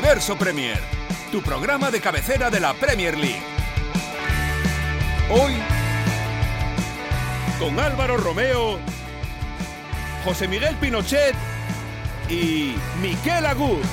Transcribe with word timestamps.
Universo 0.00 0.34
Premier, 0.34 0.78
tu 1.30 1.42
programa 1.42 1.90
de 1.90 2.00
cabecera 2.00 2.48
de 2.48 2.58
la 2.58 2.72
Premier 2.72 3.18
League. 3.18 3.42
Hoy, 5.30 5.52
con 7.58 7.78
Álvaro 7.78 8.16
Romeo, 8.16 8.78
José 10.24 10.48
Miguel 10.48 10.74
Pinochet 10.76 11.34
y 12.30 12.76
Miquel 13.02 13.44
Agut. 13.44 13.84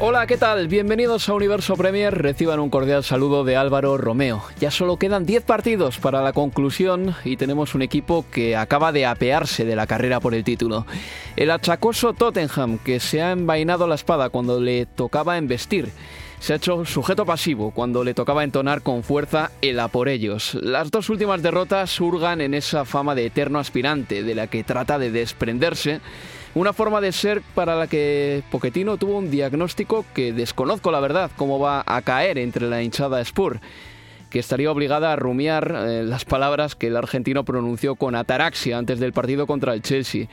Hola, 0.00 0.26
¿qué 0.26 0.36
tal? 0.36 0.66
Bienvenidos 0.66 1.28
a 1.28 1.34
Universo 1.34 1.76
Premier. 1.76 2.12
Reciban 2.12 2.58
un 2.58 2.68
cordial 2.68 3.04
saludo 3.04 3.44
de 3.44 3.54
Álvaro 3.54 3.96
Romeo. 3.96 4.42
Ya 4.58 4.72
solo 4.72 4.96
quedan 4.96 5.24
10 5.24 5.44
partidos 5.44 5.98
para 5.98 6.20
la 6.20 6.32
conclusión 6.32 7.14
y 7.24 7.36
tenemos 7.36 7.76
un 7.76 7.82
equipo 7.82 8.26
que 8.32 8.56
acaba 8.56 8.90
de 8.90 9.06
apearse 9.06 9.64
de 9.64 9.76
la 9.76 9.86
carrera 9.86 10.18
por 10.18 10.34
el 10.34 10.42
título. 10.42 10.84
El 11.36 11.52
achacoso 11.52 12.12
Tottenham, 12.12 12.78
que 12.78 12.98
se 12.98 13.22
ha 13.22 13.30
envainado 13.30 13.86
la 13.86 13.94
espada 13.94 14.30
cuando 14.30 14.60
le 14.60 14.84
tocaba 14.84 15.38
embestir. 15.38 15.92
Se 16.40 16.52
ha 16.52 16.56
hecho 16.56 16.84
sujeto 16.84 17.24
pasivo 17.24 17.70
cuando 17.70 18.02
le 18.02 18.14
tocaba 18.14 18.42
entonar 18.42 18.82
con 18.82 19.04
fuerza 19.04 19.52
el 19.62 19.78
a 19.78 19.86
por 19.86 20.08
ellos. 20.08 20.58
Las 20.60 20.90
dos 20.90 21.08
últimas 21.08 21.40
derrotas 21.40 21.90
surgan 21.90 22.40
en 22.40 22.54
esa 22.54 22.84
fama 22.84 23.14
de 23.14 23.26
eterno 23.26 23.60
aspirante 23.60 24.24
de 24.24 24.34
la 24.34 24.48
que 24.48 24.64
trata 24.64 24.98
de 24.98 25.12
desprenderse 25.12 26.00
una 26.54 26.72
forma 26.72 27.00
de 27.00 27.12
ser 27.12 27.42
para 27.54 27.74
la 27.74 27.86
que 27.86 28.42
Pochettino 28.50 28.96
tuvo 28.96 29.18
un 29.18 29.30
diagnóstico 29.30 30.04
que 30.14 30.32
desconozco 30.32 30.90
la 30.90 31.00
verdad 31.00 31.30
cómo 31.36 31.58
va 31.58 31.82
a 31.86 32.02
caer 32.02 32.38
entre 32.38 32.68
la 32.68 32.82
hinchada 32.82 33.24
Spur 33.24 33.60
que 34.34 34.40
estaría 34.40 34.68
obligada 34.72 35.12
a 35.12 35.16
rumiar 35.16 35.72
eh, 35.76 36.02
las 36.02 36.24
palabras 36.24 36.74
que 36.74 36.88
el 36.88 36.96
argentino 36.96 37.44
pronunció 37.44 37.94
con 37.94 38.16
ataraxia 38.16 38.76
antes 38.76 38.98
del 38.98 39.12
partido 39.12 39.46
contra 39.46 39.74
el 39.74 39.80
Chelsea. 39.80 40.26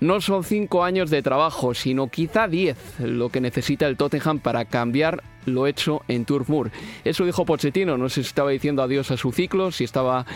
No 0.00 0.20
son 0.20 0.42
cinco 0.42 0.82
años 0.82 1.08
de 1.08 1.22
trabajo, 1.22 1.72
sino 1.72 2.08
quizá 2.08 2.48
diez 2.48 2.76
lo 2.98 3.28
que 3.28 3.40
necesita 3.40 3.86
el 3.86 3.96
Tottenham 3.96 4.40
para 4.40 4.64
cambiar 4.64 5.22
lo 5.46 5.68
hecho 5.68 6.02
en 6.08 6.24
Turf 6.24 6.48
Moor. 6.48 6.72
Eso 7.04 7.24
dijo 7.24 7.44
Pochettino, 7.44 7.96
no 7.96 8.08
sé 8.08 8.24
si 8.24 8.26
estaba 8.26 8.50
diciendo 8.50 8.82
adiós 8.82 9.12
a 9.12 9.16
su 9.16 9.30
ciclo, 9.30 9.70
si 9.70 9.84
estaba 9.84 10.26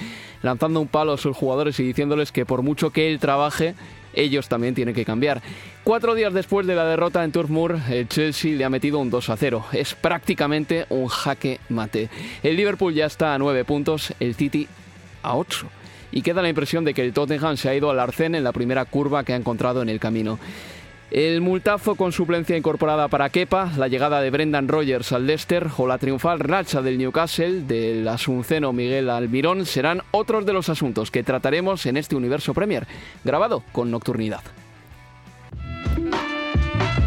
lanzando 0.42 0.80
un 0.80 0.86
palo 0.86 1.14
a 1.14 1.18
sus 1.18 1.36
jugadores 1.36 1.80
y 1.80 1.82
diciéndoles 1.82 2.30
que 2.30 2.46
por 2.46 2.62
mucho 2.62 2.90
que 2.90 3.10
él 3.10 3.18
trabaje, 3.18 3.74
ellos 4.14 4.48
también 4.48 4.74
tienen 4.74 4.94
que 4.94 5.04
cambiar. 5.04 5.42
Cuatro 5.84 6.14
días 6.14 6.32
después 6.34 6.66
de 6.66 6.74
la 6.74 6.84
derrota 6.84 7.24
en 7.24 7.32
Turf 7.32 7.50
Moor, 7.50 7.78
el 7.90 8.08
Chelsea 8.08 8.56
le 8.56 8.64
ha 8.64 8.70
metido 8.70 8.98
un 8.98 9.10
2 9.10 9.30
a 9.30 9.36
0. 9.36 9.64
Es 9.72 9.94
prácticamente 9.94 10.86
un 10.90 11.08
jaque 11.08 11.60
mate. 11.68 12.08
El 12.42 12.56
Liverpool 12.56 12.94
ya 12.94 13.06
está 13.06 13.34
a 13.34 13.38
9 13.38 13.64
puntos, 13.64 14.12
el 14.20 14.34
City 14.34 14.68
a 15.22 15.36
8 15.36 15.68
y 16.10 16.22
queda 16.22 16.42
la 16.42 16.48
impresión 16.48 16.84
de 16.84 16.94
que 16.94 17.02
el 17.02 17.12
Tottenham 17.12 17.56
se 17.56 17.68
ha 17.68 17.74
ido 17.74 17.90
al 17.90 18.00
arcén 18.00 18.34
en 18.34 18.44
la 18.44 18.52
primera 18.52 18.84
curva 18.84 19.24
que 19.24 19.32
ha 19.32 19.36
encontrado 19.36 19.82
en 19.82 19.88
el 19.88 20.00
camino. 20.00 20.38
El 21.10 21.40
multazo 21.40 21.94
con 21.94 22.12
suplencia 22.12 22.54
incorporada 22.54 23.08
para 23.08 23.30
Kepa, 23.30 23.72
la 23.78 23.88
llegada 23.88 24.20
de 24.20 24.28
Brendan 24.28 24.68
Rogers 24.68 25.12
al 25.12 25.26
Leicester 25.26 25.66
o 25.78 25.86
la 25.86 25.96
triunfal 25.96 26.38
racha 26.38 26.82
del 26.82 26.98
Newcastle 26.98 27.62
del 27.62 28.06
asunceno 28.06 28.74
Miguel 28.74 29.08
Almirón 29.08 29.64
serán 29.64 30.02
otros 30.10 30.44
de 30.44 30.52
los 30.52 30.68
asuntos 30.68 31.10
que 31.10 31.22
trataremos 31.22 31.86
en 31.86 31.96
este 31.96 32.14
Universo 32.14 32.52
Premier, 32.52 32.86
grabado 33.24 33.62
con 33.72 33.90
nocturnidad. 33.90 34.42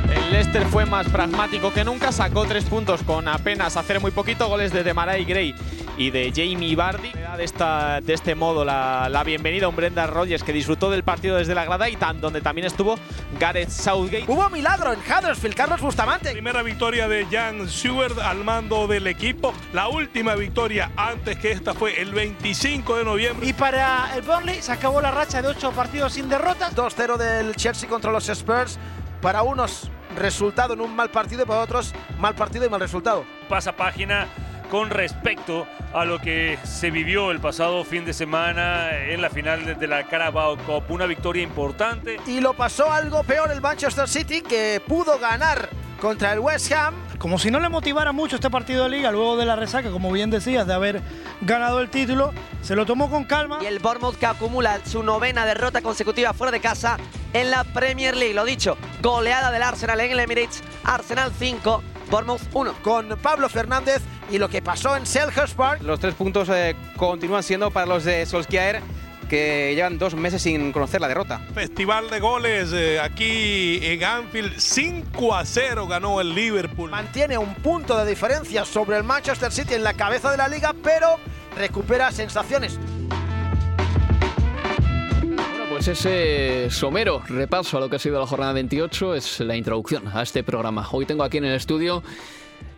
El 0.09 0.31
Leicester 0.31 0.63
fue 0.65 0.87
más 0.87 1.07
pragmático 1.09 1.71
que 1.71 1.83
nunca, 1.83 2.11
sacó 2.11 2.45
tres 2.45 2.65
puntos 2.65 3.03
con 3.03 3.27
apenas 3.27 3.77
hacer 3.77 3.99
muy 3.99 4.09
poquito, 4.09 4.47
goles 4.47 4.73
de 4.73 4.83
Demarai 4.83 5.25
Gray 5.25 5.53
y 6.01 6.09
de 6.09 6.31
Jamie 6.35 6.75
Vardy. 6.75 7.11
De, 7.37 7.43
esta, 7.43 8.01
de 8.01 8.13
este 8.13 8.33
modo 8.33 8.65
la, 8.65 9.07
la, 9.09 9.23
bienvenida 9.23 9.67
a 9.67 9.69
un 9.69 9.75
Brendan 9.75 10.09
Rodgers 10.09 10.43
que 10.43 10.51
disfrutó 10.51 10.89
del 10.89 11.03
partido 11.03 11.37
desde 11.37 11.53
la 11.53 11.63
grada 11.63 11.89
y 11.89 11.95
tan, 11.95 12.19
donde 12.19 12.41
también 12.41 12.65
estuvo 12.65 12.95
Gareth 13.39 13.69
Southgate. 13.69 14.25
Hubo 14.27 14.49
milagro 14.49 14.93
en 14.93 14.99
Huddersfield, 14.99 15.55
Carlos 15.55 15.79
Bustamante. 15.79 16.31
Primera 16.31 16.63
victoria 16.63 17.07
de 17.07 17.27
Jan 17.27 17.69
Stewart 17.69 18.17
al 18.19 18.43
mando 18.43 18.87
del 18.87 19.05
equipo. 19.05 19.53
La 19.73 19.89
última 19.89 20.35
victoria 20.35 20.91
antes 20.97 21.37
que 21.37 21.51
esta 21.51 21.73
fue 21.73 22.01
el 22.01 22.13
25 22.13 22.97
de 22.97 23.03
noviembre. 23.03 23.47
Y 23.47 23.53
para 23.53 24.15
el 24.15 24.23
Burnley 24.23 24.61
se 24.61 24.71
acabó 24.71 25.01
la 25.01 25.11
racha 25.11 25.41
de 25.41 25.49
ocho 25.49 25.71
partidos 25.71 26.13
sin 26.13 26.29
derrotas. 26.29 26.75
2-0 26.75 27.17
del 27.17 27.55
Chelsea 27.55 27.87
contra 27.87 28.11
los 28.11 28.27
Spurs. 28.27 28.79
Para 29.21 29.43
unos 29.43 29.91
resultado 30.17 30.73
en 30.73 30.81
un 30.81 30.95
mal 30.95 31.11
partido 31.11 31.43
y 31.43 31.45
para 31.45 31.61
otros 31.61 31.93
mal 32.17 32.33
partido 32.33 32.65
y 32.65 32.69
mal 32.69 32.79
resultado. 32.79 33.23
Pasa 33.47 33.75
página 33.75 34.27
con 34.71 34.89
respecto 34.89 35.67
a 35.93 36.05
lo 36.05 36.19
que 36.19 36.57
se 36.63 36.91
vivió 36.91 37.31
el 37.31 37.41
pasado 37.41 37.83
fin 37.83 38.05
de 38.05 38.13
semana 38.13 38.97
en 38.97 39.21
la 39.21 39.29
final 39.29 39.77
de 39.77 39.87
la 39.87 40.07
Carabao 40.07 40.57
Cup. 40.59 40.85
Una 40.87 41.05
victoria 41.05 41.43
importante. 41.43 42.17
Y 42.25 42.39
lo 42.39 42.53
pasó 42.53 42.89
algo 42.89 43.21
peor 43.23 43.51
el 43.51 43.59
Manchester 43.59 44.07
City 44.07 44.41
que 44.41 44.81
pudo 44.87 45.19
ganar 45.19 45.69
contra 45.99 46.31
el 46.31 46.39
West 46.39 46.71
Ham. 46.71 46.95
Como 47.19 47.37
si 47.37 47.51
no 47.51 47.59
le 47.59 47.67
motivara 47.67 48.13
mucho 48.13 48.37
este 48.37 48.49
partido 48.49 48.85
de 48.85 48.91
liga 48.91 49.11
luego 49.11 49.35
de 49.35 49.45
la 49.45 49.57
resaca, 49.57 49.91
como 49.91 50.09
bien 50.09 50.29
decías, 50.29 50.65
de 50.65 50.73
haber 50.73 51.01
ganado 51.41 51.81
el 51.81 51.89
título, 51.89 52.33
se 52.61 52.73
lo 52.77 52.85
tomó 52.85 53.09
con 53.09 53.25
calma. 53.25 53.59
Y 53.61 53.65
el 53.65 53.79
Bournemouth 53.79 54.15
que 54.15 54.25
acumula 54.25 54.79
su 54.85 55.03
novena 55.03 55.45
derrota 55.45 55.81
consecutiva 55.81 56.31
fuera 56.31 56.51
de 56.51 56.61
casa 56.61 56.95
en 57.33 57.51
la 57.51 57.65
Premier 57.65 58.15
League. 58.15 58.33
Lo 58.33 58.45
dicho, 58.45 58.77
goleada 59.01 59.51
del 59.51 59.63
Arsenal 59.63 59.99
en 59.99 60.11
el 60.11 60.19
Emirates, 60.21 60.63
Arsenal 60.85 61.33
5, 61.37 61.83
Bournemouth 62.11 62.41
1. 62.53 62.73
Con 62.83 63.17
Pablo 63.21 63.49
Fernández 63.49 64.01
y 64.29 64.37
lo 64.37 64.49
que 64.49 64.61
pasó 64.61 64.95
en 64.95 65.05
Selhurst 65.05 65.55
Park. 65.55 65.81
Los 65.81 65.99
tres 65.99 66.13
puntos 66.13 66.49
eh, 66.49 66.75
continúan 66.97 67.41
siendo 67.41 67.71
para 67.71 67.87
los 67.87 68.03
de 68.03 68.25
Solskjaer 68.25 68.81
que 69.29 69.73
llevan 69.75 69.97
dos 69.97 70.13
meses 70.13 70.41
sin 70.41 70.73
conocer 70.73 70.99
la 70.99 71.07
derrota. 71.07 71.39
Festival 71.53 72.09
de 72.09 72.19
goles 72.19 72.73
eh, 72.73 72.99
aquí 72.99 73.79
en 73.81 74.03
Anfield, 74.03 74.59
5 74.59 75.33
a 75.33 75.45
0 75.45 75.87
ganó 75.87 76.19
el 76.19 76.35
Liverpool. 76.35 76.91
Mantiene 76.91 77.37
un 77.37 77.55
punto 77.55 77.97
de 77.97 78.09
diferencia 78.09 78.65
sobre 78.65 78.97
el 78.97 79.05
Manchester 79.05 79.49
City 79.53 79.75
en 79.75 79.85
la 79.85 79.93
cabeza 79.93 80.31
de 80.31 80.37
la 80.37 80.49
liga, 80.49 80.75
pero 80.83 81.17
recupera 81.55 82.11
sensaciones. 82.11 82.77
Pues 85.83 86.05
ese 86.05 86.69
somero 86.69 87.23
repaso 87.27 87.75
a 87.75 87.79
lo 87.79 87.89
que 87.89 87.95
ha 87.95 87.99
sido 87.99 88.19
la 88.19 88.27
jornada 88.27 88.53
28 88.53 89.15
es 89.15 89.39
la 89.39 89.55
introducción 89.55 90.03
a 90.13 90.21
este 90.21 90.43
programa. 90.43 90.87
Hoy 90.91 91.07
tengo 91.07 91.23
aquí 91.23 91.37
en 91.37 91.45
el 91.45 91.55
estudio 91.55 92.03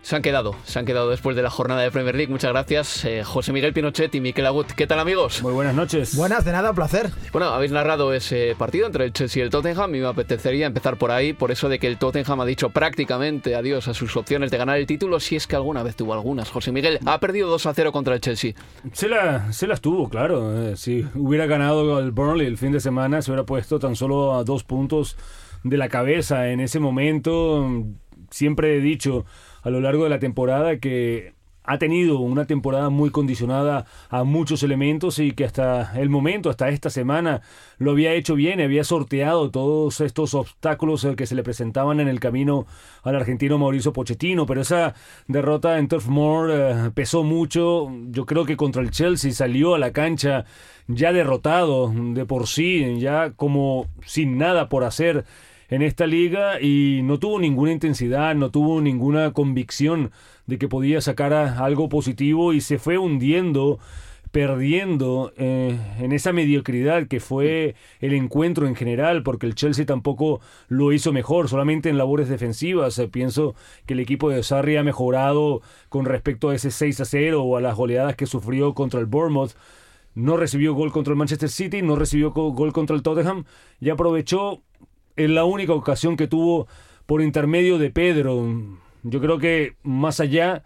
se 0.04 0.16
han 0.16 0.20
quedado, 0.20 0.54
se 0.64 0.78
han 0.78 0.84
quedado 0.84 1.08
después 1.08 1.34
de 1.34 1.40
la 1.40 1.48
jornada 1.48 1.80
de 1.80 1.90
Premier 1.90 2.14
League. 2.14 2.30
Muchas 2.30 2.52
gracias, 2.52 3.06
eh, 3.06 3.24
José 3.24 3.54
Miguel 3.54 3.72
Pinochet 3.72 4.14
y 4.14 4.20
Miquel 4.20 4.44
Agut. 4.44 4.70
¿Qué 4.72 4.86
tal, 4.86 5.00
amigos? 5.00 5.42
Muy 5.42 5.54
buenas 5.54 5.74
noches. 5.74 6.14
Buenas, 6.14 6.44
de 6.44 6.52
nada, 6.52 6.70
un 6.70 6.76
placer. 6.76 7.10
Bueno, 7.32 7.48
habéis 7.48 7.72
narrado 7.72 8.12
ese 8.12 8.54
partido 8.58 8.86
entre 8.86 9.06
el 9.06 9.14
Chelsea 9.14 9.40
y 9.40 9.44
el 9.44 9.50
Tottenham 9.50 9.94
y 9.94 10.00
me 10.00 10.06
apetecería 10.06 10.66
empezar 10.66 10.98
por 10.98 11.10
ahí, 11.10 11.32
por 11.32 11.50
eso 11.50 11.70
de 11.70 11.78
que 11.78 11.86
el 11.86 11.96
Tottenham 11.96 12.38
ha 12.42 12.44
dicho 12.44 12.68
prácticamente 12.68 13.54
adiós 13.54 13.88
a 13.88 13.94
sus 13.94 14.14
opciones 14.18 14.50
de 14.50 14.58
ganar 14.58 14.76
el 14.76 14.86
título, 14.86 15.20
si 15.20 15.36
es 15.36 15.46
que 15.46 15.56
alguna 15.56 15.82
vez 15.82 15.96
tuvo 15.96 16.12
algunas. 16.12 16.50
José 16.50 16.70
Miguel 16.70 16.98
ha 17.06 17.18
perdido 17.18 17.48
2 17.48 17.64
a 17.64 17.72
0 17.72 17.90
contra 17.90 18.12
el 18.12 18.20
Chelsea. 18.20 18.52
Se, 18.92 19.08
la, 19.08 19.54
se 19.54 19.66
las 19.66 19.80
tuvo, 19.80 20.10
claro. 20.10 20.68
Eh, 20.68 20.76
si 20.76 21.06
hubiera 21.14 21.46
ganado 21.46 21.98
el 21.98 22.10
Burnley 22.10 22.46
el 22.46 22.58
fin 22.58 22.72
de 22.72 22.80
semana, 22.80 23.22
se 23.22 23.30
hubiera 23.30 23.46
puesto 23.46 23.78
tan 23.78 23.96
solo 23.96 24.34
a 24.34 24.44
dos 24.44 24.64
puntos 24.64 25.16
de 25.62 25.78
la 25.78 25.88
cabeza 25.88 26.50
en 26.50 26.60
ese 26.60 26.78
momento. 26.78 27.66
Siempre 28.30 28.76
he 28.76 28.80
dicho 28.80 29.24
a 29.64 29.70
lo 29.70 29.80
largo 29.80 30.04
de 30.04 30.10
la 30.10 30.18
temporada 30.20 30.78
que 30.78 31.34
ha 31.64 31.78
tenido 31.78 32.18
una 32.18 32.44
temporada 32.44 32.90
muy 32.90 33.08
condicionada 33.08 33.86
a 34.10 34.22
muchos 34.22 34.62
elementos 34.62 35.18
y 35.18 35.32
que 35.32 35.46
hasta 35.46 35.98
el 35.98 36.10
momento, 36.10 36.50
hasta 36.50 36.68
esta 36.68 36.90
semana, 36.90 37.40
lo 37.78 37.92
había 37.92 38.12
hecho 38.12 38.34
bien, 38.34 38.60
había 38.60 38.84
sorteado 38.84 39.50
todos 39.50 40.02
estos 40.02 40.34
obstáculos 40.34 41.04
eh, 41.04 41.16
que 41.16 41.26
se 41.26 41.34
le 41.34 41.42
presentaban 41.42 42.00
en 42.00 42.08
el 42.08 42.20
camino 42.20 42.66
al 43.02 43.16
argentino 43.16 43.56
Mauricio 43.56 43.94
Pochettino, 43.94 44.44
pero 44.44 44.60
esa 44.60 44.94
derrota 45.26 45.78
en 45.78 45.88
Turf 45.88 46.06
Moor 46.06 46.50
eh, 46.52 46.90
pesó 46.94 47.22
mucho, 47.22 47.90
yo 48.10 48.26
creo 48.26 48.44
que 48.44 48.58
contra 48.58 48.82
el 48.82 48.90
Chelsea 48.90 49.32
salió 49.32 49.74
a 49.74 49.78
la 49.78 49.92
cancha 49.92 50.44
ya 50.86 51.14
derrotado 51.14 51.90
de 51.94 52.26
por 52.26 52.46
sí, 52.46 52.98
ya 52.98 53.30
como 53.30 53.86
sin 54.04 54.36
nada 54.36 54.68
por 54.68 54.84
hacer 54.84 55.24
en 55.68 55.82
esta 55.82 56.06
liga 56.06 56.60
y 56.60 57.00
no 57.04 57.18
tuvo 57.18 57.38
ninguna 57.38 57.72
intensidad, 57.72 58.34
no 58.34 58.50
tuvo 58.50 58.80
ninguna 58.80 59.32
convicción 59.32 60.10
de 60.46 60.58
que 60.58 60.68
podía 60.68 61.00
sacar 61.00 61.32
algo 61.32 61.88
positivo 61.88 62.52
y 62.52 62.60
se 62.60 62.78
fue 62.78 62.98
hundiendo 62.98 63.78
perdiendo 64.34 65.32
eh, 65.36 65.78
en 66.00 66.10
esa 66.10 66.32
mediocridad 66.32 67.06
que 67.06 67.20
fue 67.20 67.76
el 68.00 68.14
encuentro 68.14 68.66
en 68.66 68.74
general, 68.74 69.22
porque 69.22 69.46
el 69.46 69.54
Chelsea 69.54 69.86
tampoco 69.86 70.40
lo 70.66 70.92
hizo 70.92 71.12
mejor, 71.12 71.48
solamente 71.48 71.88
en 71.88 71.98
labores 71.98 72.28
defensivas. 72.28 72.98
Eh, 72.98 73.06
pienso 73.06 73.54
que 73.86 73.94
el 73.94 74.00
equipo 74.00 74.30
de 74.30 74.42
Sarri 74.42 74.76
ha 74.76 74.82
mejorado 74.82 75.62
con 75.88 76.04
respecto 76.04 76.48
a 76.48 76.56
ese 76.56 76.72
6 76.72 77.02
a 77.02 77.04
0 77.04 77.44
o 77.44 77.56
a 77.56 77.60
las 77.60 77.76
goleadas 77.76 78.16
que 78.16 78.26
sufrió 78.26 78.74
contra 78.74 78.98
el 78.98 79.06
Bournemouth. 79.06 79.52
No 80.16 80.36
recibió 80.36 80.74
gol 80.74 80.90
contra 80.90 81.12
el 81.12 81.18
Manchester 81.18 81.48
City, 81.48 81.82
no 81.82 81.94
recibió 81.94 82.32
gol 82.32 82.72
contra 82.72 82.96
el 82.96 83.02
Tottenham 83.02 83.44
y 83.80 83.90
aprovechó 83.90 84.62
en 85.16 85.34
la 85.34 85.44
única 85.44 85.72
ocasión 85.72 86.16
que 86.16 86.26
tuvo 86.26 86.66
por 87.06 87.22
intermedio 87.22 87.78
de 87.78 87.90
Pedro. 87.90 88.46
Yo 89.02 89.20
creo 89.20 89.38
que 89.38 89.76
más 89.82 90.20
allá 90.20 90.62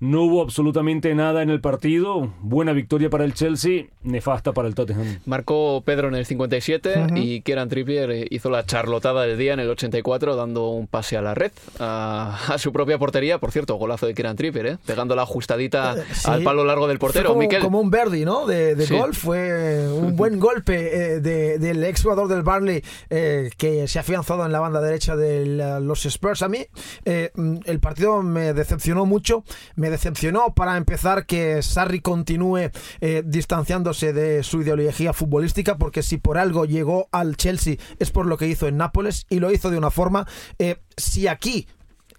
no 0.00 0.22
hubo 0.22 0.40
absolutamente 0.40 1.14
nada 1.14 1.42
en 1.42 1.50
el 1.50 1.60
partido. 1.60 2.32
Buena 2.40 2.72
victoria 2.72 3.10
para 3.10 3.24
el 3.24 3.34
Chelsea, 3.34 3.84
nefasta 4.02 4.52
para 4.52 4.66
el 4.66 4.74
Tottenham. 4.74 5.20
Marcó 5.26 5.82
Pedro 5.84 6.08
en 6.08 6.14
el 6.14 6.24
57 6.24 7.06
y 7.16 7.42
Kieran 7.42 7.68
Trippier 7.68 8.10
eh, 8.10 8.26
hizo 8.30 8.48
la 8.48 8.64
charlotada 8.64 9.22
del 9.22 9.36
día 9.36 9.52
en 9.52 9.60
el 9.60 9.68
84 9.68 10.36
dando 10.36 10.70
un 10.70 10.86
pase 10.86 11.18
a 11.18 11.22
la 11.22 11.34
red, 11.34 11.52
a, 11.78 12.56
su 12.56 12.72
propia 12.72 12.98
portería. 12.98 13.38
Por 13.38 13.52
cierto, 13.52 13.74
golazo 13.74 14.06
de 14.06 14.14
Kieran 14.14 14.36
Trippier, 14.36 14.66
¿eh? 14.66 14.78
pegando 14.86 15.14
la 15.14 15.22
ajustadita 15.22 15.96
eh, 15.98 16.04
al 16.24 16.42
palo 16.42 16.64
largo 16.64 16.88
del 16.88 16.98
portero. 16.98 17.34
como, 17.34 17.46
como, 17.60 17.80
un 17.80 17.90
Verdi, 17.90 18.24
¿no? 18.24 18.46
De, 18.46 18.74
gol. 18.90 19.14
Fue 19.14 19.86
un 19.92 20.16
buen 20.16 20.40
golpe 20.40 21.20
del 21.20 21.84
ex 21.84 22.02
jugador 22.02 22.28
del 22.28 22.42
Barley 22.42 22.82
que 23.08 23.86
se 23.86 23.98
ha 23.98 24.00
afianzado 24.00 24.46
en 24.46 24.52
la 24.52 24.60
banda 24.60 24.80
derecha 24.80 25.14
de 25.14 25.44
los 25.80 26.06
Spurs. 26.06 26.42
A 26.42 26.48
mí 26.48 26.64
el 27.04 27.80
partido 27.80 28.22
me 28.22 28.54
decepcionó 28.54 29.04
mucho. 29.04 29.44
Me 29.76 29.89
decepcionó 29.90 30.54
para 30.54 30.76
empezar 30.76 31.26
que 31.26 31.62
Sarri 31.62 32.00
continúe 32.00 32.70
eh, 33.00 33.22
distanciándose 33.24 34.12
de 34.12 34.42
su 34.42 34.62
ideología 34.62 35.12
futbolística, 35.12 35.76
porque 35.76 36.02
si 36.02 36.18
por 36.18 36.38
algo 36.38 36.64
llegó 36.64 37.08
al 37.12 37.36
Chelsea 37.36 37.76
es 37.98 38.10
por 38.10 38.26
lo 38.26 38.36
que 38.36 38.48
hizo 38.48 38.68
en 38.68 38.76
Nápoles 38.76 39.26
y 39.28 39.40
lo 39.40 39.52
hizo 39.52 39.70
de 39.70 39.78
una 39.78 39.90
forma. 39.90 40.26
Eh, 40.58 40.80
si 40.96 41.28
aquí 41.28 41.66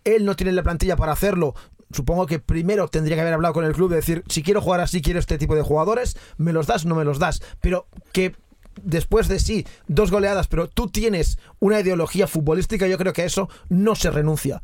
él 0.04 0.26
no 0.26 0.36
tiene 0.36 0.52
la 0.52 0.64
plantilla 0.64 0.96
para 0.96 1.14
hacerlo, 1.14 1.56
supongo 1.92 2.26
que 2.26 2.40
primero 2.40 2.88
tendría 2.88 3.16
que 3.16 3.22
haber 3.22 3.34
hablado 3.34 3.54
con 3.54 3.66
el 3.66 3.74
club 3.74 3.90
de 3.90 3.98
decir, 3.98 4.24
si 4.28 4.44
quiero 4.44 4.62
jugar 4.62 4.82
así, 4.82 5.02
quiero 5.02 5.20
este 5.20 5.38
tipo 5.38 5.56
de 5.56 5.62
jugadores, 5.62 6.18
me 6.38 6.54
los 6.54 6.68
das, 6.68 6.86
no 6.86 6.96
me 6.96 7.06
los 7.06 7.20
das. 7.20 7.42
Pero 7.60 7.88
que 8.12 8.36
después 8.84 9.28
de 9.28 9.40
sí, 9.40 9.66
dos 9.88 10.12
goleadas, 10.12 10.48
pero 10.48 10.68
tú 10.68 10.90
tienes 10.90 11.38
una 11.60 11.80
ideología 11.80 12.28
futbolística, 12.28 12.88
yo 12.88 12.98
creo 12.98 13.14
que 13.14 13.26
eso 13.26 13.50
no 13.70 13.96
se 13.96 14.12
renuncia. 14.12 14.62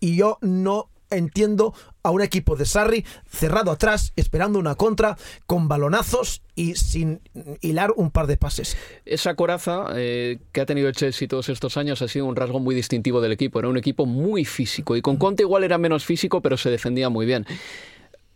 Y 0.00 0.16
yo 0.16 0.38
no 0.40 0.90
entiendo 1.10 1.74
a 2.08 2.10
un 2.10 2.22
equipo 2.22 2.56
de 2.56 2.64
Sarri 2.64 3.04
cerrado 3.28 3.70
atrás, 3.70 4.14
esperando 4.16 4.58
una 4.58 4.76
contra, 4.76 5.18
con 5.46 5.68
balonazos 5.68 6.40
y 6.54 6.74
sin 6.74 7.20
hilar 7.60 7.92
un 7.96 8.10
par 8.10 8.26
de 8.26 8.38
pases. 8.38 8.78
Esa 9.04 9.34
coraza 9.34 9.88
eh, 9.94 10.38
que 10.52 10.62
ha 10.62 10.66
tenido 10.66 10.88
el 10.88 10.94
Chelsea 10.94 11.28
todos 11.28 11.50
estos 11.50 11.76
años 11.76 12.00
ha 12.00 12.08
sido 12.08 12.24
un 12.24 12.34
rasgo 12.34 12.60
muy 12.60 12.74
distintivo 12.74 13.20
del 13.20 13.32
equipo. 13.32 13.58
Era 13.58 13.68
un 13.68 13.76
equipo 13.76 14.06
muy 14.06 14.46
físico 14.46 14.96
y 14.96 15.02
con 15.02 15.18
Conte 15.18 15.42
igual 15.42 15.64
era 15.64 15.76
menos 15.76 16.06
físico, 16.06 16.40
pero 16.40 16.56
se 16.56 16.70
defendía 16.70 17.10
muy 17.10 17.26
bien. 17.26 17.44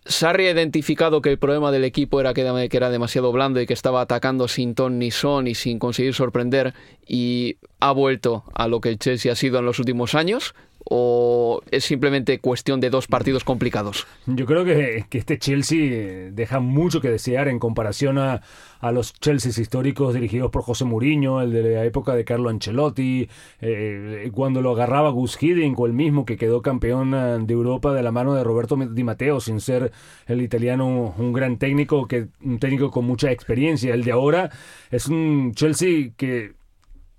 Sarri 0.04 0.48
ha 0.48 0.50
identificado 0.50 1.22
que 1.22 1.30
el 1.30 1.38
problema 1.38 1.70
del 1.70 1.84
equipo 1.84 2.20
era 2.20 2.34
que, 2.34 2.42
era 2.72 2.90
demasiado 2.90 3.30
blando 3.30 3.60
y 3.60 3.66
que 3.66 3.72
estaba 3.72 4.00
atacando 4.00 4.48
sin 4.48 4.74
ton 4.74 4.98
ni 4.98 5.12
son 5.12 5.46
y 5.46 5.54
sin 5.54 5.78
conseguir 5.78 6.12
sorprender 6.12 6.74
y 7.06 7.56
ha 7.78 7.92
vuelto 7.92 8.44
a 8.52 8.66
lo 8.66 8.80
que 8.80 8.88
el 8.88 8.98
Chelsea 8.98 9.32
ha 9.32 9.36
sido 9.36 9.60
en 9.60 9.64
los 9.64 9.78
últimos 9.78 10.14
años 10.14 10.54
o 10.84 11.60
es 11.70 11.84
simplemente 11.84 12.38
cuestión 12.38 12.80
de 12.80 12.90
dos 12.90 13.06
partidos 13.06 13.44
complicados? 13.44 14.06
Yo 14.26 14.46
creo 14.46 14.64
que, 14.64 15.04
este 15.10 15.38
Chelsea 15.38 16.30
deja 16.32 16.60
mucho 16.60 17.00
que 17.00 17.10
desear 17.10 17.48
en 17.48 17.58
comparación 17.58 18.18
a, 18.18 18.42
los 18.92 19.12
Chelsea 19.14 19.52
históricos 19.62 20.12
dirigidos 20.12 20.50
por 20.50 20.62
José 20.62 20.84
Mourinho, 20.84 21.40
el 21.40 21.52
de 21.52 21.62
la 21.74 21.84
época 21.84 22.14
de 22.16 22.24
Carlo 22.24 22.50
Ancelotti, 22.50 23.28
eh, 23.60 24.28
cuando 24.34 24.60
lo 24.60 24.72
agarraba 24.72 25.10
Gus 25.10 25.40
Hiddink 25.40 25.78
o 25.78 25.86
el 25.86 25.92
mismo 25.92 26.24
que 26.24 26.36
quedó 26.36 26.62
campeón 26.62 27.14
eh, 27.14 27.38
de 27.40 27.54
Europa 27.54 27.94
de 27.94 28.02
la 28.02 28.10
mano 28.10 28.34
de 28.34 28.42
Roberto 28.42 28.76
Di 28.76 29.04
Matteo, 29.04 29.38
sin 29.38 29.60
ser 29.60 29.92
el 30.26 30.42
italiano 30.42 31.14
un 31.16 31.32
gran 31.32 31.58
técnico, 31.58 32.08
que, 32.08 32.26
un 32.42 32.58
técnico 32.58 32.90
con 32.90 33.04
mucha 33.04 33.30
experiencia. 33.30 33.94
El 33.94 34.02
de 34.02 34.12
ahora 34.12 34.50
es 34.90 35.06
un 35.06 35.52
Chelsea 35.54 36.10
que 36.16 36.54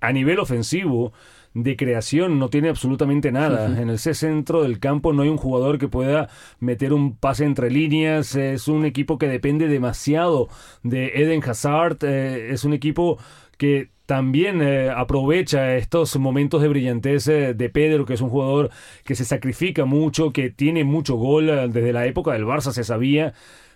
a 0.01 0.11
nivel 0.11 0.39
ofensivo 0.39 1.13
de 1.53 1.75
creación 1.75 2.39
no 2.39 2.49
tiene 2.49 2.69
absolutamente 2.69 3.31
nada. 3.31 3.79
En 3.79 3.89
el 3.89 3.99
C 3.99 4.13
centro 4.13 4.63
del 4.63 4.79
campo 4.79 5.13
no 5.13 5.21
hay 5.21 5.29
un 5.29 5.37
jugador 5.37 5.77
que 5.77 5.87
pueda 5.87 6.29
meter 6.59 6.93
un 6.93 7.15
pase 7.15 7.45
entre 7.45 7.69
líneas. 7.69 8.35
Es 8.35 8.67
un 8.67 8.85
equipo 8.85 9.17
que 9.17 9.27
depende 9.27 9.67
demasiado 9.67 10.49
de 10.81 11.11
Eden 11.15 11.43
Hazard. 11.43 11.97
Eh, 12.01 12.49
es 12.51 12.63
un 12.63 12.73
equipo 12.73 13.19
que 13.57 13.89
también 14.05 14.61
eh, 14.61 14.89
aprovecha 14.89 15.75
estos 15.75 16.17
momentos 16.17 16.61
de 16.61 16.67
brillantez 16.67 17.27
eh, 17.27 17.53
de 17.53 17.69
Pedro, 17.69 18.05
que 18.05 18.15
es 18.15 18.21
un 18.21 18.29
jugador 18.29 18.71
que 19.05 19.15
se 19.15 19.23
sacrifica 19.23 19.85
mucho, 19.85 20.33
que 20.33 20.49
tiene 20.49 20.83
mucho 20.83 21.15
gol. 21.15 21.71
desde 21.71 21.93
la 21.93 22.05
época 22.05 22.33
del 22.33 22.45
Barça 22.45 22.71
se 22.71 22.83
sabía 22.83 23.33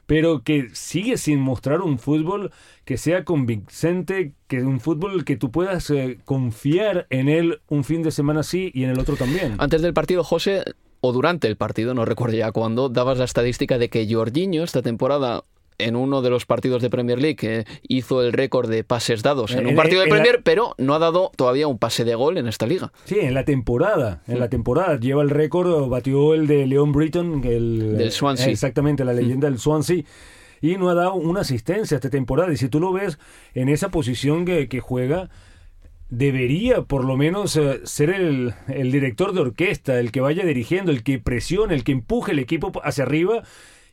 pero 0.08 0.42
que 0.42 0.70
sigue 0.74 1.18
sin 1.18 1.40
mostrar 1.40 1.82
un 1.82 2.00
fútbol 2.00 2.52
que 2.86 2.98
sea 2.98 3.24
convincente, 3.24 4.34
que 4.48 4.64
un 4.64 4.80
fútbol 4.80 5.26
que 5.26 5.36
tú 5.36 5.52
puedas 5.52 5.90
eh, 5.92 6.18
confiar 6.26 7.06
en 7.12 7.30
él 7.30 7.62
un 7.68 7.84
fin 7.84 8.02
de 8.02 8.12
semana 8.12 8.42
sí 8.42 8.72
y 8.74 8.86
en 8.86 8.90
el 8.90 9.00
otro 9.00 9.16
también. 9.16 9.56
Antes 9.60 9.82
del 9.82 9.94
partido, 9.94 10.24
José, 10.24 10.64
o 11.02 11.12
durante 11.12 11.48
el 11.48 11.58
partido, 11.58 11.94
no 11.94 12.06
recuerdo 12.06 12.38
ya 12.38 12.52
cuándo, 12.52 12.90
dabas 12.90 13.20
la 13.20 13.26
estadística 13.26 13.78
de 13.78 13.90
que 13.90 14.12
Jorginho 14.12 14.64
esta 14.64 14.82
temporada 14.82 15.44
en 15.78 15.96
uno 15.96 16.22
de 16.22 16.30
los 16.30 16.46
partidos 16.46 16.82
de 16.82 16.90
Premier 16.90 17.20
League 17.20 17.36
que 17.36 17.66
hizo 17.88 18.22
el 18.22 18.34
récord 18.34 18.70
de 18.70 18.84
pases 18.84 19.24
dados 19.24 19.52
en, 19.52 19.68
un 19.68 19.76
partido 19.76 20.02
de 20.02 20.08
Premier, 20.08 20.42
pero 20.44 20.74
no 20.78 20.96
ha 20.96 21.00
dado 21.00 21.32
todavía 21.36 21.68
un 21.68 21.78
pase 21.78 22.04
de 22.04 22.16
gol 22.16 22.38
en 22.38 22.48
esta 22.48 22.66
liga. 22.66 22.92
Sí, 23.06 23.20
en 23.20 23.34
la 23.34 23.46
temporada, 23.46 24.22
en 24.28 24.40
la 24.40 24.50
temporada 24.50 25.00
lleva 25.00 25.22
el 25.22 25.30
récord, 25.30 25.88
batió 25.90 26.34
el 26.34 26.48
de 26.48 26.66
Leon 26.66 26.92
Britton, 26.92 27.44
el 27.44 27.98
del 27.98 28.12
Swansea. 28.12 28.48
Exactamente, 28.48 29.06
la 29.06 29.14
leyenda 29.14 29.50
del 29.50 29.60
Swansea 29.60 30.04
y 30.62 30.78
no 30.78 30.90
ha 30.90 30.96
dado 30.96 31.14
una 31.14 31.42
asistencia 31.42 31.96
esta 31.96 32.10
temporada. 32.10 32.52
Y 32.52 32.58
si 32.58 32.70
tú 32.70 32.80
lo 32.80 32.92
ves 32.92 33.20
en 33.54 33.70
esa 33.70 33.90
posición 33.90 34.46
que, 34.46 34.68
que 34.68 34.80
juega, 34.80 35.30
debería 36.10 36.84
por 36.84 37.06
lo 37.06 37.18
menos 37.18 37.56
eh, 37.56 37.82
ser 37.84 38.10
el, 38.10 38.54
el, 38.68 38.92
director 38.92 39.34
de 39.34 39.42
orquesta, 39.42 40.00
el 40.00 40.12
que 40.12 40.22
vaya 40.22 40.46
dirigiendo, 40.46 40.92
el 40.92 41.04
que 41.04 41.20
presione, 41.20 41.76
el 41.76 41.84
que 41.84 41.92
empuje 41.92 42.32
el 42.32 42.40
equipo 42.40 42.72
hacia 42.84 43.04
arriba 43.04 43.44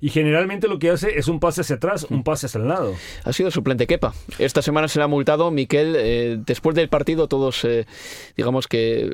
y 0.00 0.10
generalmente 0.10 0.68
lo 0.68 0.78
que 0.78 0.90
hace 0.90 1.18
es 1.18 1.28
un 1.28 1.40
pase 1.40 1.62
hacia 1.62 1.76
atrás, 1.76 2.06
un 2.10 2.24
pase 2.24 2.46
hacia 2.46 2.58
el 2.58 2.68
lado. 2.68 2.94
Ha 3.24 3.32
sido 3.32 3.50
suplente 3.50 3.86
Kepa. 3.86 4.14
Esta 4.38 4.62
semana 4.62 4.88
se 4.88 4.98
le 4.98 5.04
ha 5.04 5.08
multado 5.08 5.50
Miquel. 5.50 5.94
Eh, 5.96 6.38
después 6.44 6.74
del 6.76 6.88
partido 6.88 7.28
todos, 7.28 7.64
eh, 7.64 7.86
digamos 8.36 8.68
que 8.68 9.12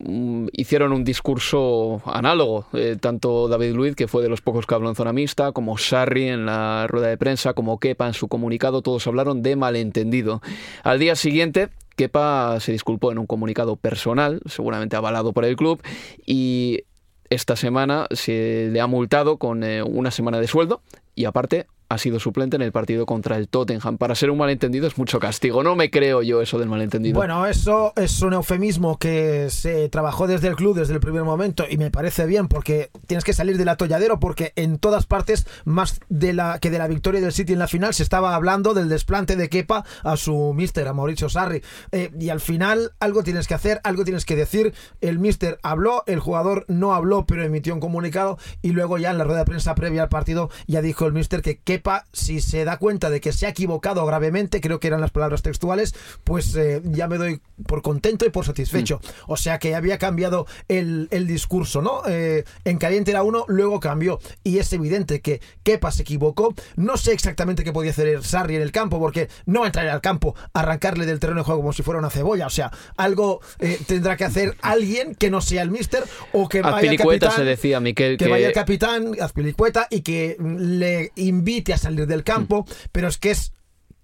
mm, 0.00 0.48
hicieron 0.52 0.92
un 0.92 1.04
discurso 1.04 2.02
análogo. 2.04 2.66
Eh, 2.72 2.96
tanto 3.00 3.48
David 3.48 3.74
Luiz, 3.74 3.94
que 3.94 4.08
fue 4.08 4.22
de 4.22 4.28
los 4.28 4.40
pocos 4.40 4.66
que 4.66 4.74
habló 4.74 4.88
en 4.88 4.94
zona 4.96 5.12
mixta, 5.12 5.52
como 5.52 5.78
Sarri 5.78 6.28
en 6.28 6.46
la 6.46 6.86
rueda 6.88 7.08
de 7.08 7.18
prensa, 7.18 7.54
como 7.54 7.78
Kepa 7.78 8.06
en 8.06 8.14
su 8.14 8.28
comunicado, 8.28 8.82
todos 8.82 9.06
hablaron 9.06 9.42
de 9.42 9.56
malentendido. 9.56 10.40
Al 10.82 10.98
día 10.98 11.14
siguiente, 11.16 11.68
Kepa 11.98 12.60
se 12.60 12.72
disculpó 12.72 13.10
en 13.10 13.18
un 13.18 13.26
comunicado 13.26 13.74
personal, 13.76 14.40
seguramente 14.46 14.94
avalado 14.94 15.32
por 15.32 15.44
el 15.44 15.56
club, 15.56 15.82
y 16.24 16.84
esta 17.30 17.56
semana 17.56 18.06
se 18.10 18.68
le 18.70 18.80
ha 18.80 18.86
multado 18.86 19.38
con 19.38 19.64
eh, 19.64 19.82
una 19.82 20.10
semana 20.10 20.40
de 20.40 20.46
sueldo 20.46 20.82
y 21.14 21.24
aparte 21.24 21.66
ha 21.88 21.98
sido 21.98 22.20
suplente 22.20 22.56
en 22.56 22.62
el 22.62 22.72
partido 22.72 23.06
contra 23.06 23.36
el 23.36 23.48
Tottenham. 23.48 23.98
Para 23.98 24.14
ser 24.14 24.30
un 24.30 24.38
malentendido 24.38 24.86
es 24.86 24.98
mucho 24.98 25.18
castigo. 25.18 25.62
No 25.62 25.74
me 25.74 25.90
creo 25.90 26.22
yo 26.22 26.42
eso 26.42 26.58
del 26.58 26.68
malentendido. 26.68 27.16
Bueno, 27.16 27.46
eso 27.46 27.92
es 27.96 28.20
un 28.22 28.34
eufemismo 28.34 28.98
que 28.98 29.48
se 29.50 29.88
trabajó 29.88 30.26
desde 30.26 30.48
el 30.48 30.56
club 30.56 30.76
desde 30.76 30.94
el 30.94 31.00
primer 31.00 31.24
momento 31.24 31.64
y 31.68 31.78
me 31.78 31.90
parece 31.90 32.26
bien 32.26 32.48
porque 32.48 32.90
tienes 33.06 33.24
que 33.24 33.32
salir 33.32 33.56
del 33.56 33.68
atolladero 33.68 34.20
porque 34.20 34.52
en 34.56 34.78
todas 34.78 35.06
partes, 35.06 35.46
más 35.64 36.00
de 36.08 36.32
la 36.32 36.58
que 36.58 36.70
de 36.70 36.78
la 36.78 36.88
victoria 36.88 37.20
del 37.20 37.32
City 37.32 37.54
en 37.54 37.58
la 37.58 37.68
final, 37.68 37.94
se 37.94 38.02
estaba 38.02 38.34
hablando 38.34 38.74
del 38.74 38.88
desplante 38.88 39.36
de 39.36 39.48
Kepa 39.48 39.84
a 40.02 40.16
su 40.16 40.52
mister, 40.54 40.86
a 40.88 40.92
Mauricio 40.92 41.28
Sarri. 41.28 41.62
Eh, 41.92 42.10
y 42.18 42.28
al 42.28 42.40
final 42.40 42.92
algo 43.00 43.22
tienes 43.22 43.46
que 43.46 43.54
hacer, 43.54 43.80
algo 43.84 44.04
tienes 44.04 44.24
que 44.26 44.36
decir. 44.36 44.74
El 45.00 45.18
mister 45.18 45.58
habló, 45.62 46.04
el 46.06 46.20
jugador 46.20 46.64
no 46.68 46.94
habló, 46.94 47.24
pero 47.26 47.44
emitió 47.44 47.72
un 47.72 47.80
comunicado 47.80 48.38
y 48.60 48.72
luego 48.72 48.98
ya 48.98 49.10
en 49.10 49.18
la 49.18 49.24
rueda 49.24 49.40
de 49.40 49.44
prensa 49.46 49.74
previa 49.74 50.02
al 50.02 50.08
partido 50.08 50.50
ya 50.66 50.82
dijo 50.82 51.06
el 51.06 51.12
mister 51.12 51.42
que 51.42 51.58
Kepa, 51.58 51.77
si 52.12 52.40
se 52.40 52.64
da 52.64 52.78
cuenta 52.78 53.10
de 53.10 53.20
que 53.20 53.32
se 53.32 53.46
ha 53.46 53.50
equivocado 53.50 54.04
gravemente, 54.06 54.60
creo 54.60 54.80
que 54.80 54.88
eran 54.88 55.00
las 55.00 55.10
palabras 55.10 55.42
textuales, 55.42 55.94
pues 56.24 56.54
eh, 56.56 56.82
ya 56.84 57.08
me 57.08 57.18
doy 57.18 57.40
por 57.66 57.82
contento 57.82 58.26
y 58.26 58.30
por 58.30 58.44
satisfecho. 58.44 59.00
Mm. 59.02 59.08
O 59.32 59.36
sea 59.36 59.58
que 59.58 59.74
había 59.74 59.98
cambiado 59.98 60.46
el, 60.68 61.08
discurso, 61.26 61.82
¿no? 61.82 62.02
Eh, 62.08 62.44
en 62.64 62.78
caliente 62.78 63.10
era 63.10 63.22
uno, 63.22 63.44
luego 63.48 63.80
cambió. 63.80 64.20
Y 64.44 64.58
es 64.58 64.72
evidente 64.72 65.20
que 65.20 65.40
Kepa 65.62 65.90
se 65.90 66.02
equivocó. 66.02 66.54
No 66.76 66.96
sé 66.96 67.12
exactamente 67.12 67.64
qué 67.64 67.72
podía 67.72 67.90
hacer 67.90 68.22
Sarri 68.24 68.56
en 68.56 68.62
el 68.62 68.72
campo, 68.72 68.98
porque 68.98 69.28
no 69.46 69.66
entraría 69.66 69.92
al 69.92 70.00
campo, 70.00 70.34
arrancarle 70.52 71.06
del 71.06 71.18
terreno 71.18 71.40
de 71.40 71.44
juego 71.44 71.60
como 71.60 71.72
si 71.72 71.82
fuera 71.82 71.98
una 71.98 72.10
cebolla. 72.10 72.46
O 72.46 72.50
sea, 72.50 72.70
algo 72.96 73.40
eh, 73.58 73.78
tendrá 73.86 74.16
que 74.16 74.24
hacer 74.24 74.56
alguien 74.62 75.14
que 75.14 75.30
no 75.30 75.40
sea 75.40 75.62
el 75.62 75.70
mister 75.70 76.04
o 76.32 76.48
que 76.48 76.62
vaya 76.62 76.96
capitán, 76.96 77.32
se 77.32 77.44
decía, 77.44 77.80
Miquel, 77.80 78.16
que, 78.16 78.28
vaya 78.28 78.52
capitán, 78.52 79.12
Azpilicueta, 79.20 79.86
y 79.90 80.00
que 80.02 80.36
le 80.38 81.12
invite 81.16 81.67
a 81.72 81.78
salir 81.78 82.06
del 82.06 82.24
campo. 82.24 82.62
Mm. 82.62 82.72
Pero 82.92 83.08
es 83.08 83.18
que 83.18 83.30
es 83.30 83.52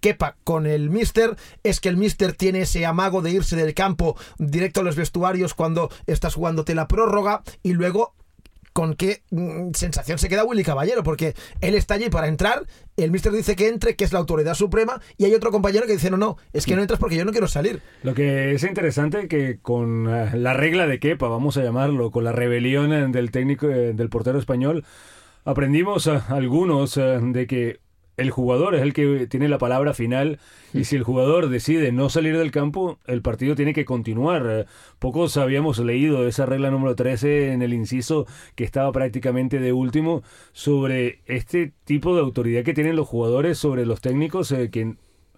quepa 0.01 0.37
con 0.43 0.67
el 0.67 0.91
Mister 0.91 1.35
es 1.63 1.79
que 1.79 1.89
el 1.89 1.97
Mister 1.97 2.33
tiene 2.33 2.61
ese 2.61 2.85
amago 2.85 3.23
de 3.23 3.31
irse 3.31 3.55
del 3.55 3.73
campo 3.73 4.15
directo 4.37 4.81
a 4.81 4.83
los 4.83 4.95
vestuarios 4.95 5.55
cuando 5.55 5.89
estás 6.05 6.35
jugándote 6.35 6.75
la 6.75 6.87
prórroga 6.87 7.41
y 7.63 7.73
luego 7.73 8.13
con 8.75 8.95
qué 8.95 9.23
mm, 9.31 9.71
sensación 9.73 10.19
se 10.19 10.27
queda 10.27 10.43
Willy 10.43 10.65
Caballero, 10.65 11.01
porque 11.01 11.33
él 11.61 11.75
está 11.75 11.93
allí 11.93 12.09
para 12.09 12.27
entrar, 12.27 12.65
el 12.97 13.09
Mister 13.09 13.31
dice 13.31 13.55
que 13.55 13.69
entre, 13.69 13.95
que 13.95 14.03
es 14.03 14.11
la 14.11 14.19
autoridad 14.19 14.53
suprema, 14.53 15.01
y 15.17 15.23
hay 15.23 15.33
otro 15.33 15.49
compañero 15.49 15.87
que 15.87 15.93
dice, 15.93 16.11
no, 16.11 16.17
no, 16.17 16.35
es 16.51 16.65
que 16.65 16.75
no 16.75 16.81
entras 16.81 16.99
porque 16.99 17.15
yo 17.15 17.23
no 17.23 17.31
quiero 17.31 17.47
salir. 17.47 17.81
Lo 18.03 18.13
que 18.13 18.51
es 18.51 18.63
interesante 18.63 19.29
que 19.29 19.59
con 19.61 20.13
eh, 20.13 20.31
la 20.35 20.53
regla 20.53 20.87
de 20.87 20.99
quepa, 20.99 21.29
vamos 21.29 21.55
a 21.55 21.63
llamarlo, 21.63 22.11
con 22.11 22.25
la 22.25 22.33
rebelión 22.33 22.91
eh, 22.91 23.07
del 23.07 23.31
técnico, 23.31 23.69
eh, 23.69 23.93
del 23.93 24.09
portero 24.09 24.39
español, 24.39 24.83
aprendimos 25.45 26.07
algunos 26.07 26.95
de 26.95 27.47
que 27.47 27.79
el 28.17 28.31
jugador 28.31 28.75
es 28.75 28.81
el 28.81 28.93
que 28.93 29.27
tiene 29.27 29.49
la 29.49 29.57
palabra 29.57 29.93
final 29.93 30.39
y 30.73 30.85
si 30.85 30.95
el 30.95 31.03
jugador 31.03 31.49
decide 31.49 31.91
no 31.91 32.09
salir 32.09 32.37
del 32.37 32.51
campo, 32.51 32.99
el 33.07 33.21
partido 33.21 33.55
tiene 33.55 33.73
que 33.73 33.85
continuar. 33.85 34.67
Pocos 34.99 35.37
habíamos 35.37 35.79
leído 35.79 36.27
esa 36.27 36.45
regla 36.45 36.71
número 36.71 36.95
13 36.95 37.51
en 37.51 37.61
el 37.61 37.73
inciso 37.73 38.25
que 38.55 38.63
estaba 38.63 38.91
prácticamente 38.91 39.59
de 39.59 39.73
último 39.73 40.23
sobre 40.53 41.19
este 41.25 41.73
tipo 41.83 42.15
de 42.15 42.21
autoridad 42.21 42.63
que 42.63 42.73
tienen 42.73 42.95
los 42.95 43.07
jugadores 43.07 43.57
sobre 43.57 43.85
los 43.85 44.01
técnicos 44.01 44.51
eh, 44.51 44.69
que 44.69 44.95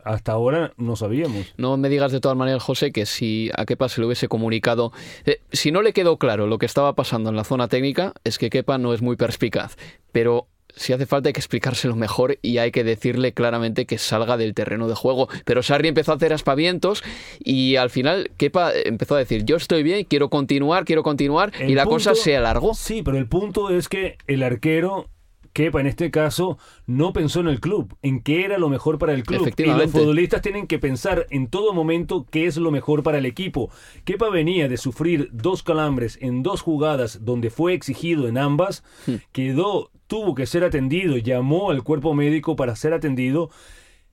hasta 0.07 0.31
ahora 0.31 0.73
no 0.77 0.95
sabíamos. 0.95 1.53
No 1.57 1.77
me 1.77 1.89
digas 1.89 2.11
de 2.11 2.19
todas 2.19 2.37
maneras, 2.37 2.63
José, 2.63 2.91
que 2.91 3.05
si 3.05 3.49
a 3.55 3.65
Kepa 3.65 3.89
se 3.89 4.01
le 4.01 4.07
hubiese 4.07 4.27
comunicado, 4.27 4.91
eh, 5.25 5.41
si 5.51 5.71
no 5.71 5.81
le 5.81 5.93
quedó 5.93 6.17
claro 6.17 6.47
lo 6.47 6.57
que 6.57 6.65
estaba 6.65 6.93
pasando 6.93 7.29
en 7.29 7.35
la 7.35 7.43
zona 7.43 7.67
técnica, 7.67 8.13
es 8.23 8.37
que 8.37 8.49
Kepa 8.49 8.77
no 8.77 8.93
es 8.93 9.01
muy 9.01 9.15
perspicaz, 9.17 9.77
pero 10.11 10.47
si 10.75 10.93
hace 10.93 11.05
falta 11.05 11.29
hay 11.29 11.33
que 11.33 11.39
explicárselo 11.39 11.95
mejor 11.95 12.37
y 12.41 12.59
hay 12.59 12.71
que 12.71 12.83
decirle 12.83 13.33
claramente 13.33 13.85
que 13.85 13.97
salga 13.97 14.37
del 14.37 14.53
terreno 14.53 14.87
de 14.87 14.95
juego. 14.95 15.27
Pero 15.43 15.63
Sarri 15.63 15.87
empezó 15.87 16.11
a 16.11 16.15
hacer 16.15 16.33
aspavientos 16.33 17.03
y 17.39 17.75
al 17.75 17.89
final 17.89 18.31
Kepa 18.37 18.71
empezó 18.73 19.15
a 19.15 19.19
decir, 19.19 19.43
yo 19.43 19.55
estoy 19.55 19.83
bien, 19.83 20.05
quiero 20.05 20.29
continuar, 20.29 20.85
quiero 20.85 21.03
continuar 21.03 21.51
y 21.67 21.73
la 21.73 21.85
cosa 21.85 22.15
se 22.15 22.37
alargó. 22.37 22.73
Sí, 22.75 23.01
pero 23.03 23.17
el 23.17 23.27
punto 23.27 23.69
es 23.69 23.89
que 23.89 24.17
el 24.27 24.43
arquero 24.43 25.09
Kepa 25.57 25.81
en 25.81 25.87
este 25.87 26.11
caso 26.11 26.59
no 26.85 27.13
pensó 27.13 27.39
en 27.39 27.47
el 27.47 27.59
club, 27.59 27.97
en 28.03 28.21
qué 28.21 28.45
era 28.45 28.59
lo 28.59 28.69
mejor 28.69 28.99
para 28.99 29.13
el 29.13 29.23
club. 29.23 29.51
Y 29.57 29.63
los 29.63 29.89
futbolistas 29.89 30.43
tienen 30.43 30.67
que 30.67 30.77
pensar 30.77 31.25
en 31.31 31.47
todo 31.47 31.73
momento 31.73 32.27
qué 32.29 32.45
es 32.45 32.57
lo 32.57 32.69
mejor 32.69 33.01
para 33.01 33.17
el 33.17 33.25
equipo. 33.25 33.71
Kepa 34.05 34.29
venía 34.29 34.67
de 34.67 34.77
sufrir 34.77 35.29
dos 35.31 35.63
calambres 35.63 36.19
en 36.21 36.43
dos 36.43 36.61
jugadas 36.61 37.25
donde 37.25 37.49
fue 37.49 37.73
exigido 37.73 38.27
en 38.27 38.37
ambas, 38.37 38.83
hmm. 39.07 39.15
quedó 39.31 39.89
tuvo 40.05 40.35
que 40.35 40.45
ser 40.45 40.63
atendido, 40.63 41.17
llamó 41.17 41.71
al 41.71 41.81
cuerpo 41.81 42.13
médico 42.13 42.55
para 42.55 42.75
ser 42.75 42.93
atendido 42.93 43.49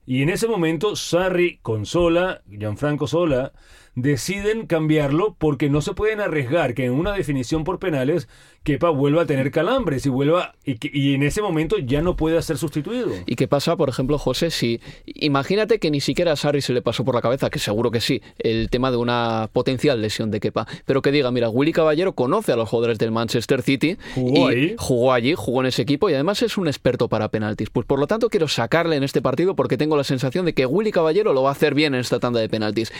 y 0.07 0.21
en 0.21 0.29
ese 0.29 0.47
momento 0.47 0.95
Sarri 0.95 1.57
con 1.61 1.85
Sola, 1.85 2.41
Gianfranco 2.49 3.07
Sola, 3.07 3.53
deciden 3.95 4.67
cambiarlo 4.67 5.35
porque 5.37 5.69
no 5.69 5.81
se 5.81 5.93
pueden 5.93 6.19
arriesgar 6.19 6.73
que 6.73 6.85
en 6.85 6.91
una 6.91 7.13
definición 7.13 7.63
por 7.63 7.79
penales 7.79 8.27
Kepa 8.63 8.89
vuelva 8.89 9.21
a 9.21 9.25
tener 9.25 9.51
calambres 9.51 10.05
y 10.07 10.09
vuelva 10.09 10.55
y, 10.65 10.77
y, 10.91 11.13
en 11.13 11.21
ese 11.21 11.41
momento 11.43 11.77
ya 11.77 12.01
no 12.01 12.15
puede 12.15 12.41
ser 12.41 12.57
sustituido. 12.57 13.11
¿Y 13.27 13.35
qué 13.35 13.47
pasa, 13.47 13.77
por 13.77 13.89
ejemplo, 13.89 14.17
José, 14.17 14.49
si 14.49 14.81
imagínate 15.05 15.77
que 15.77 15.91
ni 15.91 16.01
siquiera 16.01 16.31
a 16.31 16.35
Sarri 16.35 16.61
se 16.61 16.73
le 16.73 16.81
pasó 16.81 17.05
por 17.05 17.13
la 17.13 17.21
cabeza, 17.21 17.51
que 17.51 17.59
seguro 17.59 17.91
que 17.91 18.01
sí, 18.01 18.23
el 18.39 18.71
tema 18.71 18.89
de 18.89 18.97
una 18.97 19.49
potencial 19.53 20.01
lesión 20.01 20.31
de 20.31 20.39
Kepa, 20.39 20.67
pero 20.85 21.03
que 21.03 21.11
diga, 21.11 21.29
mira, 21.29 21.47
Willy 21.47 21.73
Caballero 21.73 22.13
conoce 22.13 22.53
a 22.53 22.55
los 22.55 22.67
jugadores 22.67 22.97
del 22.97 23.11
Manchester 23.11 23.61
City 23.61 23.97
jugó 24.15 24.51
y 24.51 24.55
ahí. 24.55 24.75
jugó 24.79 25.13
allí, 25.13 25.35
jugó 25.35 25.61
en 25.61 25.67
ese 25.67 25.83
equipo 25.83 26.09
y 26.09 26.15
además 26.15 26.41
es 26.41 26.57
un 26.57 26.67
experto 26.67 27.07
para 27.07 27.29
penaltis. 27.29 27.69
Pues 27.69 27.85
por 27.85 27.99
lo 27.99 28.07
tanto 28.07 28.29
quiero 28.29 28.47
sacarle 28.47 28.95
en 28.95 29.03
este 29.03 29.21
partido 29.21 29.55
porque 29.55 29.77
tengo 29.77 29.95
la 29.95 30.03
sensación 30.03 30.43
de 30.43 30.53
que 30.53 30.65
Willy 30.65 30.91
Caballero 30.91 31.33
lo 31.33 31.43
va 31.43 31.49
a 31.49 31.51
hacer 31.53 31.75
bien 31.75 31.93
en 31.93 32.01
esta 32.01 32.19
tanda 32.19 32.39
de 32.39 32.49
penaltis. 32.49 32.91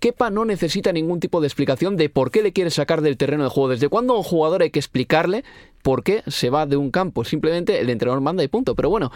Kepa 0.00 0.30
no 0.30 0.44
necesita 0.44 0.92
ningún 0.92 1.18
tipo 1.18 1.40
de 1.40 1.48
explicación 1.48 1.96
de 1.96 2.08
por 2.08 2.30
qué 2.30 2.42
le 2.42 2.52
quiere 2.52 2.70
sacar 2.70 3.00
del 3.00 3.16
terreno 3.16 3.42
de 3.42 3.50
juego. 3.50 3.70
Desde 3.70 3.88
cuándo 3.88 4.14
a 4.14 4.18
un 4.18 4.22
jugador 4.22 4.62
hay 4.62 4.70
que 4.70 4.78
explicarle 4.78 5.44
por 5.82 6.04
qué 6.04 6.22
se 6.28 6.50
va 6.50 6.66
de 6.66 6.76
un 6.76 6.90
campo. 6.90 7.24
Simplemente 7.24 7.80
el 7.80 7.90
entrenador 7.90 8.20
manda 8.20 8.44
y 8.44 8.48
punto. 8.48 8.74
Pero 8.76 8.90
bueno, 8.90 9.10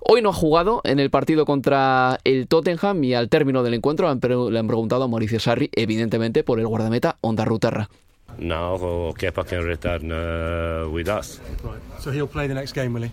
hoy 0.00 0.22
no 0.22 0.30
ha 0.30 0.32
jugado 0.32 0.80
en 0.84 0.98
el 0.98 1.10
partido 1.10 1.44
contra 1.44 2.18
el 2.24 2.48
Tottenham 2.48 3.04
y 3.04 3.14
al 3.14 3.28
término 3.28 3.62
del 3.62 3.74
encuentro 3.74 4.06
le 4.06 4.58
han 4.58 4.66
preguntado 4.66 5.04
a 5.04 5.08
Mauricio 5.08 5.38
Sarri, 5.38 5.70
evidentemente 5.72 6.42
por 6.42 6.58
el 6.58 6.66
guardameta 6.66 7.16
Onda 7.20 7.44
Rutarra. 7.44 7.88
Now 8.38 9.14
Kepa 9.14 9.44
can 9.44 9.64
return 9.64 10.10
uh, 10.10 10.90
with 10.90 11.08
us. 11.08 11.40
Right. 11.62 11.80
So 12.00 12.10
he'll 12.10 12.26
play 12.26 12.48
the 12.48 12.54
next 12.54 12.74
game, 12.74 12.92
will 12.92 13.04
he? 13.04 13.12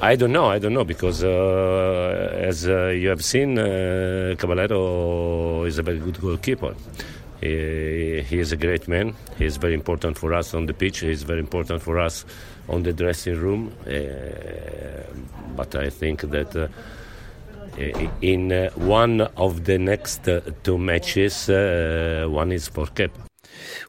I 0.00 0.14
don't 0.14 0.30
know. 0.30 0.46
I 0.46 0.60
don't 0.60 0.74
know 0.74 0.84
because 0.84 1.24
uh, 1.24 2.30
as 2.40 2.68
uh, 2.68 2.86
you 2.86 3.08
have 3.08 3.24
seen, 3.24 3.58
uh, 3.58 4.36
Caballero 4.38 5.64
is 5.64 5.78
a 5.78 5.82
very 5.82 5.98
good 5.98 6.20
goalkeeper. 6.20 6.76
He, 7.40 8.22
he, 8.22 8.38
is 8.38 8.52
a 8.52 8.56
great 8.56 8.86
man. 8.86 9.16
He 9.38 9.44
is 9.44 9.56
very 9.56 9.74
important 9.74 10.16
for 10.16 10.34
us 10.34 10.54
on 10.54 10.66
the 10.66 10.72
pitch. 10.72 11.00
He 11.00 11.10
is 11.10 11.24
very 11.24 11.40
important 11.40 11.82
for 11.82 11.98
us 11.98 12.24
on 12.68 12.84
the 12.84 12.92
dressing 12.92 13.40
room. 13.40 13.72
Uh, 13.84 15.02
but 15.56 15.74
I 15.74 15.90
think 15.90 16.20
that 16.30 16.54
uh, 16.54 16.68
in 18.22 18.52
uh, 18.52 18.70
one 18.76 19.22
of 19.36 19.64
the 19.64 19.78
next 19.78 20.28
two 20.62 20.78
matches, 20.78 21.48
one 21.48 22.52
is 22.52 22.68
for 22.68 22.86
Kepa. 22.86 23.28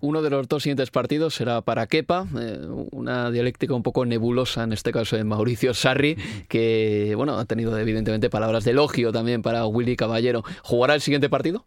Uno 0.02 0.22
de 0.22 0.30
los 0.30 0.48
dos 0.48 0.64
siguientes 0.64 0.92
partidos 0.92 1.36
será 1.36 1.62
para 1.62 1.88
Kepa, 1.88 2.28
eh, 2.40 2.60
una 2.92 3.32
dialéctica 3.32 3.74
un 3.74 3.84
poco 3.84 4.06
nebulosa 4.06 4.64
en 4.64 4.74
este 4.74 4.92
caso 4.92 5.16
de 5.16 5.24
Mauricio 5.24 5.74
Sarri, 5.74 6.18
que 6.48 7.14
bueno, 7.16 7.38
ha 7.38 7.46
tenido 7.46 7.78
evidentemente 7.78 8.30
palabras 8.30 8.64
de 8.64 8.72
elogio 8.72 9.12
también 9.12 9.42
para 9.42 9.66
Willy 9.66 9.96
Caballero. 9.96 10.44
¿Jugará 10.64 10.96
el 10.96 11.02
siguiente 11.02 11.30
partido? 11.30 11.66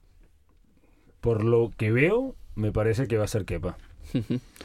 Por 1.20 1.44
lo 1.44 1.70
que 1.76 1.92
veo, 1.92 2.34
me 2.54 2.72
parece 2.72 3.06
que 3.06 3.16
va 3.16 3.24
a 3.24 3.28
ser 3.28 3.44
Kepa. 3.44 3.76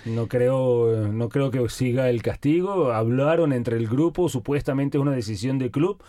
No 0.05 0.27
creo, 0.27 1.07
no 1.11 1.29
creo 1.29 1.51
que 1.51 1.67
siga 1.69 2.09
el 2.09 2.21
castigo. 2.21 2.91
Hablaron 2.91 3.53
entre 3.53 3.77
el 3.77 3.87
grupo, 3.87 4.29
supuestamente 4.29 4.97
es 4.97 5.01
una 5.01 5.11
decisión 5.11 5.57
del 5.59 5.71
club 5.71 6.01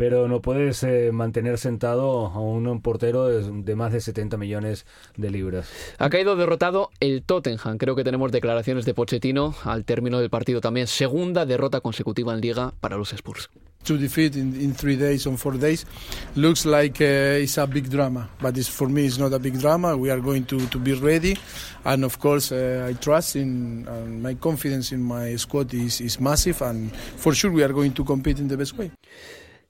pero 0.00 0.28
no 0.28 0.40
puedes 0.40 0.82
eh, 0.82 1.10
mantener 1.12 1.58
sentado 1.58 2.28
a 2.28 2.40
un 2.40 2.80
portero 2.80 3.26
de, 3.26 3.76
más 3.76 3.92
de 3.92 4.00
70 4.00 4.38
millones 4.38 4.86
de 5.18 5.28
libras. 5.28 5.68
Ha 5.98 6.08
caído 6.08 6.36
derrotado 6.36 6.88
el 7.00 7.22
Tottenham. 7.22 7.76
Creo 7.76 7.94
que 7.94 8.02
tenemos 8.02 8.32
declaraciones 8.32 8.86
de 8.86 8.94
Pochettino 8.94 9.54
al 9.62 9.84
término 9.84 10.18
del 10.18 10.30
partido 10.30 10.62
también. 10.62 10.86
Segunda 10.86 11.44
derrota 11.44 11.82
consecutiva 11.82 12.32
en 12.32 12.40
Liga 12.40 12.72
para 12.80 12.96
los 12.96 13.12
Spurs. 13.12 13.50
To 13.84 13.98
defeat 13.98 14.36
in, 14.36 14.58
in 14.58 14.74
three 14.74 14.96
days 14.96 15.26
or 15.26 15.36
four 15.36 15.58
days 15.58 15.86
looks 16.34 16.64
like 16.64 17.02
uh, 17.02 17.42
it's 17.42 17.58
a 17.58 17.66
big 17.66 17.90
drama, 17.90 18.30
but 18.40 18.56
it's, 18.56 18.70
for 18.70 18.88
me 18.88 19.04
it's 19.04 19.18
not 19.18 19.34
a 19.34 19.38
big 19.38 19.58
drama. 19.58 19.98
We 19.98 20.10
are 20.10 20.20
going 20.20 20.44
to, 20.46 20.66
to 20.66 20.78
be 20.78 20.94
ready, 20.94 21.36
and 21.84 22.04
of 22.04 22.18
course 22.18 22.52
uh, 22.52 22.86
I 22.88 22.94
trust 22.94 23.36
in 23.36 23.84
my 24.22 24.34
confidence 24.34 24.92
in 24.92 25.02
my 25.02 25.36
squad 25.36 25.72
is, 25.72 26.00
is 26.02 26.20
massive, 26.20 26.60
and 26.62 26.94
for 26.94 27.34
sure 27.34 27.50
we 27.50 27.62
are 27.62 27.72
going 27.72 27.92
to 27.94 28.04
compete 28.04 28.38
in 28.38 28.48
the 28.48 28.56
best 28.56 28.76
way. 28.76 28.90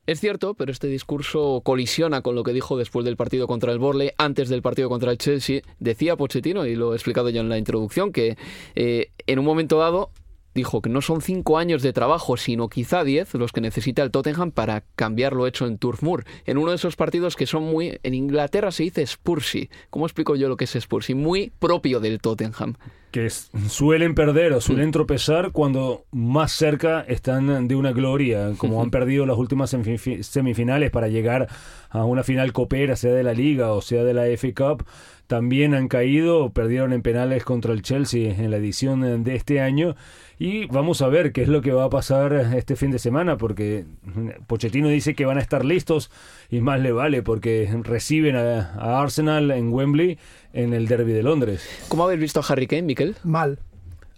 Es 0.07 0.19
cierto, 0.19 0.55
pero 0.55 0.73
este 0.73 0.87
discurso 0.89 1.61
colisiona 1.63 2.23
con 2.23 2.35
lo 2.35 2.43
que 2.43 2.53
dijo 2.53 2.77
después 2.77 3.05
del 3.05 3.17
partido 3.17 3.47
contra 3.47 3.71
el 3.71 3.79
Borley, 3.79 4.11
antes 4.19 4.49
del 4.49 4.63
partido 4.63 4.89
contra 4.89 5.13
el 5.13 5.19
Chelsea. 5.19 5.61
Decía 5.79 6.17
Pochettino, 6.17 6.67
y 6.67 6.75
lo 6.75 6.93
he 6.93 6.97
explicado 6.97 7.29
ya 7.29 7.41
en 7.41 7.49
la 7.49 7.59
introducción, 7.59 8.11
que 8.11 8.37
eh, 8.75 9.11
en 9.27 9.39
un 9.39 9.45
momento 9.45 9.79
dado 9.79 10.11
dijo 10.55 10.83
que 10.83 10.91
no 10.91 11.01
son 11.01 11.21
cinco 11.21 11.59
años 11.59 11.83
de 11.83 11.93
trabajo, 11.93 12.37
sino 12.37 12.69
quizá 12.69 13.05
diez 13.05 13.35
los 13.35 13.53
que 13.53 13.61
necesita 13.61 14.03
el 14.03 14.11
Tottenham 14.11 14.51
para 14.51 14.83
cambiar 14.97 15.33
lo 15.33 15.47
hecho 15.47 15.67
en 15.67 15.79
Turf 15.79 16.03
Moor, 16.03 16.25
en 16.47 16.59
uno 16.59 16.71
de 16.71 16.77
esos 16.77 16.97
partidos 16.97 17.37
que 17.37 17.47
son 17.47 17.65
muy... 17.65 17.99
En 18.03 18.15
Inglaterra 18.15 18.71
se 18.71 18.85
dice 18.85 19.07
Spursy. 19.07 19.71
¿Cómo 19.91 20.07
explico 20.07 20.37
yo 20.37 20.49
lo 20.49 20.57
que 20.57 20.65
es 20.65 20.77
Spursy? 20.79 21.15
Muy 21.15 21.53
propio 21.59 22.01
del 22.01 22.21
Tottenham. 22.21 22.75
Que 23.11 23.29
suelen 23.29 24.15
perder 24.15 24.53
o 24.53 24.61
suelen 24.61 24.91
mm. 24.91 24.93
tropezar 24.93 25.51
cuando 25.51 26.05
más 26.13 26.53
cerca 26.53 27.01
están 27.01 27.67
de 27.67 27.75
una 27.75 27.93
gloria, 27.93 28.53
como 28.57 28.83
han 28.83 28.91
perdido 28.91 29.27
las 29.27 29.37
últimas 29.37 29.71
semifinales 29.71 30.91
para 30.93 31.09
llegar 31.09 31.49
a 31.89 32.05
una 32.05 32.23
final 32.23 32.53
copera, 32.53 32.95
sea 32.95 33.13
de 33.13 33.25
la 33.25 33.35
Liga 33.35 33.73
o 33.73 33.81
sea 33.83 34.05
de 34.05 34.15
la 34.15 34.27
FA 34.37 34.55
Cup 34.55 34.85
también 35.31 35.75
han 35.75 35.87
caído, 35.87 36.51
perdieron 36.51 36.93
en 36.93 37.03
penales 37.03 37.45
contra 37.45 37.73
el 37.73 37.83
Chelsea 37.83 38.35
en 38.35 38.51
la 38.51 38.57
edición 38.57 39.23
de 39.23 39.37
este 39.37 39.61
año 39.61 39.95
y 40.41 40.65
vamos 40.69 41.03
a 41.03 41.09
ver 41.09 41.33
qué 41.33 41.43
es 41.43 41.49
lo 41.49 41.61
que 41.61 41.71
va 41.71 41.85
a 41.85 41.91
pasar 41.91 42.33
este 42.57 42.75
fin 42.75 42.91
de 42.91 42.99
semana 42.99 43.37
porque 43.37 43.85
Pochettino 44.47 44.89
dice 44.89 45.15
que 45.15 45.27
van 45.27 45.37
a 45.37 45.43
estar 45.43 45.67
listos 45.67 46.11
y 46.49 46.63
más 46.63 46.81
le 46.81 46.93
vale 46.93 47.23
porque 47.23 47.71
reciben 47.83 48.37
a, 48.37 49.01
Arsenal 49.03 49.51
en 49.51 49.71
Wembley 49.71 50.19
en 50.55 50.73
el 50.73 50.89
Derby 50.89 51.13
de 51.13 51.23
Londres. 51.23 51.69
¿Cómo 51.89 52.05
habéis 52.05 52.21
visto 52.21 52.41
a 52.41 52.45
Harry 52.49 52.67
Kane, 52.67 52.83
Miquel? 52.83 53.17
Mal. 53.23 53.59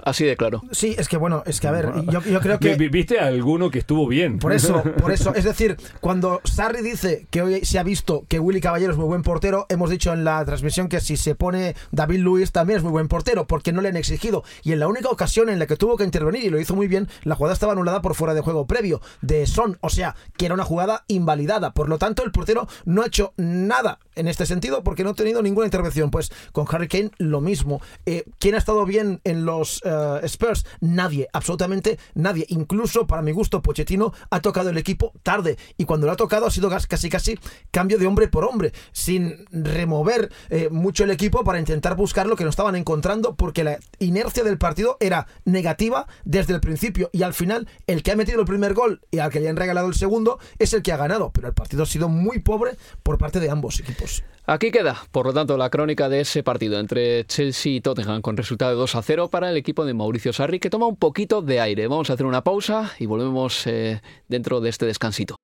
Así 0.04 0.24
de 0.24 0.36
claro. 0.36 0.62
Sí, 0.72 0.94
es 0.98 1.08
que 1.08 1.16
bueno, 1.16 1.42
es 1.46 1.60
que 1.60 1.68
a 1.68 1.70
ver, 1.70 1.90
yo, 2.10 2.40
creo 2.40 2.58
que... 2.58 2.74
¿Viste 2.74 3.20
a 3.20 3.26
alguno 3.26 3.70
que 3.70 3.78
estuvo 3.78 4.06
bien? 4.06 4.38
Por 4.38 4.52
eso, 4.52 4.82
por 5.00 5.12
eso. 5.12 5.34
Es 5.34 5.44
decir, 5.44 5.76
cuando 6.00 6.40
Sarri 6.44 6.82
dice 6.82 7.26
que 7.30 7.42
hoy 7.42 7.64
se 7.64 7.78
ha 7.78 7.82
visto 7.82 8.24
que 8.28 8.40
Willy 8.40 8.60
Caballero 8.60 8.92
es 8.92 8.98
muy 8.98 9.06
buen 9.06 9.22
portero, 9.22 9.66
hemos 9.68 9.90
dicho 9.90 10.12
en 10.12 10.24
la 10.24 10.44
transmisión 10.44 10.88
que 10.88 11.00
si 11.00 11.16
se 11.16 11.34
pone 11.34 11.76
David 11.92 12.18
Luis 12.18 12.52
también 12.52 12.78
es 12.78 12.82
muy 12.82 12.92
buen 12.92 13.08
portero, 13.08 13.46
porque 13.46 13.72
no 13.72 13.80
le 13.80 13.88
han 13.88 13.96
exigido. 13.96 14.44
Y 14.62 14.72
en 14.72 14.80
la 14.80 14.88
única 14.88 15.08
ocasión 15.08 15.48
en 15.48 15.58
la 15.58 15.66
que 15.66 15.76
tuvo 15.76 15.96
que 15.96 16.04
intervenir, 16.04 16.44
y 16.44 16.50
lo 16.50 16.60
hizo 16.60 16.74
muy 16.74 16.88
bien, 16.88 17.08
la 17.22 17.36
jugada 17.36 17.54
estaba 17.54 17.72
anulada 17.72 18.02
por 18.02 18.14
fuera 18.14 18.34
de 18.34 18.40
juego 18.40 18.66
previo 18.66 19.00
de 19.20 19.46
Son, 19.46 19.78
o 19.80 19.88
sea, 19.88 20.16
que 20.36 20.46
era 20.46 20.54
una 20.54 20.64
jugada 20.64 21.04
invalidada. 21.08 21.72
Por 21.72 21.88
lo 21.88 21.98
tanto, 21.98 22.24
el 22.24 22.32
portero 22.32 22.66
no 22.84 23.02
ha 23.02 23.06
hecho 23.06 23.32
nada 23.36 24.00
en 24.14 24.28
este 24.28 24.46
sentido 24.46 24.82
porque 24.82 25.04
no 25.04 25.10
ha 25.10 25.14
tenido 25.14 25.42
ninguna 25.42 25.66
intervención. 25.66 26.10
Pues 26.10 26.32
con 26.52 26.66
Harry 26.70 26.88
Kane 26.88 27.10
lo 27.18 27.40
mismo. 27.40 27.80
Eh, 28.06 28.24
¿Quién 28.38 28.54
ha 28.54 28.58
estado 28.58 28.84
bien 28.84 29.20
en 29.24 29.44
los 29.44 29.80
eh, 29.84 29.91
Spurs? 30.24 30.64
Nadie, 30.80 31.28
absolutamente 31.32 31.98
nadie. 32.14 32.46
Incluso 32.48 33.06
para 33.06 33.22
mi 33.22 33.32
gusto, 33.32 33.62
Pochettino 33.62 34.12
ha 34.30 34.40
tocado 34.40 34.70
el 34.70 34.78
equipo 34.78 35.12
tarde 35.22 35.56
y 35.76 35.84
cuando 35.84 36.06
lo 36.06 36.12
ha 36.12 36.16
tocado 36.16 36.46
ha 36.46 36.50
sido 36.50 36.70
casi 36.88 37.08
casi 37.08 37.38
cambio 37.70 37.98
de 37.98 38.06
hombre 38.06 38.28
por 38.28 38.44
hombre, 38.44 38.72
sin 38.92 39.44
remover 39.50 40.32
eh, 40.50 40.68
mucho 40.70 41.04
el 41.04 41.10
equipo 41.10 41.44
para 41.44 41.58
intentar 41.58 41.96
buscar 41.96 42.26
lo 42.26 42.36
que 42.36 42.44
no 42.44 42.50
estaban 42.50 42.76
encontrando 42.76 43.34
porque 43.36 43.64
la 43.64 43.78
inercia 43.98 44.44
del 44.44 44.58
partido 44.58 44.96
era 45.00 45.26
negativa 45.44 46.06
desde 46.24 46.54
el 46.54 46.60
principio 46.60 47.10
y 47.12 47.22
al 47.22 47.34
final 47.34 47.68
el 47.86 48.02
que 48.02 48.12
ha 48.12 48.16
metido 48.16 48.40
el 48.40 48.46
primer 48.46 48.74
gol 48.74 49.00
y 49.10 49.18
al 49.18 49.30
que 49.30 49.40
le 49.40 49.48
han 49.48 49.56
regalado 49.56 49.88
el 49.88 49.94
segundo 49.94 50.38
es 50.58 50.72
el 50.72 50.82
que 50.82 50.92
ha 50.92 50.96
ganado, 50.96 51.30
pero 51.32 51.48
el 51.48 51.54
partido 51.54 51.82
ha 51.82 51.86
sido 51.86 52.08
muy 52.08 52.38
pobre 52.40 52.76
por 53.02 53.18
parte 53.18 53.40
de 53.40 53.50
ambos 53.50 53.80
equipos. 53.80 54.22
Aquí 54.44 54.72
queda, 54.72 55.00
por 55.12 55.26
lo 55.26 55.32
tanto, 55.32 55.56
la 55.56 55.70
crónica 55.70 56.08
de 56.08 56.20
ese 56.20 56.42
partido 56.42 56.80
entre 56.80 57.24
Chelsea 57.26 57.74
y 57.74 57.80
Tottenham 57.80 58.22
con 58.22 58.36
resultado 58.36 58.72
de 58.72 58.76
2 58.76 58.96
a 58.96 59.02
0 59.02 59.30
para 59.30 59.48
el 59.50 59.56
equipo 59.56 59.84
de 59.84 59.94
Mauricio 59.94 60.32
Sarri, 60.32 60.58
que 60.58 60.68
toma 60.68 60.88
un 60.88 60.96
poquito 60.96 61.42
de 61.42 61.60
aire. 61.60 61.86
Vamos 61.86 62.10
a 62.10 62.14
hacer 62.14 62.26
una 62.26 62.42
pausa 62.42 62.90
y 62.98 63.06
volvemos 63.06 63.64
eh, 63.68 64.02
dentro 64.26 64.60
de 64.60 64.70
este 64.70 64.84
descansito. 64.84 65.36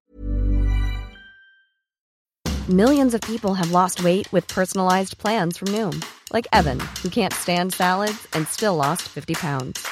Millions 2.69 3.15
of 3.15 3.21
people 3.21 3.55
have 3.55 3.71
lost 3.71 4.03
weight 4.03 4.31
with 4.33 4.47
personalized 4.49 5.17
plans 5.17 5.57
from 5.57 5.69
Noom, 5.69 6.03
like 6.33 6.49
Evan, 6.53 6.81
who 7.03 7.09
can't 7.09 7.33
stand 7.33 7.73
salads 7.73 8.27
and 8.35 8.47
still 8.49 8.75
lost 8.75 9.03
50 9.09 9.35
pounds. 9.35 9.87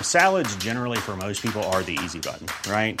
Salads 0.00 0.56
generally 0.56 0.98
for 0.98 1.14
most 1.14 1.42
people 1.42 1.62
are 1.64 1.82
the 1.82 1.96
easy 2.02 2.20
button, 2.20 2.46
right? 2.68 3.00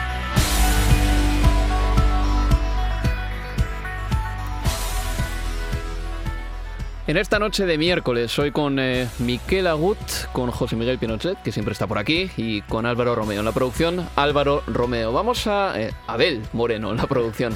En 7.11 7.17
esta 7.17 7.39
noche 7.39 7.65
de 7.65 7.77
miércoles, 7.77 8.31
soy 8.31 8.51
con 8.51 8.79
eh, 8.79 9.05
Miquel 9.19 9.67
Agut, 9.67 9.97
con 10.31 10.49
José 10.49 10.77
Miguel 10.77 10.97
Pinochet, 10.97 11.41
que 11.41 11.51
siempre 11.51 11.73
está 11.73 11.85
por 11.85 11.97
aquí, 11.97 12.31
y 12.37 12.61
con 12.61 12.85
Álvaro 12.85 13.15
Romeo. 13.15 13.39
En 13.39 13.43
la 13.45 13.51
producción, 13.51 14.07
Álvaro 14.15 14.63
Romeo. 14.65 15.11
Vamos 15.11 15.45
a... 15.45 15.77
Eh, 15.77 15.91
Abel 16.07 16.41
Moreno 16.53 16.89
en 16.89 16.95
la 16.95 17.07
producción. 17.07 17.53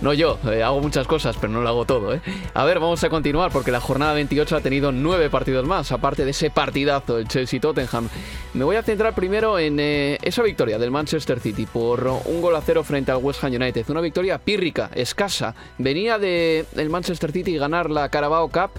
No 0.00 0.12
yo, 0.12 0.36
eh, 0.50 0.64
hago 0.64 0.80
muchas 0.80 1.06
cosas, 1.06 1.36
pero 1.40 1.52
no 1.52 1.60
lo 1.60 1.68
hago 1.68 1.84
todo. 1.84 2.12
¿eh? 2.12 2.20
A 2.54 2.64
ver, 2.64 2.80
vamos 2.80 3.04
a 3.04 3.08
continuar 3.08 3.52
porque 3.52 3.70
la 3.70 3.78
jornada 3.78 4.14
28 4.14 4.56
ha 4.56 4.60
tenido 4.60 4.90
nueve 4.90 5.30
partidos 5.30 5.64
más, 5.64 5.92
aparte 5.92 6.24
de 6.24 6.32
ese 6.32 6.50
partidazo 6.50 7.18
del 7.18 7.28
Chelsea-Tottenham. 7.28 8.08
Me 8.54 8.64
voy 8.64 8.76
a 8.76 8.82
centrar 8.82 9.14
primero 9.14 9.58
en 9.58 9.80
eh, 9.80 10.18
esa 10.20 10.42
victoria 10.42 10.78
del 10.78 10.90
Manchester 10.90 11.40
City 11.40 11.64
por 11.64 12.06
un 12.26 12.42
gol 12.42 12.54
a 12.54 12.60
cero 12.60 12.84
frente 12.84 13.10
al 13.10 13.16
West 13.16 13.42
Ham 13.42 13.54
United. 13.54 13.88
Una 13.88 14.02
victoria 14.02 14.36
pírrica, 14.36 14.90
escasa. 14.94 15.54
Venía 15.78 16.18
del 16.18 16.90
Manchester 16.90 17.32
City 17.32 17.56
ganar 17.56 17.88
la 17.88 18.10
Carabao 18.10 18.50
Cup 18.50 18.72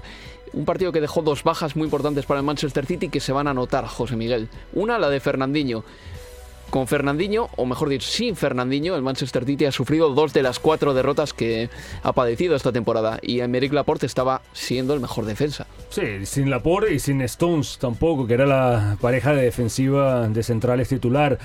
un 0.53 0.65
partido 0.65 0.91
que 0.91 1.01
dejó 1.01 1.21
dos 1.21 1.43
bajas 1.43 1.75
muy 1.75 1.86
importantes 1.86 2.25
para 2.25 2.39
el 2.39 2.45
Manchester 2.45 2.86
City 2.86 3.09
que 3.09 3.19
se 3.19 3.31
van 3.31 3.47
a 3.47 3.53
notar, 3.53 3.88
José 3.88 4.15
Miguel. 4.15 4.49
Una, 4.73 4.99
la 4.99 5.09
de 5.09 5.19
Fernandinho. 5.19 5.83
Con 6.73 6.88
Fernandinho, 6.88 7.51
o 7.55 7.67
mejor 7.67 7.88
dicho, 7.88 8.09
sin 8.09 8.36
Fernandinho, 8.36 8.95
el 8.95 9.03
Manchester 9.03 9.45
City 9.45 9.65
ha 9.65 9.71
sufrido 9.71 10.09
dos 10.09 10.33
de 10.33 10.41
las 10.41 10.57
cuatro 10.57 10.95
derrotas 10.95 11.31
que 11.31 11.69
ha 12.01 12.13
padecido 12.13 12.55
esta 12.55 12.71
temporada. 12.71 13.19
Y 13.21 13.41
Emerick 13.41 13.73
Laporte 13.73 14.07
estaba 14.07 14.41
siendo 14.53 14.95
el 14.95 14.99
mejor 14.99 15.25
defensa. 15.25 15.67
Sí, 15.89 16.25
sin 16.25 16.49
Laporte 16.49 16.91
y 16.91 16.97
sin 16.97 17.21
Stones 17.21 17.77
tampoco, 17.79 18.25
que 18.25 18.33
era 18.33 18.47
la 18.47 18.97
pareja 18.99 19.36
de 19.36 19.43
defensiva 19.43 20.27
de 20.27 20.41
centrales 20.41 20.89
titular. 20.89 21.38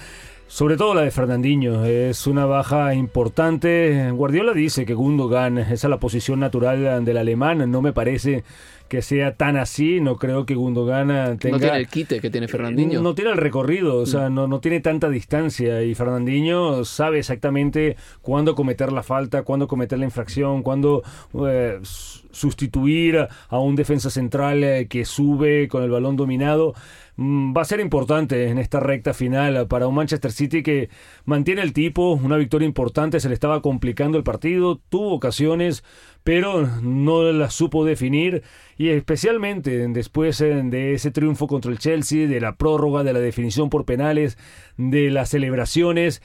Sobre 0.46 0.78
todo 0.78 0.94
la 0.94 1.02
de 1.02 1.10
Fernandinho, 1.10 1.84
es 1.84 2.26
una 2.26 2.46
baja 2.46 2.94
importante. 2.94 4.10
Guardiola 4.12 4.54
dice 4.54 4.86
que 4.86 4.94
Gundogan 4.94 5.58
es 5.58 5.84
a 5.84 5.90
la 5.90 6.00
posición 6.00 6.40
natural 6.40 7.04
del 7.04 7.18
alemán. 7.18 7.70
No 7.70 7.82
me 7.82 7.92
parece 7.92 8.44
que 8.88 9.02
sea 9.02 9.36
tan 9.36 9.56
así. 9.56 10.00
No 10.00 10.16
creo 10.16 10.46
que 10.46 10.54
Gundogan 10.54 11.38
tenga... 11.38 11.56
No 11.56 11.60
tiene 11.60 11.76
el 11.78 11.88
quite 11.88 12.20
que 12.20 12.30
tiene 12.30 12.48
Fernandinho. 12.48 13.02
No 13.02 13.14
tiene 13.14 13.30
el 13.30 13.36
recorrido, 13.36 13.96
o 13.96 14.06
sea, 14.06 14.30
no, 14.30 14.48
no 14.48 14.60
tiene 14.60 14.80
tanta 14.80 15.08
distancia 15.08 15.82
y 15.82 15.94
Fernandinho 15.94 16.84
sabe 16.84 17.18
exactamente 17.18 17.96
cuándo 18.22 18.54
cometer 18.54 18.92
la 18.92 19.02
falta, 19.02 19.42
cuándo 19.42 19.68
cometer 19.68 19.98
la 19.98 20.04
infracción, 20.04 20.62
cuándo 20.62 21.02
eh, 21.46 21.78
sustituir 21.82 23.28
a 23.48 23.58
un 23.58 23.76
defensa 23.76 24.10
central 24.10 24.64
eh, 24.64 24.86
que 24.88 25.04
sube 25.04 25.68
con 25.68 25.82
el 25.82 25.90
balón 25.90 26.16
dominado. 26.16 26.74
Mm, 27.20 27.52
va 27.52 27.62
a 27.62 27.64
ser 27.64 27.80
importante 27.80 28.48
en 28.48 28.58
esta 28.58 28.78
recta 28.78 29.12
final 29.12 29.66
para 29.66 29.88
un 29.88 29.94
Manchester 29.96 30.30
City 30.30 30.62
que 30.62 30.88
mantiene 31.24 31.62
el 31.62 31.72
tipo, 31.72 32.12
una 32.12 32.36
victoria 32.36 32.64
importante, 32.64 33.18
se 33.18 33.28
le 33.28 33.34
estaba 33.34 33.60
complicando 33.60 34.16
el 34.18 34.22
partido, 34.22 34.80
tuvo 34.88 35.14
ocasiones, 35.14 35.82
pero 36.22 36.68
no 36.80 37.32
las 37.32 37.54
supo 37.54 37.84
definir. 37.84 38.44
Y 38.76 38.90
especialmente 38.90 39.88
después 39.88 40.40
eh, 40.40 40.62
de 40.64 40.94
ese 40.94 41.10
triunfo 41.10 41.48
contra 41.48 41.72
el 41.72 41.80
Chelsea, 41.80 42.28
de 42.28 42.40
la 42.40 42.54
prórroga, 42.54 43.02
de 43.02 43.12
la 43.12 43.18
definición 43.18 43.68
por 43.68 43.84
penales, 43.84 44.38
de 44.76 45.10
las 45.10 45.30
celebraciones 45.30 46.22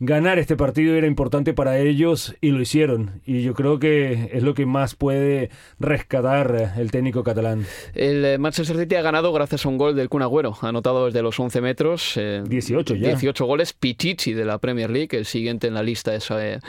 ganar 0.00 0.38
este 0.38 0.56
partido 0.56 0.96
era 0.96 1.06
importante 1.06 1.52
para 1.52 1.78
ellos 1.78 2.34
y 2.40 2.50
lo 2.50 2.60
hicieron. 2.60 3.20
Y 3.26 3.42
yo 3.42 3.54
creo 3.54 3.78
que 3.78 4.30
es 4.32 4.42
lo 4.42 4.54
que 4.54 4.64
más 4.64 4.94
puede 4.94 5.50
rescatar 5.78 6.72
el 6.76 6.90
técnico 6.90 7.22
catalán. 7.22 7.66
El 7.94 8.24
eh, 8.24 8.38
Manchester 8.38 8.78
City 8.78 8.94
ha 8.94 9.02
ganado 9.02 9.32
gracias 9.32 9.66
a 9.66 9.68
un 9.68 9.76
gol 9.76 9.94
del 9.94 10.08
Kun 10.08 10.22
Agüero, 10.22 10.56
anotado 10.62 11.06
desde 11.06 11.22
los 11.22 11.38
11 11.38 11.60
metros. 11.60 12.14
18 12.16 12.94
eh, 12.94 12.98
ya. 12.98 13.08
18 13.08 13.44
goles. 13.44 13.74
Pichichi 13.74 14.32
de 14.32 14.46
la 14.46 14.58
Premier 14.58 14.90
League, 14.90 15.16
el 15.16 15.26
siguiente 15.26 15.66
en 15.66 15.74
la 15.74 15.82
lista 15.82 16.14
es 16.14 16.30
eh, 16.30 16.60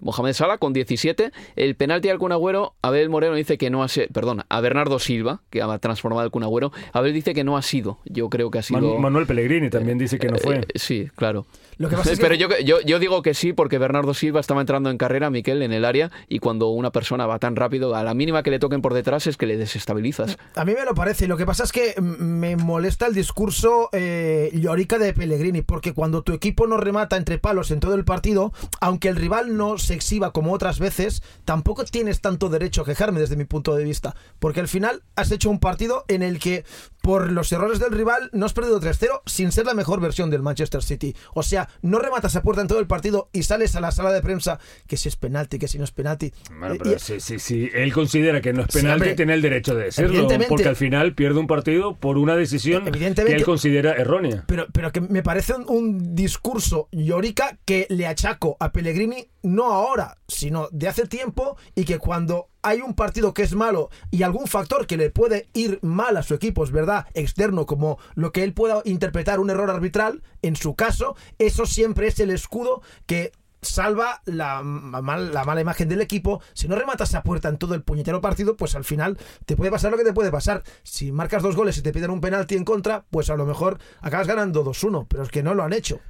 Mohamed 0.00 0.32
Salah 0.32 0.56
con 0.56 0.72
17. 0.72 1.32
El 1.56 1.74
penalti 1.74 2.08
al 2.08 2.18
Kun 2.18 2.32
Agüero, 2.32 2.74
Abel 2.80 3.10
Moreno 3.10 3.34
dice 3.34 3.58
que 3.58 3.68
no 3.68 3.82
ha 3.82 3.88
sido, 3.88 4.06
perdón, 4.08 4.42
a 4.48 4.60
Bernardo 4.62 4.98
Silva, 4.98 5.42
que 5.50 5.60
ha 5.60 5.78
transformado 5.78 6.24
el 6.24 6.30
Kun 6.30 6.44
Agüero, 6.44 6.72
Abel 6.92 7.12
dice 7.12 7.34
que 7.34 7.44
no 7.44 7.58
ha 7.58 7.62
sido. 7.62 7.98
Yo 8.06 8.30
creo 8.30 8.50
que 8.50 8.58
ha 8.58 8.62
sido... 8.62 8.98
Manuel 8.98 9.26
Pellegrini 9.26 9.68
también 9.68 9.98
dice 9.98 10.18
que 10.18 10.28
no 10.28 10.38
fue. 10.38 10.62
sí, 10.74 11.10
claro. 11.14 11.44
Pero 12.20 12.34
yo, 12.34 12.48
yo, 12.62 12.69
digo 12.78 13.22
que 13.22 13.34
sí 13.34 13.52
porque 13.52 13.78
Bernardo 13.78 14.14
Silva 14.14 14.40
estaba 14.40 14.60
entrando 14.60 14.90
en 14.90 14.98
carrera, 14.98 15.30
Miquel, 15.30 15.62
en 15.62 15.72
el 15.72 15.84
área 15.84 16.10
y 16.28 16.38
cuando 16.38 16.68
una 16.68 16.90
persona 16.90 17.26
va 17.26 17.38
tan 17.38 17.56
rápido, 17.56 17.94
a 17.94 18.02
la 18.02 18.14
mínima 18.14 18.42
que 18.42 18.50
le 18.50 18.58
toquen 18.58 18.82
por 18.82 18.94
detrás 18.94 19.26
es 19.26 19.36
que 19.36 19.46
le 19.46 19.56
desestabilizas. 19.56 20.38
A 20.54 20.64
mí 20.64 20.74
me 20.74 20.84
lo 20.84 20.94
parece. 20.94 21.26
Lo 21.26 21.36
que 21.36 21.46
pasa 21.46 21.64
es 21.64 21.72
que 21.72 21.94
me 22.00 22.56
molesta 22.56 23.06
el 23.06 23.14
discurso 23.14 23.88
eh, 23.92 24.50
llorica 24.54 24.98
de 24.98 25.12
Pellegrini 25.12 25.62
porque 25.62 25.92
cuando 25.92 26.22
tu 26.22 26.32
equipo 26.32 26.66
no 26.66 26.76
remata 26.76 27.16
entre 27.16 27.38
palos 27.38 27.70
en 27.70 27.80
todo 27.80 27.94
el 27.94 28.04
partido, 28.04 28.52
aunque 28.80 29.08
el 29.08 29.16
rival 29.16 29.56
no 29.56 29.78
se 29.78 29.94
exhiba 29.94 30.32
como 30.32 30.52
otras 30.52 30.78
veces, 30.78 31.22
tampoco 31.44 31.84
tienes 31.84 32.20
tanto 32.20 32.48
derecho 32.48 32.82
a 32.82 32.84
quejarme 32.84 33.20
desde 33.20 33.36
mi 33.36 33.44
punto 33.44 33.74
de 33.74 33.84
vista. 33.84 34.14
Porque 34.38 34.60
al 34.60 34.68
final 34.68 35.02
has 35.16 35.30
hecho 35.30 35.50
un 35.50 35.60
partido 35.60 36.04
en 36.08 36.22
el 36.22 36.38
que 36.38 36.64
por 37.02 37.32
los 37.32 37.50
errores 37.52 37.78
del 37.78 37.92
rival 37.92 38.30
no 38.32 38.46
has 38.46 38.52
perdido 38.52 38.80
3-0 38.80 39.22
sin 39.26 39.52
ser 39.52 39.66
la 39.66 39.74
mejor 39.74 40.00
versión 40.00 40.30
del 40.30 40.42
Manchester 40.42 40.82
City. 40.82 41.16
O 41.34 41.42
sea, 41.42 41.68
no 41.82 41.98
rematas 41.98 42.36
a 42.36 42.42
puerta 42.42 42.59
en 42.60 42.68
todo 42.68 42.80
el 42.80 42.86
partido 42.86 43.28
y 43.32 43.42
sales 43.42 43.76
a 43.76 43.80
la 43.80 43.90
sala 43.90 44.12
de 44.12 44.22
prensa 44.22 44.58
que 44.86 44.96
si 44.96 45.08
es 45.08 45.16
penalti, 45.16 45.58
que 45.58 45.68
si 45.68 45.78
no 45.78 45.84
es 45.84 45.92
penalti. 45.92 46.32
Bueno, 46.58 46.76
pero 46.82 46.98
si, 46.98 47.20
si, 47.20 47.70
él 47.74 47.92
considera 47.92 48.40
que 48.40 48.52
no 48.52 48.62
es 48.62 48.68
penalti, 48.68 49.14
tiene 49.14 49.34
el 49.34 49.42
derecho 49.42 49.74
de 49.74 49.84
decirlo. 49.84 50.28
Porque 50.48 50.68
al 50.68 50.76
final 50.76 51.14
pierde 51.14 51.38
un 51.38 51.46
partido 51.46 51.96
por 51.96 52.18
una 52.18 52.36
decisión 52.36 52.84
que 52.90 53.34
él 53.34 53.44
considera 53.44 53.92
errónea. 53.92 54.44
Pero, 54.46 54.66
pero 54.72 54.92
que 54.92 55.00
me 55.00 55.22
parece 55.22 55.54
un, 55.54 56.14
discurso 56.14 56.88
llorica 56.92 57.58
que 57.64 57.86
le 57.88 58.06
achaco 58.06 58.56
a 58.60 58.72
Pellegrini 58.72 59.28
no 59.42 59.72
ahora, 59.72 60.18
sino 60.28 60.68
de 60.72 60.88
hace 60.88 61.06
tiempo 61.06 61.56
y 61.74 61.84
que 61.84 61.98
cuando 61.98 62.48
hay 62.62 62.80
un 62.80 62.94
partido 62.94 63.32
que 63.32 63.42
es 63.42 63.54
malo 63.54 63.90
y 64.10 64.22
algún 64.22 64.46
factor 64.46 64.86
que 64.86 64.96
le 64.96 65.10
puede 65.10 65.48
ir 65.54 65.78
mal 65.82 66.16
a 66.16 66.22
su 66.22 66.34
equipo, 66.34 66.64
es 66.64 66.70
verdad, 66.70 67.06
externo, 67.14 67.66
como 67.66 67.98
lo 68.14 68.32
que 68.32 68.44
él 68.44 68.52
pueda 68.52 68.82
interpretar 68.84 69.40
un 69.40 69.50
error 69.50 69.70
arbitral, 69.70 70.22
en 70.42 70.56
su 70.56 70.74
caso, 70.74 71.16
eso 71.38 71.66
siempre 71.66 72.06
es 72.08 72.20
el 72.20 72.30
escudo 72.30 72.82
que 73.06 73.32
salva 73.62 74.22
la, 74.24 74.62
la, 74.62 75.44
mala 75.44 75.60
imagen 75.60 75.88
del 75.88 76.00
equipo. 76.00 76.40
Si 76.52 76.68
no 76.68 76.76
rematas 76.76 77.14
a 77.14 77.22
puerta 77.22 77.48
en 77.48 77.58
todo 77.58 77.74
el 77.74 77.82
puñetero 77.82 78.20
partido, 78.20 78.56
pues 78.56 78.74
al 78.74 78.84
final 78.84 79.18
te 79.46 79.56
puede 79.56 79.70
pasar 79.70 79.90
lo 79.90 79.98
que 79.98 80.04
te 80.04 80.12
puede 80.12 80.30
pasar. 80.30 80.62
Si 80.82 81.12
marcas 81.12 81.42
dos 81.42 81.56
goles 81.56 81.76
y 81.78 81.82
te 81.82 81.92
piden 81.92 82.10
un 82.10 82.20
penalti 82.20 82.56
en 82.56 82.64
contra, 82.64 83.04
pues 83.10 83.30
a 83.30 83.36
lo 83.36 83.46
mejor 83.46 83.78
acabas 84.00 84.26
ganando 84.26 84.64
2-1, 84.64 85.06
pero 85.08 85.22
es 85.22 85.30
que 85.30 85.42
no 85.42 85.54
lo 85.54 85.62
han 85.62 85.72
hecho. 85.72 86.00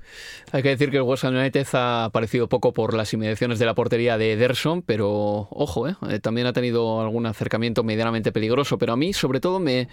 Hay 0.52 0.62
que 0.62 0.70
decir 0.70 0.90
que 0.90 0.98
el 0.98 1.02
West 1.02 1.24
United 1.24 1.66
ha 1.72 2.04
aparecido 2.04 2.48
poco 2.48 2.72
por 2.72 2.94
las 2.94 3.12
inmediaciones 3.12 3.58
de 3.58 3.66
la 3.66 3.74
portería 3.74 4.18
de 4.18 4.32
Ederson, 4.32 4.82
pero 4.82 5.48
ojo, 5.50 5.88
¿eh? 5.88 5.96
Eh, 6.08 6.20
también 6.20 6.46
ha 6.46 6.52
tenido 6.52 7.00
algún 7.00 7.26
acercamiento 7.26 7.84
medianamente 7.84 8.32
peligroso. 8.32 8.78
Pero 8.78 8.92
a 8.92 8.96
mí, 8.96 9.12
sobre 9.12 9.40
todo, 9.40 9.60
me, 9.60 9.88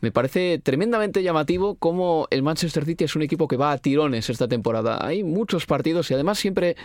me 0.00 0.10
parece 0.10 0.58
tremendamente 0.58 1.22
llamativo 1.22 1.76
cómo 1.76 2.26
el 2.30 2.42
Manchester 2.42 2.84
City 2.84 3.04
es 3.04 3.16
un 3.16 3.22
equipo 3.22 3.48
que 3.48 3.56
va 3.56 3.72
a 3.72 3.78
tirones 3.78 4.30
esta 4.30 4.48
temporada. 4.48 4.98
Hay 5.04 5.24
muchos 5.24 5.66
partidos 5.66 6.10
y 6.10 6.14
además 6.14 6.38
siempre 6.38 6.76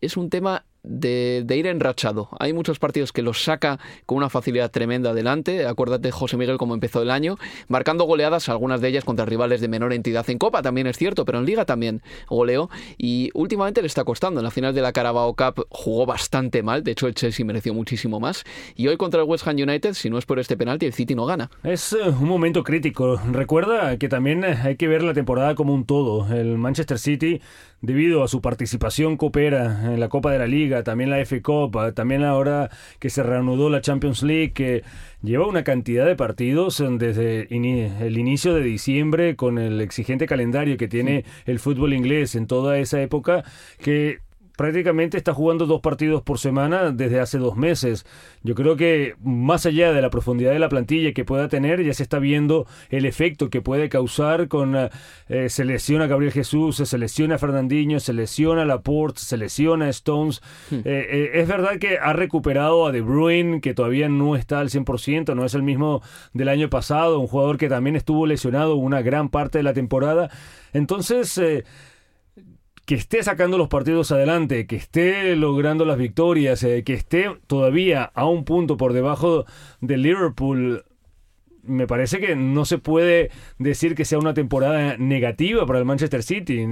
es 0.00 0.16
un 0.16 0.30
tema 0.30 0.64
de, 0.82 1.44
ir 1.56 1.66
enrachado. 1.66 2.28
Hay 2.38 2.52
muchos 2.52 2.78
partidos 2.78 3.12
que 3.12 3.22
los 3.22 3.42
saca 3.42 3.78
con 4.06 4.18
una 4.18 4.28
facilidad 4.28 4.70
tremenda 4.70 5.10
adelante. 5.10 5.66
Acuérdate, 5.66 6.10
José 6.10 6.36
Miguel, 6.36 6.58
cómo 6.58 6.74
empezó 6.74 7.02
el 7.02 7.10
año, 7.10 7.36
marcando 7.68 8.04
goleadas, 8.04 8.48
algunas 8.48 8.80
de 8.80 8.88
ellas 8.88 9.04
contra 9.04 9.24
rivales 9.24 9.60
de 9.60 9.68
menor 9.68 9.92
entidad 9.92 10.28
en 10.30 10.38
Copa, 10.38 10.62
también 10.62 10.86
es 10.86 10.96
cierto, 10.96 11.24
pero 11.24 11.38
en 11.38 11.44
Liga 11.44 11.64
también 11.64 12.02
goleó. 12.28 12.70
Y 12.96 13.30
últimamente 13.34 13.80
le 13.80 13.86
está 13.86 14.04
costando. 14.04 14.40
En 14.40 14.44
la 14.44 14.50
final 14.50 14.74
de 14.74 14.82
la 14.82 14.92
Carabao 14.92 15.34
Cup 15.34 15.66
jugó 15.70 16.06
bastante 16.06 16.62
mal, 16.62 16.82
de 16.82 16.92
hecho 16.92 17.06
el 17.06 17.14
Chelsea 17.14 17.44
mereció 17.44 17.74
muchísimo 17.74 18.20
más. 18.20 18.44
Y 18.74 18.88
hoy 18.88 18.96
contra 18.96 19.22
el 19.22 19.28
West 19.28 19.46
Ham 19.46 19.56
United, 19.56 19.94
si 19.94 20.10
no 20.10 20.18
es 20.18 20.26
por 20.26 20.38
este 20.38 20.56
penalti, 20.56 20.86
el 20.86 20.92
City 20.92 21.14
no 21.14 21.26
gana. 21.26 21.50
Es 21.62 21.92
eh, 21.92 22.08
un 22.08 22.28
momento 22.28 22.62
crítico. 22.62 23.20
Recuerda 23.30 23.96
que 23.98 24.08
también 24.08 24.44
hay 24.44 24.76
que 24.76 24.88
ver 24.88 25.02
la 25.02 25.14
temporada 25.14 25.54
como 25.54 25.74
un 25.74 25.84
todo. 25.84 26.32
El 26.32 26.58
Manchester 26.58 26.98
City, 26.98 27.40
debido 27.80 28.22
a 28.22 28.28
su 28.28 28.40
participación 28.40 29.16
coopera 29.16 29.92
en 29.92 30.00
la 30.00 30.08
Copa 30.08 30.32
de 30.32 30.38
la 30.38 30.46
Liga, 30.46 30.67
también 30.84 31.10
la 31.10 31.20
F 31.20 31.42
Cup, 31.42 31.76
también 31.94 32.24
ahora 32.24 32.70
que 32.98 33.10
se 33.10 33.22
reanudó 33.22 33.70
la 33.70 33.80
Champions 33.80 34.22
League, 34.22 34.52
que 34.52 34.82
lleva 35.22 35.46
una 35.46 35.64
cantidad 35.64 36.06
de 36.06 36.16
partidos 36.16 36.82
desde 36.98 37.48
el 37.50 38.18
inicio 38.18 38.54
de 38.54 38.62
diciembre 38.62 39.36
con 39.36 39.58
el 39.58 39.80
exigente 39.80 40.26
calendario 40.26 40.76
que 40.76 40.88
tiene 40.88 41.24
el 41.46 41.58
fútbol 41.58 41.92
inglés 41.92 42.34
en 42.34 42.46
toda 42.46 42.78
esa 42.78 43.00
época, 43.02 43.44
que 43.80 44.20
prácticamente 44.58 45.16
está 45.16 45.32
jugando 45.32 45.66
dos 45.66 45.80
partidos 45.80 46.20
por 46.20 46.40
semana 46.40 46.90
desde 46.90 47.20
hace 47.20 47.38
dos 47.38 47.56
meses. 47.56 48.04
Yo 48.42 48.56
creo 48.56 48.74
que 48.74 49.14
más 49.22 49.66
allá 49.66 49.92
de 49.92 50.02
la 50.02 50.10
profundidad 50.10 50.50
de 50.50 50.58
la 50.58 50.68
plantilla 50.68 51.12
que 51.12 51.24
pueda 51.24 51.48
tener, 51.48 51.80
ya 51.84 51.94
se 51.94 52.02
está 52.02 52.18
viendo 52.18 52.66
el 52.90 53.06
efecto 53.06 53.50
que 53.50 53.60
puede 53.62 53.88
causar 53.88 54.48
con 54.48 54.74
eh, 55.28 55.48
se 55.48 55.64
lesiona 55.64 56.08
Gabriel 56.08 56.32
Jesús, 56.32 56.74
se 56.74 56.98
lesiona 56.98 57.38
Fernandinho, 57.38 58.00
se 58.00 58.12
lesiona 58.12 58.64
Laporte, 58.64 59.20
se 59.20 59.36
lesiona 59.36 59.88
Stones. 59.90 60.42
Hmm. 60.70 60.80
Eh, 60.84 61.06
eh, 61.08 61.30
es 61.34 61.46
verdad 61.46 61.78
que 61.78 61.98
ha 61.98 62.12
recuperado 62.12 62.84
a 62.84 62.90
De 62.90 63.00
Bruyne, 63.00 63.60
que 63.60 63.74
todavía 63.74 64.08
no 64.08 64.34
está 64.34 64.58
al 64.58 64.70
100%, 64.70 65.36
no 65.36 65.44
es 65.44 65.54
el 65.54 65.62
mismo 65.62 66.02
del 66.32 66.48
año 66.48 66.68
pasado, 66.68 67.20
un 67.20 67.28
jugador 67.28 67.58
que 67.58 67.68
también 67.68 67.94
estuvo 67.94 68.26
lesionado 68.26 68.74
una 68.74 69.02
gran 69.02 69.28
parte 69.28 69.58
de 69.58 69.62
la 69.62 69.72
temporada. 69.72 70.30
Entonces, 70.72 71.40
que 72.88 72.94
esté 72.94 73.22
sacando 73.22 73.58
los 73.58 73.68
partidos 73.68 74.12
adelante, 74.12 74.66
que 74.66 74.76
esté 74.76 75.36
logrando 75.36 75.84
las 75.84 75.98
victorias, 75.98 76.62
eh, 76.62 76.84
que 76.84 76.94
esté 76.94 77.26
todavía 77.46 78.04
a 78.14 78.24
un 78.24 78.46
punto 78.46 78.78
por 78.78 78.94
debajo 78.94 79.44
de 79.82 79.98
Liverpool, 79.98 80.86
me 81.62 81.86
parece 81.86 82.18
que 82.18 82.34
no 82.34 82.64
se 82.64 82.78
puede 82.78 83.30
decir 83.58 83.94
que 83.94 84.06
sea 84.06 84.18
una 84.18 84.32
temporada 84.32 84.96
negativa 84.96 85.66
para 85.66 85.80
el 85.80 85.84
Manchester 85.84 86.22
City. 86.22 86.66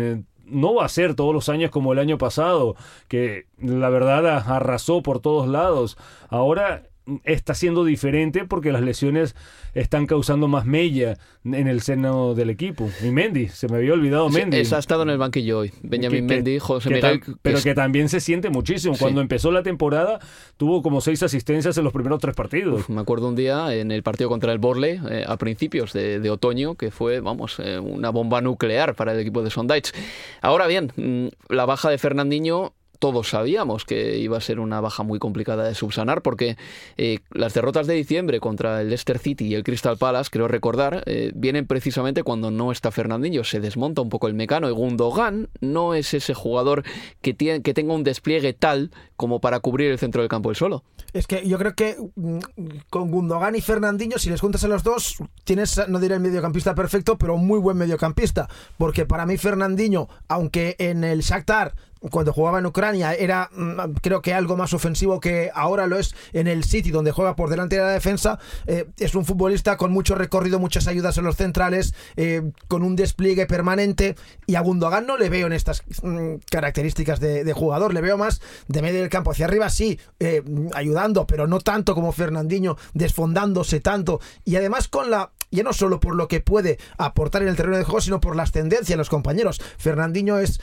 No 0.46 0.74
va 0.76 0.86
a 0.86 0.88
ser 0.88 1.16
todos 1.16 1.34
los 1.34 1.50
años 1.50 1.70
como 1.70 1.92
el 1.92 1.98
año 1.98 2.16
pasado, 2.16 2.76
que 3.08 3.44
la 3.58 3.90
verdad 3.90 4.26
arrasó 4.26 5.02
por 5.02 5.20
todos 5.20 5.46
lados. 5.46 5.98
Ahora 6.30 6.84
está 7.24 7.54
siendo 7.54 7.84
diferente 7.84 8.44
porque 8.44 8.72
las 8.72 8.82
lesiones 8.82 9.36
están 9.74 10.06
causando 10.06 10.48
más 10.48 10.66
mella 10.66 11.18
en 11.44 11.68
el 11.68 11.80
seno 11.80 12.34
del 12.34 12.50
equipo. 12.50 12.88
Y 13.02 13.10
Mendy, 13.10 13.48
se 13.48 13.68
me 13.68 13.76
había 13.76 13.92
olvidado 13.92 14.28
Mendy. 14.28 14.56
ha 14.56 14.78
estado 14.78 15.02
en 15.02 15.10
el 15.10 15.18
banquillo 15.18 15.60
hoy. 15.60 15.72
Benjamin 15.82 16.26
Mendy, 16.26 16.58
José 16.58 16.90
Miguel. 16.90 17.22
pero 17.42 17.60
que 17.62 17.74
también 17.74 18.08
se 18.08 18.20
siente 18.20 18.50
muchísimo. 18.50 18.96
Cuando 18.98 19.20
empezó 19.20 19.50
la 19.50 19.62
temporada 19.62 20.18
tuvo 20.56 20.82
como 20.82 21.00
seis 21.00 21.22
asistencias 21.22 21.76
en 21.78 21.84
los 21.84 21.92
primeros 21.92 22.20
tres 22.20 22.34
partidos. 22.34 22.88
me 22.88 23.00
acuerdo 23.00 23.28
un 23.28 23.36
día 23.36 23.74
en 23.74 23.90
el 23.90 24.02
partido 24.02 24.28
contra 24.28 24.52
el 24.52 24.58
Borley 24.58 25.00
eh, 25.10 25.24
a 25.26 25.36
principios 25.36 25.92
de, 25.92 26.26
otoño 26.30 26.74
que 26.74 26.90
fue, 26.90 27.20
vamos, 27.20 27.60
eh, 27.60 27.78
una 27.78 28.10
bomba 28.10 28.40
nuclear 28.40 28.94
para 28.94 29.12
el 29.12 29.20
equipo 29.20 29.42
de 29.42 29.50
Sondage. 29.50 29.92
Ahora 30.42 30.66
bien, 30.66 30.92
mm, 30.96 31.54
la 31.54 31.66
baja 31.66 31.88
de 31.88 31.98
Fernandinho 31.98 32.72
todos 32.98 33.30
sabíamos 33.30 33.84
que 33.84 34.18
iba 34.18 34.36
a 34.36 34.40
ser 34.40 34.60
una 34.60 34.80
baja 34.80 35.02
muy 35.02 35.18
complicada 35.18 35.64
de 35.64 35.74
subsanar 35.74 36.22
porque 36.22 36.56
eh, 36.96 37.20
las 37.30 37.54
derrotas 37.54 37.86
de 37.86 37.94
diciembre 37.94 38.40
contra 38.40 38.80
el 38.80 38.88
Leicester 38.88 39.18
City 39.18 39.46
y 39.46 39.54
el 39.54 39.64
Crystal 39.64 39.96
Palace, 39.96 40.30
creo 40.30 40.48
recordar, 40.48 41.02
eh, 41.06 41.32
vienen 41.34 41.66
precisamente 41.66 42.22
cuando 42.22 42.50
no 42.50 42.72
está 42.72 42.90
Fernandinho, 42.90 43.44
se 43.44 43.60
desmonta 43.60 44.02
un 44.02 44.08
poco 44.08 44.28
el 44.28 44.34
mecano 44.34 44.68
y 44.68 44.72
Gundogan 44.72 45.48
no 45.60 45.94
es 45.94 46.14
ese 46.14 46.34
jugador 46.34 46.84
que, 47.22 47.34
tiene, 47.34 47.62
que 47.62 47.74
tenga 47.74 47.94
un 47.94 48.04
despliegue 48.04 48.52
tal 48.52 48.90
como 49.16 49.40
para 49.40 49.60
cubrir 49.60 49.90
el 49.90 49.98
centro 49.98 50.22
del 50.22 50.28
campo 50.28 50.50
él 50.50 50.56
solo. 50.56 50.84
Es 51.12 51.26
que 51.26 51.46
yo 51.46 51.58
creo 51.58 51.74
que 51.74 51.96
mm, 52.14 52.38
con 52.90 53.10
Gundogan 53.10 53.56
y 53.56 53.60
Fernandinho, 53.60 54.18
si 54.18 54.30
les 54.30 54.40
juntas 54.40 54.64
a 54.64 54.68
los 54.68 54.82
dos, 54.82 55.16
tienes, 55.44 55.80
no 55.88 55.98
diré 55.98 56.14
el 56.14 56.20
mediocampista 56.20 56.74
perfecto, 56.74 57.16
pero 57.16 57.36
muy 57.36 57.58
buen 57.58 57.76
mediocampista. 57.76 58.48
Porque 58.76 59.06
para 59.06 59.26
mí 59.26 59.36
Fernandinho, 59.36 60.08
aunque 60.28 60.76
en 60.78 61.04
el 61.04 61.20
Shakhtar 61.20 61.74
cuando 62.10 62.32
jugaba 62.32 62.58
en 62.58 62.66
Ucrania 62.66 63.14
era 63.14 63.50
mm, 63.54 63.94
creo 64.02 64.22
que 64.22 64.34
algo 64.34 64.56
más 64.56 64.72
ofensivo 64.74 65.20
que 65.20 65.50
ahora 65.54 65.86
lo 65.86 65.98
es 65.98 66.14
en 66.32 66.46
el 66.46 66.64
City 66.64 66.90
donde 66.90 67.12
juega 67.12 67.36
por 67.36 67.48
delante 67.48 67.76
de 67.76 67.82
la 67.82 67.90
defensa 67.90 68.38
eh, 68.66 68.86
es 68.98 69.14
un 69.14 69.24
futbolista 69.24 69.76
con 69.76 69.92
mucho 69.92 70.14
recorrido 70.14 70.58
muchas 70.58 70.86
ayudas 70.86 71.16
en 71.18 71.24
los 71.24 71.36
centrales 71.36 71.94
eh, 72.16 72.50
con 72.68 72.82
un 72.82 72.96
despliegue 72.96 73.46
permanente 73.46 74.16
y 74.46 74.54
a 74.56 74.60
Gundogan 74.60 75.06
no 75.06 75.16
le 75.16 75.30
veo 75.30 75.46
en 75.46 75.52
estas 75.52 75.82
mm, 76.02 76.36
características 76.50 77.20
de, 77.20 77.52
jugador 77.52 77.94
le 77.94 78.02
veo 78.02 78.18
más 78.18 78.42
de 78.68 78.82
medio 78.82 79.00
del 79.00 79.08
campo. 79.08 79.30
Hacia 79.30 79.46
arriba 79.46 79.70
sí 79.70 79.98
eh, 80.20 80.42
ayudando 80.74 81.26
pero 81.26 81.46
no 81.46 81.60
tanto 81.60 81.94
como 81.94 82.12
Fernandinho 82.12 82.76
desfondándose 82.92 83.80
tanto 83.80 84.20
y 84.44 84.56
además 84.56 84.88
con 84.88 85.10
la 85.10 85.30
ya 85.50 85.62
no 85.62 85.72
solo 85.72 86.00
por 86.00 86.14
lo 86.14 86.28
que 86.28 86.40
puede 86.40 86.78
aportar 86.98 87.42
en 87.42 87.48
el 87.48 87.56
terreno 87.56 87.76
de 87.76 87.84
juego, 87.84 88.00
sino 88.00 88.20
por 88.20 88.36
las 88.36 88.52
tendencias 88.52 88.88
de 88.88 88.96
los 88.96 89.08
compañeros. 89.08 89.60
Fernandinho 89.78 90.38
es 90.38 90.60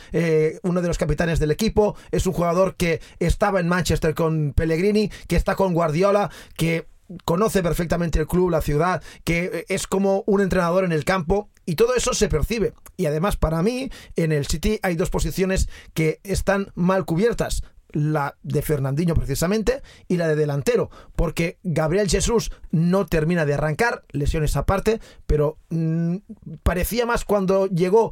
uno 0.63 0.82
de 0.82 0.88
los 0.88 0.98
capitanes 0.98 1.39
del 1.39 1.52
equipo, 1.52 1.96
es 2.12 2.26
un 2.28 2.34
jugador 2.34 2.76
que 2.76 3.02
estaba 3.19 3.60
en 3.60 3.67
Manchester 3.67 4.13
con 4.13 4.54
Pellegrini, 4.54 5.10
que 5.28 5.36
está 5.36 5.56
con 5.56 5.74
Guardiola, 5.74 6.30
que 6.58 6.88
conoce 7.26 7.62
perfectamente 7.62 8.19
el 8.19 8.28
club, 8.28 8.50
la 8.50 8.62
ciudad, 8.62 9.04
que 9.24 9.65
es 9.67 9.88
como 9.88 10.24
un 10.26 10.41
entrenador 10.41 10.84
en 10.86 10.91
el 10.91 11.06
campo 11.06 11.50
y 11.65 11.76
todo 11.76 11.96
eso 11.96 12.13
se 12.13 12.30
percibe. 12.30 12.74
Y 12.98 13.06
además 13.06 13.38
para 13.38 13.62
mí 13.62 13.91
en 14.15 14.32
el 14.32 14.48
City 14.48 14.80
hay 14.84 14.96
dos 14.96 15.10
posiciones 15.10 15.69
que 15.93 16.19
están 16.24 16.72
mal 16.76 17.06
cubiertas 17.06 17.63
la 17.93 18.36
de 18.43 18.62
Fernandinho 18.62 19.15
precisamente 19.15 19.82
y 20.08 20.17
la 20.17 20.27
de 20.27 20.36
delantero, 20.36 20.89
porque 21.15 21.58
Gabriel 21.63 22.10
Jesús 22.10 22.51
no 22.71 23.06
termina 23.06 23.45
de 23.45 23.53
arrancar, 23.53 24.03
lesiones 24.10 24.58
aparte, 24.58 24.99
pero 25.25 25.58
mm, 25.69 26.17
parecía 26.63 27.06
más 27.06 27.23
cuando 27.23 27.67
llegó 27.67 28.12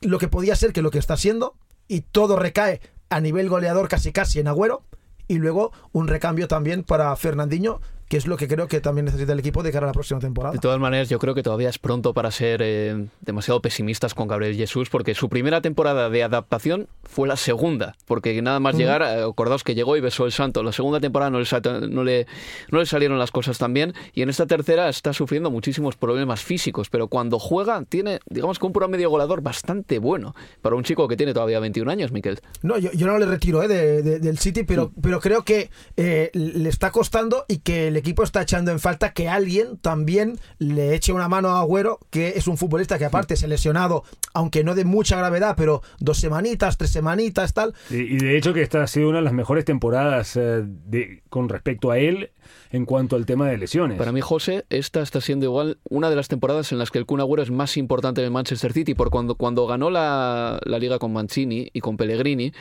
lo 0.00 0.18
que 0.18 0.28
podía 0.28 0.54
ser 0.54 0.72
que 0.72 0.82
lo 0.82 0.90
que 0.90 0.98
está 0.98 1.16
siendo, 1.16 1.56
y 1.88 2.02
todo 2.02 2.36
recae 2.36 2.80
a 3.10 3.20
nivel 3.20 3.48
goleador 3.48 3.88
casi 3.88 4.12
casi 4.12 4.40
en 4.40 4.48
Agüero 4.48 4.84
y 5.28 5.34
luego 5.34 5.72
un 5.92 6.08
recambio 6.08 6.48
también 6.48 6.82
para 6.84 7.14
Fernandinho 7.16 7.80
que 8.12 8.18
es 8.18 8.26
lo 8.26 8.36
que 8.36 8.46
creo 8.46 8.68
que 8.68 8.82
también 8.82 9.06
necesita 9.06 9.32
el 9.32 9.38
equipo 9.38 9.62
de 9.62 9.72
cara 9.72 9.86
a 9.86 9.88
la 9.88 9.94
próxima 9.94 10.20
temporada. 10.20 10.52
De 10.52 10.58
todas 10.58 10.78
maneras, 10.78 11.08
yo 11.08 11.18
creo 11.18 11.34
que 11.34 11.42
todavía 11.42 11.70
es 11.70 11.78
pronto 11.78 12.12
para 12.12 12.30
ser 12.30 12.60
eh, 12.62 13.06
demasiado 13.22 13.62
pesimistas 13.62 14.12
con 14.12 14.28
Gabriel 14.28 14.54
Jesús, 14.54 14.90
porque 14.90 15.14
su 15.14 15.30
primera 15.30 15.62
temporada 15.62 16.10
de 16.10 16.22
adaptación 16.22 16.88
fue 17.04 17.26
la 17.26 17.36
segunda, 17.36 17.96
porque 18.04 18.42
nada 18.42 18.60
más 18.60 18.76
llegar, 18.76 19.00
eh, 19.00 19.22
acordaos 19.22 19.64
que 19.64 19.74
llegó 19.74 19.96
y 19.96 20.02
besó 20.02 20.26
el 20.26 20.32
santo. 20.32 20.62
La 20.62 20.72
segunda 20.72 21.00
temporada 21.00 21.30
no 21.30 21.40
le, 21.40 21.46
no, 21.88 22.04
le, 22.04 22.26
no 22.70 22.80
le 22.80 22.84
salieron 22.84 23.18
las 23.18 23.30
cosas 23.30 23.56
tan 23.56 23.72
bien, 23.72 23.94
y 24.12 24.20
en 24.20 24.28
esta 24.28 24.44
tercera 24.44 24.90
está 24.90 25.14
sufriendo 25.14 25.50
muchísimos 25.50 25.96
problemas 25.96 26.42
físicos, 26.42 26.90
pero 26.90 27.08
cuando 27.08 27.38
juega 27.38 27.82
tiene, 27.88 28.20
digamos 28.28 28.58
que 28.58 28.66
un 28.66 28.74
promedio 28.74 29.08
goleador 29.08 29.40
bastante 29.40 29.98
bueno 29.98 30.34
para 30.60 30.76
un 30.76 30.84
chico 30.84 31.08
que 31.08 31.16
tiene 31.16 31.32
todavía 31.32 31.60
21 31.60 31.90
años, 31.90 32.12
Miquel. 32.12 32.40
No, 32.60 32.76
yo, 32.76 33.06
no 33.06 33.18
le 33.18 33.24
retiro 33.24 33.62
eh, 33.62 33.68
del 34.02 34.36
City, 34.36 34.64
pero, 34.64 34.92
pero 35.00 35.18
creo 35.18 35.46
que 35.46 35.70
le 35.96 36.68
está 36.68 36.90
costando 36.90 37.46
y 37.48 37.60
que 37.60 37.88
el 37.88 38.01
equipo 38.02 38.22
está 38.22 38.42
echando 38.42 38.70
en 38.70 38.80
falta 38.80 39.12
que 39.12 39.28
alguien 39.28 39.78
también 39.78 40.38
le 40.58 40.94
eche 40.94 41.12
una 41.12 41.28
mano 41.28 41.50
a 41.50 41.60
Agüero, 41.60 42.00
que 42.10 42.34
es 42.36 42.48
un 42.48 42.58
futbolista 42.58 42.98
que 42.98 43.04
aparte 43.04 43.36
se 43.36 43.48
lesionado, 43.48 44.04
aunque 44.34 44.64
no 44.64 44.74
de 44.74 44.84
mucha 44.84 45.16
gravedad, 45.16 45.54
pero 45.56 45.82
dos 45.98 46.18
semanitas, 46.18 46.76
tres 46.76 46.90
semanitas, 46.90 47.54
tal. 47.54 47.74
Y, 47.90 48.16
de 48.16 48.36
hecho 48.36 48.52
que 48.52 48.62
esta 48.62 48.82
ha 48.82 48.86
sido 48.86 49.08
una 49.08 49.18
de 49.18 49.24
las 49.24 49.32
mejores 49.32 49.64
temporadas 49.64 50.36
eh, 50.36 50.62
de, 50.64 51.22
con 51.28 51.48
respecto 51.48 51.90
a 51.90 51.98
él 51.98 52.30
en 52.70 52.86
cuanto 52.86 53.16
al 53.16 53.24
tema 53.24 53.48
de 53.48 53.56
lesiones. 53.56 53.98
Para 53.98 54.12
mí, 54.12 54.20
José, 54.20 54.64
esta 54.70 55.00
está 55.00 55.20
siendo 55.20 55.46
igual 55.46 55.78
una 55.88 56.10
de 56.10 56.16
las 56.16 56.28
temporadas 56.28 56.72
en 56.72 56.78
las 56.78 56.90
que 56.90 56.98
el 56.98 57.06
Kun 57.06 57.20
Agüero 57.20 57.42
es 57.42 57.50
más 57.50 57.76
importante 57.76 58.20
en 58.20 58.26
el 58.26 58.30
Manchester 58.30 58.72
City, 58.72 58.94
por 58.94 59.10
cuando, 59.10 59.36
cuando 59.36 59.66
ganó 59.66 59.90
la, 59.90 60.60
liga 60.66 60.98
con 60.98 61.12
Mancini 61.12 61.70
y 61.72 61.80
con 61.80 61.96
Pellegrini, 61.96 62.52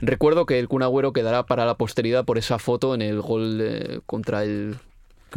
recuerdo 0.00 0.46
que 0.46 0.58
el 0.58 0.68
Kun 0.68 0.82
Agüero 0.82 1.12
quedará 1.12 1.44
para 1.44 1.66
la 1.66 1.76
posteridad 1.76 2.24
por 2.24 2.38
esa 2.38 2.58
foto 2.58 2.94
en 2.94 3.02
el 3.02 3.20
gol 3.20 4.02
contra 4.06 4.44
el 4.44 4.76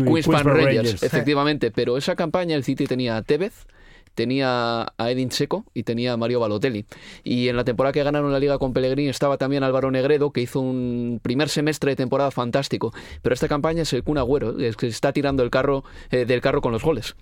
Queens, 0.04 0.28
Rangers, 0.28 1.04
efectivamente. 1.04 1.72
Pero 1.72 1.98
esa 1.98 2.16
campaña 2.16 2.56
el 2.56 2.64
City 2.64 2.86
tenía 2.86 3.18
a 3.18 3.22
Tevez, 3.22 3.66
tenía 4.16 4.82
a 4.98 5.12
Edin 5.12 5.32
Seco 5.32 5.66
y 5.74 5.84
tenía 5.84 6.14
a 6.14 6.18
Mario 6.18 6.40
Balotelli. 6.40 6.86
Y 7.24 7.48
en 7.48 7.56
la 7.56 7.64
temporada 7.64 7.94
que 7.94 8.04
ganaron 8.04 8.32
la 8.32 8.40
liga 8.40 8.58
con 8.58 8.74
Pellegrini 8.74 9.10
estaba 9.10 9.38
también 9.38 9.64
Álvaro 9.64 9.92
Negredo, 9.92 10.32
que 10.32 10.42
hizo 10.42 10.60
un 10.60 11.20
primer 11.22 11.50
semestre 11.50 11.92
de 11.92 11.96
temporada 11.96 12.32
fantástico. 12.32 12.94
Pero 13.22 13.34
esta 13.34 13.48
campaña 13.48 13.84
es 13.84 13.94
el 13.94 14.04
Kun 14.04 14.18
Agüero, 14.18 14.60
es 14.60 14.76
que 14.76 14.88
está 14.88 15.14
tirando 15.14 15.44
el 15.44 15.50
carro 15.50 15.84
eh, 16.12 16.26
del 16.26 16.42
carro 16.42 16.62
con 16.62 16.72
los 16.72 16.84
goles. 16.84 17.16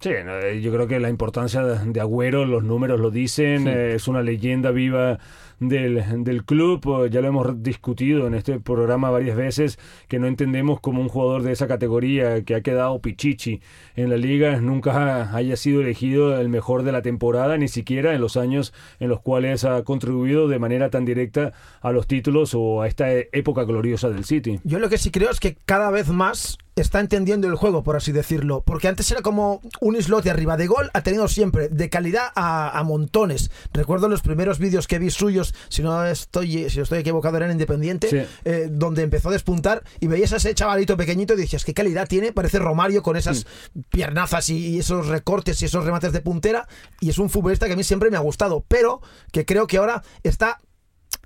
Sí, 0.00 0.10
eh, 0.12 0.60
yo 0.62 0.72
creo 0.72 0.86
que 0.86 1.00
la 1.00 1.08
importancia 1.08 1.62
de 1.62 2.00
Agüero, 2.00 2.44
los 2.44 2.62
números 2.62 3.00
lo 3.00 3.10
dicen, 3.10 3.66
eh, 3.66 3.94
es 3.94 4.06
una 4.06 4.22
leyenda 4.22 4.70
viva 4.70 5.18
del, 5.60 6.24
del 6.24 6.44
club. 6.44 7.08
Ya 7.10 7.20
lo 7.20 7.28
hemos 7.28 7.62
discutido 7.62 8.26
en 8.26 8.34
este 8.34 8.60
programa 8.60 9.10
varias 9.10 9.36
veces, 9.36 9.78
que 10.08 10.18
no 10.18 10.26
entendemos 10.26 10.80
como 10.80 11.00
un 11.00 11.08
jugador 11.08 11.42
de 11.42 11.52
esa 11.52 11.66
categoría 11.66 12.42
que 12.42 12.54
ha 12.54 12.60
quedado 12.60 13.00
pichichi 13.00 13.60
en 13.96 14.10
la 14.10 14.16
liga 14.16 14.60
nunca 14.60 15.34
haya 15.34 15.56
sido 15.56 15.80
elegido 15.80 16.38
el 16.38 16.48
mejor 16.48 16.82
de 16.82 16.92
la 16.92 17.02
temporada, 17.02 17.56
ni 17.56 17.68
siquiera 17.68 18.14
en 18.14 18.20
los 18.20 18.36
años 18.36 18.72
en 19.00 19.08
los 19.08 19.20
cuales 19.20 19.64
ha 19.64 19.82
contribuido 19.84 20.48
de 20.48 20.58
manera 20.58 20.90
tan 20.90 21.04
directa 21.04 21.52
a 21.80 21.92
los 21.92 22.06
títulos 22.06 22.54
o 22.54 22.82
a 22.82 22.88
esta 22.88 23.10
época 23.10 23.64
gloriosa 23.64 24.08
del 24.10 24.24
City. 24.24 24.60
Yo 24.64 24.78
lo 24.78 24.88
que 24.88 24.98
sí 24.98 25.10
creo 25.10 25.30
es 25.30 25.40
que 25.40 25.56
cada 25.64 25.90
vez 25.90 26.08
más 26.08 26.58
está 26.76 27.00
entendiendo 27.00 27.46
el 27.48 27.54
juego, 27.54 27.82
por 27.82 27.96
así 27.96 28.12
decirlo. 28.12 28.62
Porque 28.62 28.88
antes 28.88 29.10
era 29.10 29.22
como 29.22 29.60
un 29.80 30.00
slot 30.00 30.24
de 30.24 30.30
arriba 30.30 30.56
de 30.56 30.66
gol, 30.66 30.90
ha 30.92 31.02
tenido 31.02 31.28
siempre 31.28 31.68
de 31.68 31.88
calidad 31.88 32.32
a, 32.34 32.82
montones. 32.84 33.50
Recuerdo 33.72 34.08
los 34.08 34.20
primeros 34.20 34.58
vídeos 34.58 34.86
que 34.86 34.98
vi 34.98 35.10
suyos, 35.10 35.54
si 35.68 35.82
no 35.82 36.04
estoy, 36.04 36.68
si 36.68 36.80
estoy 36.80 36.98
equivocado, 36.98 37.36
eran 37.36 37.52
Independiente, 37.52 38.26
eh, 38.44 38.68
donde 38.70 39.02
empezó 39.02 39.28
a 39.28 39.32
despuntar 39.32 39.84
y 40.00 40.06
veías 40.06 40.32
a 40.32 40.36
ese 40.36 40.54
chavalito 40.54 40.96
pequeñito 40.96 41.34
y 41.34 41.36
decías, 41.36 41.64
¿qué 41.64 41.72
calidad 41.72 42.08
tiene? 42.08 42.32
Parece 42.32 42.58
Romario 42.58 43.02
con 43.02 43.16
esas 43.16 43.46
mm. 43.74 43.80
piernazas 43.90 44.50
y, 44.50 44.78
esos 44.78 45.06
recortes 45.06 45.62
y 45.62 45.66
esos 45.66 45.84
remates 45.84 46.12
de 46.12 46.20
puntera. 46.20 46.66
Y 47.00 47.10
es 47.10 47.18
un 47.18 47.30
futbolista 47.30 47.66
que 47.66 47.74
a 47.74 47.76
mí 47.76 47.84
siempre 47.84 48.10
me 48.10 48.16
ha 48.16 48.20
gustado, 48.20 48.64
pero 48.66 49.00
que 49.32 49.44
creo 49.44 49.66
que 49.66 49.78
ahora 49.78 50.02
está 50.22 50.58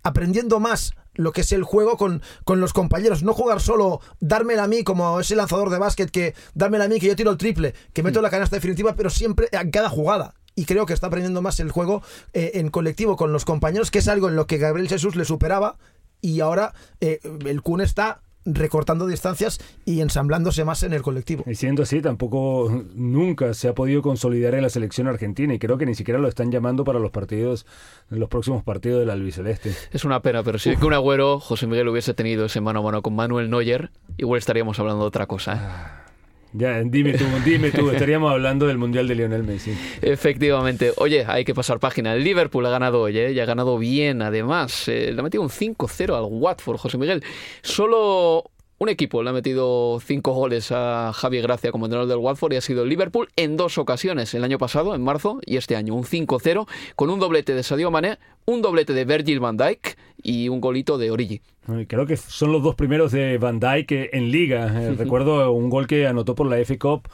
aprendiendo 0.02 0.60
más 0.60 0.92
lo 1.18 1.32
que 1.32 1.42
es 1.42 1.52
el 1.52 1.64
juego 1.64 1.98
con, 1.98 2.22
con 2.44 2.60
los 2.60 2.72
compañeros. 2.72 3.22
No 3.22 3.34
jugar 3.34 3.60
solo, 3.60 4.00
dármela 4.20 4.64
a 4.64 4.68
mí 4.68 4.84
como 4.84 5.20
ese 5.20 5.36
lanzador 5.36 5.68
de 5.68 5.78
básquet 5.78 6.10
que 6.10 6.34
dármela 6.54 6.84
a 6.84 6.88
mí 6.88 6.98
que 6.98 7.08
yo 7.08 7.16
tiro 7.16 7.32
el 7.32 7.36
triple, 7.36 7.74
que 7.92 8.02
meto 8.02 8.22
la 8.22 8.30
canasta 8.30 8.56
definitiva, 8.56 8.94
pero 8.94 9.10
siempre 9.10 9.48
en 9.52 9.70
cada 9.70 9.90
jugada. 9.90 10.34
Y 10.54 10.64
creo 10.64 10.86
que 10.86 10.92
está 10.92 11.08
aprendiendo 11.08 11.42
más 11.42 11.60
el 11.60 11.70
juego 11.70 12.02
eh, 12.32 12.52
en 12.54 12.70
colectivo 12.70 13.16
con 13.16 13.32
los 13.32 13.44
compañeros, 13.44 13.90
que 13.90 13.98
es 13.98 14.08
algo 14.08 14.28
en 14.28 14.36
lo 14.36 14.46
que 14.46 14.58
Gabriel 14.58 14.88
Jesús 14.88 15.16
le 15.16 15.24
superaba. 15.24 15.76
Y 16.20 16.40
ahora 16.40 16.72
eh, 17.00 17.20
el 17.44 17.62
Kun 17.62 17.80
está 17.80 18.22
recortando 18.44 19.06
distancias 19.06 19.58
y 19.84 20.00
ensamblándose 20.00 20.64
más 20.64 20.82
en 20.82 20.92
el 20.92 21.02
colectivo. 21.02 21.44
Y 21.46 21.54
siendo 21.54 21.82
así, 21.82 22.00
tampoco 22.00 22.84
nunca 22.94 23.54
se 23.54 23.68
ha 23.68 23.74
podido 23.74 24.02
consolidar 24.02 24.54
en 24.54 24.62
la 24.62 24.70
selección 24.70 25.06
argentina 25.06 25.54
y 25.54 25.58
creo 25.58 25.78
que 25.78 25.86
ni 25.86 25.94
siquiera 25.94 26.18
lo 26.18 26.28
están 26.28 26.50
llamando 26.50 26.84
para 26.84 26.98
los 26.98 27.10
partidos, 27.10 27.66
los 28.10 28.28
próximos 28.28 28.62
partidos 28.62 29.00
del 29.00 29.10
albiceleste. 29.10 29.72
Es 29.92 30.04
una 30.04 30.20
pena, 30.20 30.42
pero 30.42 30.58
si 30.58 30.76
que 30.76 30.86
un 30.86 30.94
agüero 30.94 31.40
José 31.40 31.66
Miguel 31.66 31.88
hubiese 31.88 32.14
tenido 32.14 32.46
ese 32.46 32.60
mano 32.60 32.80
a 32.80 32.82
mano 32.82 33.02
con 33.02 33.14
Manuel 33.14 33.50
Neuer, 33.50 33.90
igual 34.16 34.38
estaríamos 34.38 34.78
hablando 34.78 35.02
de 35.02 35.08
otra 35.08 35.26
cosa. 35.26 35.54
¿eh? 36.04 36.07
Ya, 36.52 36.80
dime 36.82 37.12
tú, 37.12 37.24
dime 37.44 37.70
tú, 37.70 37.90
estaríamos 37.90 38.32
hablando 38.32 38.66
del 38.66 38.78
Mundial 38.78 39.06
de 39.06 39.14
Lionel 39.14 39.44
Messi. 39.44 39.76
Efectivamente. 40.00 40.92
Oye, 40.96 41.24
hay 41.26 41.44
que 41.44 41.54
pasar 41.54 41.78
página. 41.78 42.14
El 42.14 42.24
Liverpool 42.24 42.64
ha 42.66 42.70
ganado 42.70 43.02
hoy, 43.02 43.18
¿eh? 43.18 43.32
y 43.32 43.40
ha 43.40 43.44
ganado 43.44 43.78
bien, 43.78 44.22
además. 44.22 44.88
Eh, 44.88 45.12
le 45.12 45.20
ha 45.20 45.22
metido 45.22 45.42
un 45.42 45.50
5-0 45.50 46.16
al 46.16 46.24
Watford, 46.24 46.78
José 46.78 46.96
Miguel. 46.96 47.22
Solo 47.62 48.50
un 48.80 48.88
equipo 48.88 49.24
le 49.24 49.30
ha 49.30 49.32
metido 49.32 49.98
cinco 50.00 50.32
goles 50.32 50.70
a 50.70 51.12
Javi 51.12 51.40
Gracia 51.40 51.72
como 51.72 51.86
entrenador 51.86 52.08
del 52.08 52.18
Watford 52.18 52.52
y 52.52 52.56
ha 52.56 52.60
sido 52.60 52.84
el 52.84 52.88
Liverpool 52.88 53.28
en 53.34 53.56
dos 53.56 53.76
ocasiones, 53.76 54.32
el 54.34 54.44
año 54.44 54.56
pasado, 54.58 54.94
en 54.94 55.02
marzo, 55.02 55.40
y 55.44 55.56
este 55.56 55.74
año, 55.74 55.94
un 55.94 56.04
5-0, 56.04 56.68
con 56.94 57.10
un 57.10 57.18
doblete 57.18 57.54
de 57.54 57.64
Sadio 57.64 57.90
Mané, 57.90 58.18
un 58.44 58.62
doblete 58.62 58.92
de 58.92 59.04
Virgil 59.04 59.40
van 59.40 59.56
Dijk 59.56 59.98
y 60.22 60.48
un 60.48 60.60
golito 60.60 60.96
de 60.96 61.10
Origi. 61.10 61.42
Creo 61.86 62.06
que 62.06 62.16
son 62.16 62.52
los 62.52 62.62
dos 62.62 62.74
primeros 62.74 63.12
de 63.12 63.36
Van 63.38 63.60
Dijk 63.60 63.90
en 64.12 64.30
liga. 64.30 64.82
Eh, 64.82 64.94
recuerdo 64.98 65.52
un 65.52 65.68
gol 65.68 65.86
que 65.86 66.06
anotó 66.06 66.34
por 66.34 66.46
la 66.46 66.58
F 66.58 66.78
Cup 66.78 67.08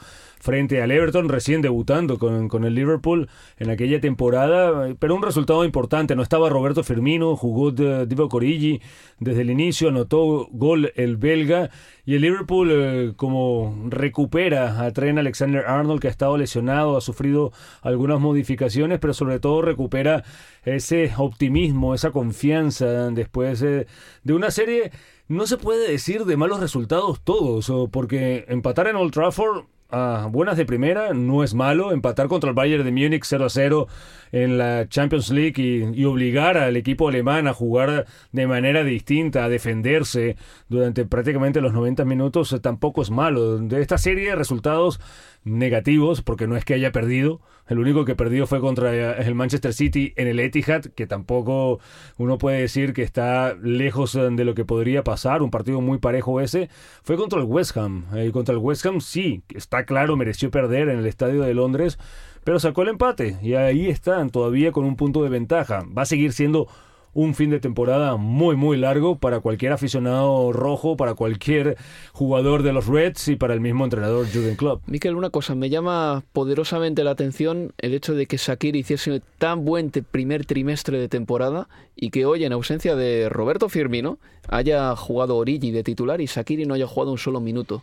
frente 0.45 0.79
al 0.79 0.91
Everton, 0.91 1.27
recién 1.27 1.63
debutando 1.63 2.19
con, 2.19 2.49
con, 2.49 2.65
el 2.65 2.75
Liverpool 2.75 3.27
en 3.57 3.71
aquella 3.71 3.99
temporada, 3.99 4.93
pero 4.99 5.15
un 5.15 5.23
resultado 5.23 5.65
importante. 5.65 6.15
No 6.15 6.21
estaba 6.21 6.49
Roberto 6.49 6.83
Firmino, 6.83 7.35
jugó 7.35 7.71
Divo 7.71 8.29
Corigi 8.29 8.79
desde 9.19 9.41
el 9.41 9.49
inicio, 9.49 9.89
anotó 9.89 10.47
gol 10.51 10.93
el 10.95 11.17
belga 11.17 11.71
y 12.05 12.13
el 12.13 12.21
Liverpool 12.21 12.69
eh, 12.71 13.13
como 13.15 13.87
recupera 13.89 14.85
a 14.85 14.91
Trent 14.91 15.17
Alexander 15.17 15.65
Arnold 15.65 15.99
que 15.99 16.09
ha 16.09 16.11
estado 16.11 16.37
lesionado, 16.37 16.95
ha 16.95 17.01
sufrido 17.01 17.51
algunas 17.81 18.19
modificaciones, 18.19 18.99
pero 18.99 19.15
sobre 19.15 19.39
todo 19.39 19.63
recupera 19.63 20.23
ese 20.63 21.11
optimismo, 21.17 21.95
esa 21.95 22.11
confianza 22.11 23.09
después 23.09 23.61
de 23.61 23.87
una 24.33 24.51
serie 24.51 24.91
no 25.27 25.47
se 25.47 25.57
puede 25.57 25.89
decir 25.89 26.25
de 26.25 26.37
malos 26.37 26.59
resultados 26.59 27.19
todos, 27.23 27.71
porque 27.89 28.45
empatar 28.47 28.87
en 28.87 28.95
Old 28.95 29.11
Trafford 29.11 29.65
a 29.89 30.27
buenas 30.31 30.57
de 30.57 30.65
primera 30.65 31.13
no 31.13 31.43
es 31.43 31.53
malo, 31.53 31.91
empatar 31.91 32.27
contra 32.27 32.49
el 32.49 32.55
Bayern 32.55 32.83
de 32.83 32.91
Múnich 32.91 33.23
0 33.23 33.45
a 33.45 33.49
0 33.49 33.87
en 34.31 34.57
la 34.57 34.89
Champions 34.89 35.29
League 35.29 35.61
y, 35.61 36.01
y, 36.01 36.05
obligar 36.05 36.57
al 36.57 36.75
equipo 36.75 37.07
alemán 37.07 37.47
a 37.47 37.53
jugar 37.53 38.05
de 38.31 38.47
manera 38.47 38.83
distinta, 38.83 39.45
a 39.45 39.49
defenderse 39.49 40.35
durante 40.67 41.05
prácticamente 41.05 41.61
los 41.61 41.73
90 41.73 42.03
minutos 42.05 42.57
tampoco 42.61 43.01
es 43.01 43.11
malo. 43.11 43.59
De 43.59 43.81
esta 43.81 43.97
serie 43.97 44.29
de 44.29 44.35
resultados 44.35 44.99
negativos, 45.43 46.21
porque 46.21 46.47
no 46.47 46.57
es 46.57 46.65
que 46.65 46.73
haya 46.73 46.91
perdido. 46.91 47.39
El 47.67 47.79
único 47.79 48.05
que 48.05 48.15
perdió 48.15 48.45
fue 48.45 48.59
contra 48.61 48.93
eh, 48.93 49.25
el 49.25 49.33
Manchester 49.33 49.73
City 49.73 50.13
en 50.17 50.27
el 50.27 50.39
Etihad, 50.39 50.85
que 50.85 51.07
tampoco 51.07 51.79
uno 52.17 52.37
puede 52.37 52.61
decir 52.61 52.93
que 52.93 53.01
está 53.01 53.55
lejos 53.55 54.15
eh, 54.15 54.29
de 54.31 54.45
lo 54.45 54.53
que 54.53 54.65
podría 54.65 55.03
pasar. 55.03 55.41
Un 55.41 55.51
partido 55.51 55.81
muy 55.81 55.97
parejo 55.97 56.41
ese. 56.41 56.69
Fue 57.03 57.17
contra 57.17 57.39
el 57.39 57.45
West 57.45 57.75
Ham. 57.77 58.05
Y 58.15 58.31
contra 58.31 58.53
el 58.53 58.59
West 58.59 58.85
Ham 58.85 59.01
sí, 59.01 59.41
está 59.53 59.85
claro, 59.85 60.15
mereció 60.15 60.51
perder 60.51 60.89
en 60.89 60.99
el 60.99 61.07
estadio 61.07 61.41
de 61.41 61.53
Londres, 61.53 61.97
pero 62.43 62.59
sacó 62.59 62.83
el 62.83 62.89
empate. 62.89 63.37
Y 63.41 63.55
ahí 63.55 63.89
están, 63.89 64.29
todavía 64.29 64.71
con 64.71 64.85
un 64.85 64.95
punto 64.95 65.23
de 65.23 65.29
ventaja. 65.29 65.83
Va 65.97 66.03
a 66.03 66.05
seguir 66.05 66.33
siendo 66.33 66.67
un 67.15 67.33
fin 67.33 67.49
de 67.49 67.59
temporada 67.59 68.17
muy 68.17 68.55
muy 68.55 68.77
largo 68.77 69.17
para 69.17 69.39
cualquier 69.39 69.71
aficionado 69.71 70.51
rojo, 70.51 70.97
para 70.97 71.15
cualquier 71.15 71.77
jugador 72.11 72.61
de 72.61 72.73
los 72.73 72.87
Reds 72.87 73.29
y 73.29 73.37
para 73.37 73.53
el 73.53 73.61
mismo 73.61 73.85
entrenador 73.85 74.27
Jürgen 74.27 74.57
Klopp. 74.57 74.83
Miquel, 74.85 75.15
una 75.15 75.29
cosa, 75.29 75.55
me 75.55 75.69
llama 75.69 76.23
poderosamente 76.33 77.03
la 77.03 77.11
atención 77.11 77.71
el 77.79 77.93
hecho 77.93 78.13
de 78.13 78.25
que 78.27 78.37
Shakir 78.37 78.75
hiciese 78.75 79.21
tan 79.39 79.63
buen 79.65 79.89
primer 79.89 80.45
trimestre 80.45 80.99
de 80.99 81.07
temporada 81.07 81.69
y 81.95 82.09
que 82.09 82.25
hoy 82.25 82.43
en 82.43 82.51
ausencia 82.51 82.95
de 82.97 83.29
Roberto 83.29 83.69
Firmino 83.69 84.19
haya 84.49 84.93
jugado 84.97 85.37
Origi 85.37 85.71
de 85.71 85.83
titular 85.83 86.19
y 86.19 86.25
Shakiri 86.25 86.65
no 86.65 86.73
haya 86.73 86.85
jugado 86.85 87.11
un 87.11 87.17
solo 87.17 87.39
minuto. 87.39 87.81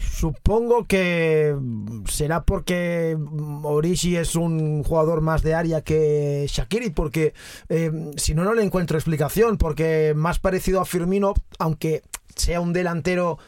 Supongo 0.00 0.86
que 0.86 1.54
será 2.06 2.44
porque 2.44 3.16
Origi 3.62 4.16
es 4.16 4.34
un 4.34 4.82
jugador 4.82 5.20
más 5.20 5.42
de 5.42 5.54
área 5.54 5.82
que 5.82 6.46
Shakiri, 6.48 6.90
porque 6.90 7.34
eh, 7.68 7.92
si 8.16 8.34
no, 8.34 8.44
no 8.44 8.54
le 8.54 8.62
encuentro 8.62 8.96
explicación, 8.96 9.58
porque 9.58 10.14
más 10.16 10.38
parecido 10.38 10.80
a 10.80 10.86
Firmino, 10.86 11.34
aunque 11.58 12.02
sea 12.34 12.60
un 12.60 12.72
delantero 12.72 13.38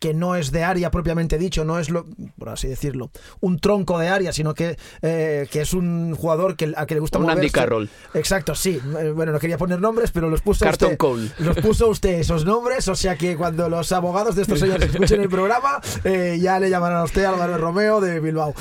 que 0.00 0.14
no 0.14 0.36
es 0.36 0.50
de 0.50 0.64
área 0.64 0.90
propiamente 0.90 1.38
dicho, 1.38 1.64
no 1.64 1.78
es 1.78 1.90
lo, 1.90 2.06
por 2.38 2.48
así 2.48 2.68
decirlo, 2.68 3.10
un 3.40 3.58
tronco 3.58 3.98
de 3.98 4.08
área, 4.08 4.32
sino 4.32 4.54
que, 4.54 4.76
eh, 5.02 5.46
que 5.50 5.60
es 5.60 5.74
un 5.74 6.14
jugador 6.14 6.56
que, 6.56 6.72
a 6.76 6.86
que 6.86 6.94
le 6.94 7.00
gusta 7.00 7.18
un 7.18 7.30
Andy 7.30 7.50
Carroll. 7.50 7.88
Exacto, 8.14 8.54
sí. 8.54 8.80
Eh, 8.98 9.12
bueno, 9.14 9.32
no 9.32 9.38
quería 9.38 9.58
poner 9.58 9.80
nombres, 9.80 10.10
pero 10.10 10.28
los 10.28 10.40
puso 10.40 10.68
usted. 10.68 10.98
Los 11.38 11.56
puso 11.58 11.88
usted 11.88 12.20
esos 12.20 12.44
nombres, 12.44 12.88
o 12.88 12.94
sea 12.94 13.16
que 13.16 13.36
cuando 13.36 13.68
los 13.68 13.92
abogados 13.92 14.34
de 14.34 14.42
estos 14.42 14.60
señores 14.60 14.90
escuchen 14.90 15.20
el 15.20 15.28
programa, 15.28 15.80
eh, 16.04 16.38
ya 16.40 16.58
le 16.58 16.70
llamarán 16.70 16.98
a 16.98 17.04
usted 17.04 17.24
Álvaro 17.24 17.58
Romeo 17.58 18.00
de 18.00 18.20
Bilbao. 18.20 18.54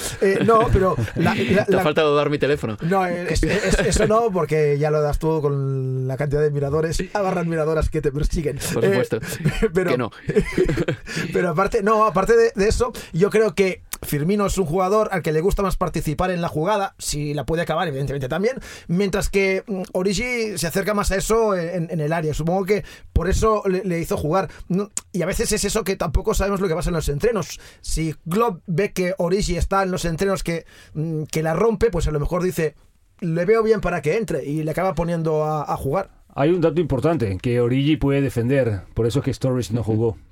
no, 0.46 0.68
pero... 0.72 0.96
Te 1.16 1.76
ha 1.76 1.84
faltado 1.84 2.16
dar 2.16 2.30
mi 2.30 2.38
teléfono. 2.38 2.78
No, 2.82 3.06
eso 3.06 4.08
no, 4.08 4.32
porque 4.32 4.78
ya 4.78 4.92
lo 4.92 5.02
das 5.02 5.20
tú 5.20 5.42
con 5.42 6.08
la 6.08 6.18
cantidad 6.18 6.42
de 6.42 6.52
miradores, 6.52 7.02
barra 7.14 7.42
admiradoras 7.42 7.90
que 7.90 8.02
te 8.02 8.12
persiguen. 8.12 8.58
Por 8.74 8.84
supuesto. 8.84 9.20
pero, 9.74 9.92
que 9.92 9.98
no. 9.98 10.12
Pero 11.32 11.50
aparte, 11.50 11.84
no, 11.84 12.06
aparte 12.06 12.34
de, 12.36 12.68
eso, 12.68 12.92
yo 13.12 13.30
creo 13.30 13.56
que 13.56 13.82
Firmino 14.02 14.46
es 14.46 14.58
un 14.58 14.66
jugador 14.66 15.10
al 15.12 15.22
que 15.22 15.32
le 15.32 15.42
gusta 15.42 15.64
más 15.64 15.78
participar 15.78 16.32
en 16.32 16.42
la 16.42 16.48
jugada, 16.48 16.96
si 16.98 17.34
la 17.34 17.46
puede 17.46 17.62
acabar, 17.62 17.88
evidentemente 17.88 18.28
también, 18.28 18.60
mientras 18.88 19.30
que 19.30 19.64
mm, 19.66 19.82
Origi 19.94 20.58
se 20.58 20.68
acerca 20.68 20.94
más 20.94 21.12
a 21.12 21.16
eso 21.16 21.56
en, 21.56 21.90
el 22.00 22.14
área. 22.14 22.34
Supongo 22.34 22.66
que 22.66 22.84
por 23.14 23.30
eso 23.30 23.64
le, 23.68 24.00
hizo 24.00 24.18
jugar. 24.18 24.50
Y 25.12 25.22
a 25.22 25.26
veces 25.26 25.52
es 25.52 25.64
eso 25.64 25.84
que 25.84 25.96
tampoco 25.96 26.34
sabemos 26.34 26.60
lo 26.60 26.68
que 26.68 26.76
pasa 26.76 26.90
en 26.90 26.96
los 26.96 27.10
entrenos. 27.10 27.60
Si 27.82 28.16
Glob 28.26 28.62
ve 28.68 28.92
que 28.92 29.14
Origi 29.18 29.56
está 29.58 29.84
en 29.84 29.92
los 29.92 30.06
entrenos 30.06 30.44
que, 30.44 30.66
mm, 30.94 31.24
que 31.24 31.44
la 31.44 31.54
rompe, 31.54 31.90
pues 31.92 32.08
a 32.08 32.12
lo 32.12 32.20
mejor 32.20 32.44
dice, 32.44 32.76
le 33.24 33.46
veo 33.46 33.64
bien 33.64 33.82
para 33.82 34.02
que 34.02 34.18
entre 34.18 34.46
y 34.46 34.64
le 34.64 34.72
acaba 34.72 34.96
poniendo 34.96 35.46
a, 35.46 35.76
jugar. 35.78 36.10
Hay 36.36 36.50
un 36.50 36.62
dato 36.62 36.82
importante, 36.82 37.38
que 37.42 37.62
Origi 37.62 37.98
puede 37.98 38.22
defender, 38.22 38.82
por 38.94 39.06
eso 39.06 39.20
es 39.20 39.26
que 39.26 39.34
Sturridge 39.34 39.72
no 39.72 39.84
jugó. 39.84 40.18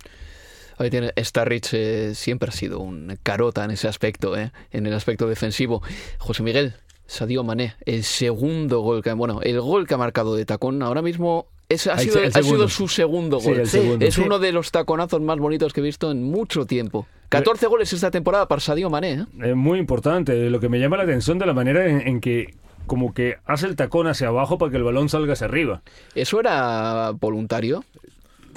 Ahí 0.77 0.89
tiene, 0.89 1.11
Starrich 1.17 1.73
eh, 1.73 2.15
siempre 2.15 2.49
ha 2.49 2.51
sido 2.51 2.79
un 2.79 3.17
carota 3.23 3.63
en 3.63 3.71
ese 3.71 3.87
aspecto, 3.87 4.37
eh, 4.37 4.51
en 4.71 4.85
el 4.85 4.93
aspecto 4.93 5.27
defensivo. 5.27 5.81
José 6.17 6.43
Miguel, 6.43 6.73
Sadio 7.05 7.43
Mané, 7.43 7.75
el 7.85 8.03
segundo 8.03 8.81
gol 8.81 9.03
que 9.03 9.13
bueno, 9.13 9.41
el 9.41 9.59
gol 9.61 9.87
que 9.87 9.93
ha 9.93 9.97
marcado 9.97 10.35
de 10.35 10.45
tacón 10.45 10.81
ahora 10.81 11.01
mismo 11.01 11.47
es, 11.69 11.87
ha, 11.87 11.97
sido, 11.97 12.19
ha, 12.21 12.43
sido, 12.43 12.67
su 12.67 12.87
segundo 12.87 13.39
gol. 13.39 13.61
es 13.61 14.17
uno 14.17 14.39
de 14.39 14.51
los 14.51 14.71
taconazos 14.71 15.21
más 15.21 15.37
bonitos 15.37 15.73
que 15.73 15.79
he 15.79 15.83
visto 15.83 16.11
en 16.11 16.23
mucho 16.23 16.65
tiempo. 16.65 17.07
14 17.29 17.67
goles 17.67 17.93
esta 17.93 18.11
temporada 18.11 18.47
para 18.47 18.59
Sadio 18.59 18.89
Mané. 18.89 19.13
¿eh? 19.13 19.25
Es 19.43 19.55
muy 19.55 19.79
importante. 19.79 20.49
Lo 20.49 20.59
que 20.59 20.67
me 20.67 20.79
llama 20.79 20.97
la 20.97 21.03
atención 21.03 21.39
de 21.39 21.45
la 21.45 21.53
manera 21.53 21.85
en 21.85 22.19
que 22.19 22.55
como 22.87 23.13
que 23.13 23.37
hace 23.45 23.67
el 23.67 23.77
tacón 23.77 24.07
hacia 24.07 24.27
abajo 24.27 24.57
para 24.57 24.71
que 24.71 24.77
el 24.77 24.83
balón 24.83 25.07
salga 25.07 25.31
hacia 25.31 25.47
arriba. 25.47 25.81
¿Eso 26.15 26.39
era 26.41 27.11
voluntario? 27.11 27.85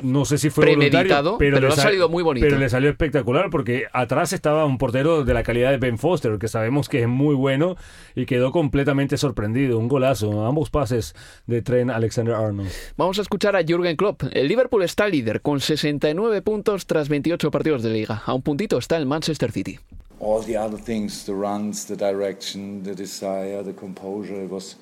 No 0.05 0.25
sé 0.25 0.39
si 0.39 0.51
fue 0.51 0.67
premeditado, 0.67 1.39
pero, 1.39 1.59
le 1.59 1.69
ha 1.69 1.71
salido 1.73 2.09
muy 2.09 2.23
bonito. 2.23 2.47
Pero 2.47 2.59
le 2.59 2.69
salió 2.69 2.91
espectacular 2.91 3.49
porque 3.51 3.87
atrás 3.93 4.33
estaba 4.33 4.67
un 4.67 4.79
portero 4.79 5.25
de 5.25 5.35
la 5.35 5.43
calidad 5.43 5.71
de 5.71 5.79
Ben 5.79 5.99
Foster, 5.99 6.39
que 6.39 6.49
sabemos 6.49 6.89
que 6.89 7.03
es 7.03 7.09
muy 7.09 7.35
bueno 7.35 7.77
y 8.15 8.27
quedó 8.27 8.53
completamente 8.53 9.17
sorprendido. 9.17 9.79
Un 9.79 9.89
golazo, 9.89 10.47
ambos 10.47 10.71
pases 10.71 11.15
de 11.47 11.63
tren 11.63 11.91
Alexander 11.91 12.35
Arnold. 12.35 12.71
Vamos 12.97 13.19
a 13.19 13.23
escuchar 13.23 13.57
a 13.57 13.65
Jürgen 13.65 13.97
Klopp. 13.97 14.25
El 14.33 14.49
Liverpool 14.49 14.83
está 14.83 15.09
líder 15.09 15.41
con 15.41 15.61
69 15.61 16.43
puntos 16.43 16.87
tras 16.87 17.09
28 17.09 17.51
partidos 17.51 17.83
de 17.83 17.91
liga. 17.91 18.23
A 18.27 18.35
un 18.35 18.43
puntito 18.43 18.79
está 18.79 18.97
el 18.99 19.07
Manchester 19.07 19.51
City. 19.51 19.79
All 20.21 20.45
the 20.45 20.57
other 20.57 20.79
things, 20.79 21.25
the 21.25 21.33
runs, 21.33 21.87
the 21.87 21.97
direction, 21.97 22.83
the 22.83 22.95
desire, 22.95 23.63
the 23.65 23.75
composure, 23.75 24.47
was 24.47 24.77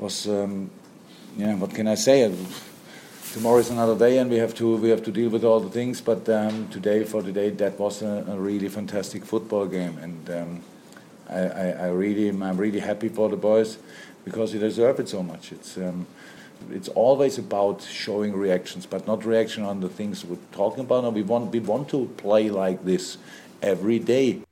was 0.00 0.26
um, 0.26 0.70
yeah, 1.36 1.54
what 1.56 1.72
can 1.72 1.86
I 1.86 1.96
say? 1.96 2.30
Tomorrow 3.32 3.56
is 3.56 3.70
another 3.70 3.96
day, 3.96 4.18
and 4.18 4.30
we 4.30 4.36
have 4.36 4.54
to 4.54 4.76
we 4.76 4.90
have 4.90 5.02
to 5.04 5.10
deal 5.10 5.30
with 5.30 5.44
all 5.44 5.58
the 5.58 5.70
things. 5.70 6.00
But 6.00 6.28
um, 6.28 6.68
today, 6.68 7.02
for 7.04 7.22
today, 7.22 7.50
that 7.50 7.78
was 7.78 8.02
a, 8.02 8.24
a 8.28 8.36
really 8.36 8.68
fantastic 8.68 9.24
football 9.24 9.66
game, 9.66 9.98
and 9.98 10.30
um, 10.30 10.60
I, 11.28 11.38
I, 11.38 11.68
I, 11.70 11.86
really 11.88 12.28
I'm 12.28 12.56
really 12.58 12.80
happy 12.80 13.08
for 13.08 13.28
the 13.30 13.36
boys 13.36 13.78
because 14.24 14.52
they 14.52 14.58
deserve 14.58 15.00
it 15.00 15.08
so 15.08 15.22
much. 15.22 15.50
It's 15.50 15.78
um, 15.78 16.06
it's 16.70 16.88
always 16.88 17.38
about 17.38 17.82
showing 17.82 18.36
reactions, 18.36 18.86
but 18.86 19.06
not 19.06 19.24
reaction 19.24 19.64
on 19.64 19.80
the 19.80 19.88
things 19.88 20.24
we're 20.24 20.36
talking 20.52 20.80
about. 20.80 21.04
No, 21.04 21.10
we 21.10 21.22
want 21.22 21.52
we 21.52 21.60
want 21.60 21.88
to 21.88 22.06
play 22.18 22.50
like 22.50 22.84
this 22.84 23.16
every 23.62 23.98
day. 23.98 24.42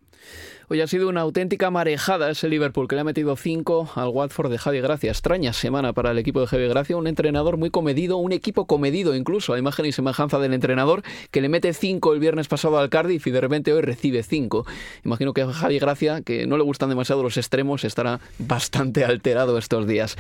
Hoy 0.73 0.81
ha 0.83 0.87
sido 0.87 1.09
una 1.09 1.23
auténtica 1.23 1.69
marejada 1.73 2.31
ese 2.31 2.49
Liverpool 2.49 2.87
que 2.87 2.95
le 2.95 3.01
ha 3.01 3.05
metido 3.05 3.35
5 3.35 3.91
al 3.97 4.07
Watford 4.11 4.53
de 4.53 4.59
Javi 4.59 4.81
Gracia. 4.81 5.11
Extraña 5.11 5.53
semana 5.53 5.93
para 5.93 6.13
el 6.13 6.19
equipo 6.19 6.41
de 6.41 6.47
Javi 6.47 6.69
Gracia, 6.69 6.97
un 6.97 7.09
entrenador 7.09 7.57
muy 7.57 7.71
comedido, 7.71 8.19
un 8.19 8.31
equipo 8.31 8.69
comedido 8.69 9.17
incluso, 9.17 9.53
a 9.53 9.59
imagen 9.59 9.87
y 9.87 9.91
semejanza 9.91 10.39
del 10.39 10.55
entrenador 10.55 11.03
que 11.33 11.41
le 11.41 11.49
mete 11.49 11.73
5 11.73 12.13
el 12.13 12.21
viernes 12.21 12.47
pasado 12.47 12.79
al 12.79 12.89
Cardiff 12.89 13.27
y 13.27 13.33
de 13.33 13.41
repente 13.41 13.73
hoy 13.73 13.83
recibe 13.83 14.23
5. 14.23 14.65
Imagino 15.05 15.35
que 15.35 15.43
a 15.43 15.53
Javi 15.53 15.81
Gracia, 15.81 16.23
que 16.23 16.47
no 16.47 16.57
le 16.57 16.63
gustan 16.63 16.89
demasiado 16.89 17.25
los 17.25 17.37
extremos, 17.37 17.83
estará 17.83 18.21
bastante 18.39 19.05
alterado 19.05 19.59
estos 19.59 19.89
días. 19.89 20.17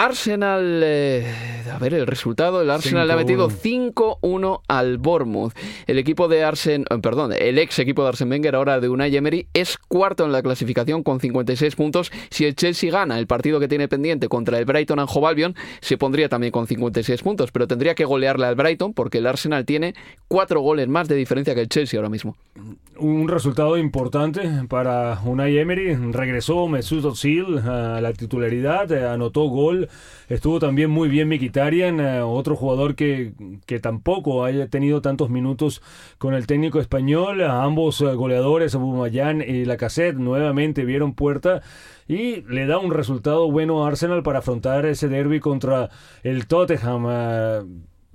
Arsenal, 0.00 0.80
eh, 0.84 1.26
a 1.74 1.78
ver 1.80 1.92
el 1.92 2.06
resultado, 2.06 2.62
el 2.62 2.70
Arsenal 2.70 3.08
le 3.08 3.14
ha 3.14 3.16
metido 3.16 3.50
5-1 3.50 4.62
al 4.68 4.98
Bournemouth. 4.98 5.52
El 5.88 5.98
equipo 5.98 6.28
de 6.28 6.44
Arsen, 6.44 6.84
eh, 6.88 6.98
perdón, 7.02 7.32
el 7.36 7.58
ex 7.58 7.80
equipo 7.80 8.02
de 8.02 8.10
Arsen 8.10 8.30
Wenger, 8.30 8.54
ahora 8.54 8.78
de 8.78 8.88
Unai 8.88 9.16
Emery, 9.16 9.48
es 9.54 9.76
cuarto 9.76 10.24
en 10.24 10.30
la 10.30 10.40
clasificación 10.40 11.02
con 11.02 11.18
56 11.18 11.74
puntos. 11.74 12.12
Si 12.30 12.44
el 12.44 12.54
Chelsea 12.54 12.92
gana 12.92 13.18
el 13.18 13.26
partido 13.26 13.58
que 13.58 13.66
tiene 13.66 13.88
pendiente 13.88 14.28
contra 14.28 14.60
el 14.60 14.66
Brighton 14.66 15.00
and 15.00 15.08
Hove 15.12 15.26
Albion, 15.26 15.56
se 15.80 15.98
pondría 15.98 16.28
también 16.28 16.52
con 16.52 16.68
56 16.68 17.20
puntos, 17.24 17.50
pero 17.50 17.66
tendría 17.66 17.96
que 17.96 18.04
golearle 18.04 18.46
al 18.46 18.54
Brighton 18.54 18.94
porque 18.94 19.18
el 19.18 19.26
Arsenal 19.26 19.64
tiene 19.64 19.94
cuatro 20.28 20.60
goles 20.60 20.86
más 20.86 21.08
de 21.08 21.16
diferencia 21.16 21.56
que 21.56 21.62
el 21.62 21.68
Chelsea 21.68 21.98
ahora 21.98 22.08
mismo. 22.08 22.36
Un 22.98 23.26
resultado 23.26 23.76
importante 23.76 24.48
para 24.68 25.20
Unai 25.24 25.58
Emery. 25.58 25.96
Regresó 26.12 26.68
Mesut 26.68 27.04
Özil 27.04 27.58
a 27.58 28.00
la 28.00 28.12
titularidad, 28.12 28.92
anotó 29.12 29.42
gol 29.48 29.87
Estuvo 30.28 30.58
también 30.58 30.90
muy 30.90 31.08
bien 31.08 31.28
Mikitarian, 31.28 32.00
eh, 32.00 32.20
otro 32.20 32.54
jugador 32.54 32.94
que, 32.94 33.32
que 33.64 33.80
tampoco 33.80 34.44
haya 34.44 34.68
tenido 34.68 35.00
tantos 35.00 35.30
minutos 35.30 35.80
con 36.18 36.34
el 36.34 36.46
técnico 36.46 36.80
español. 36.80 37.40
ambos 37.42 38.02
eh, 38.02 38.12
goleadores, 38.14 38.74
Abumayán 38.74 39.40
y 39.40 39.64
Lacazette, 39.64 40.16
nuevamente 40.16 40.84
vieron 40.84 41.14
puerta 41.14 41.62
y 42.06 42.42
le 42.42 42.66
da 42.66 42.78
un 42.78 42.92
resultado 42.92 43.50
bueno 43.50 43.84
a 43.84 43.88
Arsenal 43.88 44.22
para 44.22 44.40
afrontar 44.40 44.84
ese 44.84 45.08
derby 45.08 45.40
contra 45.40 45.88
el 46.22 46.46
Tottenham. 46.46 47.06
Eh, 47.08 47.62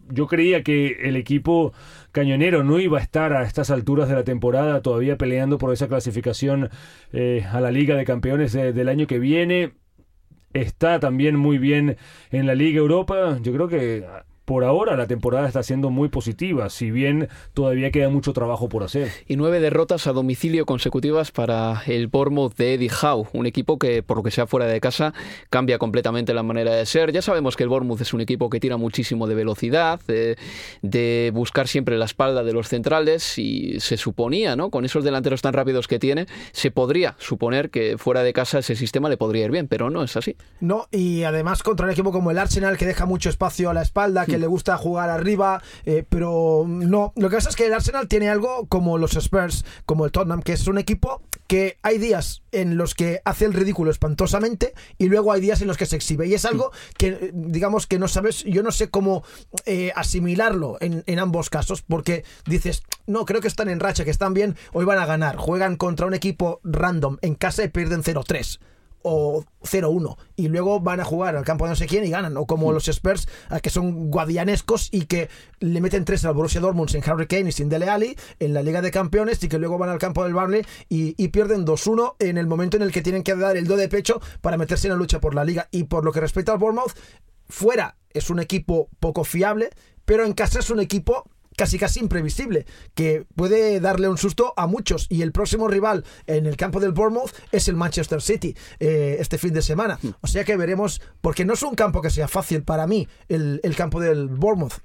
yo 0.09 0.27
creía 0.27 0.61
que 0.61 0.97
el 1.03 1.15
equipo 1.15 1.73
cañonero 2.11 2.63
no 2.63 2.79
iba 2.79 2.99
a 2.99 3.01
estar 3.01 3.33
a 3.33 3.43
estas 3.43 3.71
alturas 3.71 4.07
de 4.07 4.15
la 4.15 4.23
temporada 4.23 4.81
todavía 4.81 5.17
peleando 5.17 5.57
por 5.57 5.73
esa 5.73 5.87
clasificación 5.87 6.69
a 7.51 7.59
la 7.61 7.71
Liga 7.71 7.95
de 7.95 8.03
Campeones 8.03 8.51
del 8.51 8.89
año 8.89 9.07
que 9.07 9.17
viene. 9.17 9.71
Está 10.53 10.99
también 10.99 11.35
muy 11.35 11.57
bien 11.57 11.97
en 12.31 12.47
la 12.47 12.55
Liga 12.55 12.77
Europa. 12.77 13.37
Yo 13.41 13.53
creo 13.53 13.67
que 13.67 14.05
por 14.45 14.63
ahora 14.63 14.97
la 14.97 15.07
temporada 15.07 15.47
está 15.47 15.63
siendo 15.63 15.89
muy 15.89 16.09
positiva, 16.09 16.69
si 16.69 16.91
bien 16.91 17.29
todavía 17.53 17.91
queda 17.91 18.09
mucho 18.09 18.33
trabajo 18.33 18.69
por 18.69 18.83
hacer. 18.83 19.09
Y 19.27 19.35
nueve 19.35 19.59
derrotas 19.59 20.07
a 20.07 20.13
domicilio 20.13 20.65
consecutivas 20.65 21.31
para 21.31 21.83
el 21.87 22.07
Bournemouth 22.07 22.55
de 22.55 22.73
Eddie 22.73 22.91
Howe, 22.91 23.27
un 23.33 23.45
equipo 23.45 23.79
que 23.79 24.03
por 24.03 24.17
lo 24.17 24.23
que 24.23 24.31
sea 24.31 24.47
fuera 24.47 24.65
de 24.65 24.81
casa 24.81 25.13
cambia 25.49 25.77
completamente 25.77 26.33
la 26.33 26.43
manera 26.43 26.73
de 26.73 26.85
ser. 26.85 27.11
Ya 27.11 27.21
sabemos 27.21 27.55
que 27.55 27.63
el 27.63 27.69
Bournemouth 27.69 28.01
es 28.01 28.13
un 28.13 28.21
equipo 28.21 28.49
que 28.49 28.59
tira 28.59 28.77
muchísimo 28.77 29.27
de 29.27 29.35
velocidad, 29.35 29.99
de, 30.07 31.31
buscar 31.33 31.67
siempre 31.67 31.97
la 31.97 32.05
espalda 32.05 32.43
de 32.43 32.53
los 32.53 32.67
centrales 32.67 33.37
y 33.37 33.79
se 33.79 33.97
suponía, 33.97 34.55
¿no? 34.55 34.69
Con 34.69 34.85
esos 34.85 35.03
delanteros 35.03 35.41
tan 35.41 35.53
rápidos 35.53 35.87
que 35.87 35.99
tiene, 35.99 36.27
se 36.51 36.71
podría 36.71 37.15
suponer 37.17 37.69
que 37.69 37.97
fuera 37.97 38.23
de 38.23 38.33
casa 38.33 38.59
ese 38.59 38.75
sistema 38.75 39.09
le 39.09 39.17
podría 39.17 39.45
ir 39.45 39.51
bien, 39.51 39.67
pero 39.67 39.89
no 39.89 40.03
es 40.03 40.15
así. 40.15 40.35
No, 40.59 40.87
y 40.91 41.23
además 41.23 41.63
contra 41.63 41.85
un 41.85 41.91
equipo 41.91 42.11
como 42.11 42.31
el 42.31 42.37
Arsenal 42.37 42.77
que 42.77 42.85
deja 42.85 43.05
mucho 43.05 43.29
espacio 43.29 43.69
a 43.69 43.73
la 43.73 43.81
espalda, 43.81 44.25
que 44.25 44.32
le 44.37 44.47
gusta 44.47 44.77
jugar 44.77 45.09
arriba, 45.09 45.61
eh, 45.85 46.03
pero 46.07 46.65
no. 46.67 47.13
Lo 47.15 47.29
que 47.29 47.35
pasa 47.37 47.49
es 47.49 47.55
que 47.55 47.65
el 47.65 47.73
Arsenal 47.73 48.07
tiene 48.07 48.29
algo 48.29 48.67
como 48.67 48.97
los 48.97 49.15
Spurs, 49.15 49.65
como 49.85 50.05
el 50.05 50.11
Tottenham, 50.11 50.41
que 50.41 50.53
es 50.53 50.67
un 50.67 50.77
equipo 50.77 51.21
que 51.47 51.77
hay 51.81 51.97
días 51.97 52.41
en 52.51 52.77
los 52.77 52.95
que 52.95 53.21
hace 53.25 53.45
el 53.45 53.53
ridículo 53.53 53.91
espantosamente 53.91 54.73
y 54.97 55.07
luego 55.07 55.31
hay 55.31 55.41
días 55.41 55.61
en 55.61 55.67
los 55.67 55.77
que 55.77 55.85
se 55.85 55.95
exhibe. 55.95 56.27
Y 56.27 56.33
es 56.33 56.45
algo 56.45 56.71
que, 56.97 57.31
digamos, 57.33 57.87
que 57.87 57.99
no 57.99 58.07
sabes, 58.07 58.43
yo 58.43 58.63
no 58.63 58.71
sé 58.71 58.89
cómo 58.89 59.23
eh, 59.65 59.91
asimilarlo 59.95 60.77
en, 60.79 61.03
en 61.05 61.19
ambos 61.19 61.49
casos, 61.49 61.81
porque 61.81 62.23
dices, 62.45 62.83
no, 63.05 63.25
creo 63.25 63.41
que 63.41 63.47
están 63.47 63.69
en 63.69 63.79
racha, 63.79 64.05
que 64.05 64.11
están 64.11 64.33
bien, 64.33 64.55
hoy 64.71 64.85
van 64.85 64.99
a 64.99 65.05
ganar. 65.05 65.35
Juegan 65.35 65.75
contra 65.75 66.07
un 66.07 66.13
equipo 66.13 66.59
random 66.63 67.17
en 67.21 67.35
casa 67.35 67.63
y 67.63 67.67
pierden 67.67 68.03
0-3 68.03 68.59
o 69.03 69.45
0-1 69.61 70.17
y 70.35 70.47
luego 70.47 70.79
van 70.79 70.99
a 70.99 71.05
jugar 71.05 71.35
al 71.35 71.45
campo 71.45 71.65
de 71.65 71.71
no 71.71 71.75
sé 71.75 71.87
quién 71.87 72.05
y 72.05 72.09
ganan 72.09 72.35
o 72.37 72.45
como 72.45 72.71
los 72.71 72.87
Spurs 72.87 73.27
que 73.61 73.69
son 73.69 74.09
guadianescos 74.09 74.89
y 74.91 75.05
que 75.05 75.29
le 75.59 75.81
meten 75.81 76.05
tres 76.05 76.25
al 76.25 76.33
Borussia 76.33 76.61
Dortmund 76.61 76.89
sin 76.89 77.03
Harry 77.05 77.27
Kane 77.27 77.49
y 77.49 77.51
sin 77.51 77.69
Dele 77.69 77.89
Alli 77.89 78.17
en 78.39 78.53
la 78.53 78.63
Liga 78.63 78.81
de 78.81 78.91
Campeones 78.91 79.43
y 79.43 79.49
que 79.49 79.59
luego 79.59 79.77
van 79.77 79.89
al 79.89 79.99
campo 79.99 80.23
del 80.23 80.33
Barley 80.33 80.65
y, 80.89 81.21
y 81.21 81.27
pierden 81.29 81.65
2-1 81.65 82.15
en 82.19 82.37
el 82.37 82.47
momento 82.47 82.77
en 82.77 82.83
el 82.83 82.91
que 82.91 83.01
tienen 83.01 83.23
que 83.23 83.35
dar 83.35 83.57
el 83.57 83.67
do 83.67 83.77
de 83.77 83.89
pecho 83.89 84.21
para 84.41 84.57
meterse 84.57 84.87
en 84.87 84.93
la 84.93 84.97
lucha 84.97 85.19
por 85.19 85.35
la 85.35 85.43
Liga. 85.43 85.67
Y 85.71 85.85
por 85.85 86.03
lo 86.05 86.11
que 86.11 86.19
respecta 86.19 86.53
al 86.53 86.57
Bournemouth 86.57 86.93
fuera 87.47 87.97
es 88.11 88.29
un 88.29 88.39
equipo 88.39 88.89
poco 88.99 89.23
fiable 89.23 89.69
pero 90.05 90.25
en 90.25 90.33
casa 90.33 90.59
es 90.59 90.69
un 90.69 90.79
equipo 90.79 91.29
casi 91.57 91.77
casi 91.77 91.99
imprevisible, 91.99 92.65
que 92.93 93.25
puede 93.35 93.79
darle 93.79 94.09
un 94.09 94.17
susto 94.17 94.53
a 94.57 94.67
muchos. 94.67 95.07
Y 95.09 95.21
el 95.21 95.31
próximo 95.31 95.67
rival 95.67 96.03
en 96.27 96.45
el 96.45 96.57
campo 96.57 96.79
del 96.79 96.91
Bournemouth 96.91 97.31
es 97.51 97.67
el 97.67 97.75
Manchester 97.75 98.21
City 98.21 98.55
eh, 98.79 99.17
este 99.19 99.37
fin 99.37 99.53
de 99.53 99.61
semana. 99.61 99.99
Hmm. 100.01 100.11
O 100.21 100.27
sea 100.27 100.43
que 100.43 100.57
veremos, 100.57 101.01
porque 101.21 101.45
no 101.45 101.53
es 101.53 101.63
un 101.63 101.75
campo 101.75 102.01
que 102.01 102.09
sea 102.09 102.27
fácil 102.27 102.63
para 102.63 102.87
mí, 102.87 103.07
el, 103.29 103.59
el 103.63 103.75
campo 103.75 103.99
del 103.99 104.27
Bournemouth. 104.27 104.81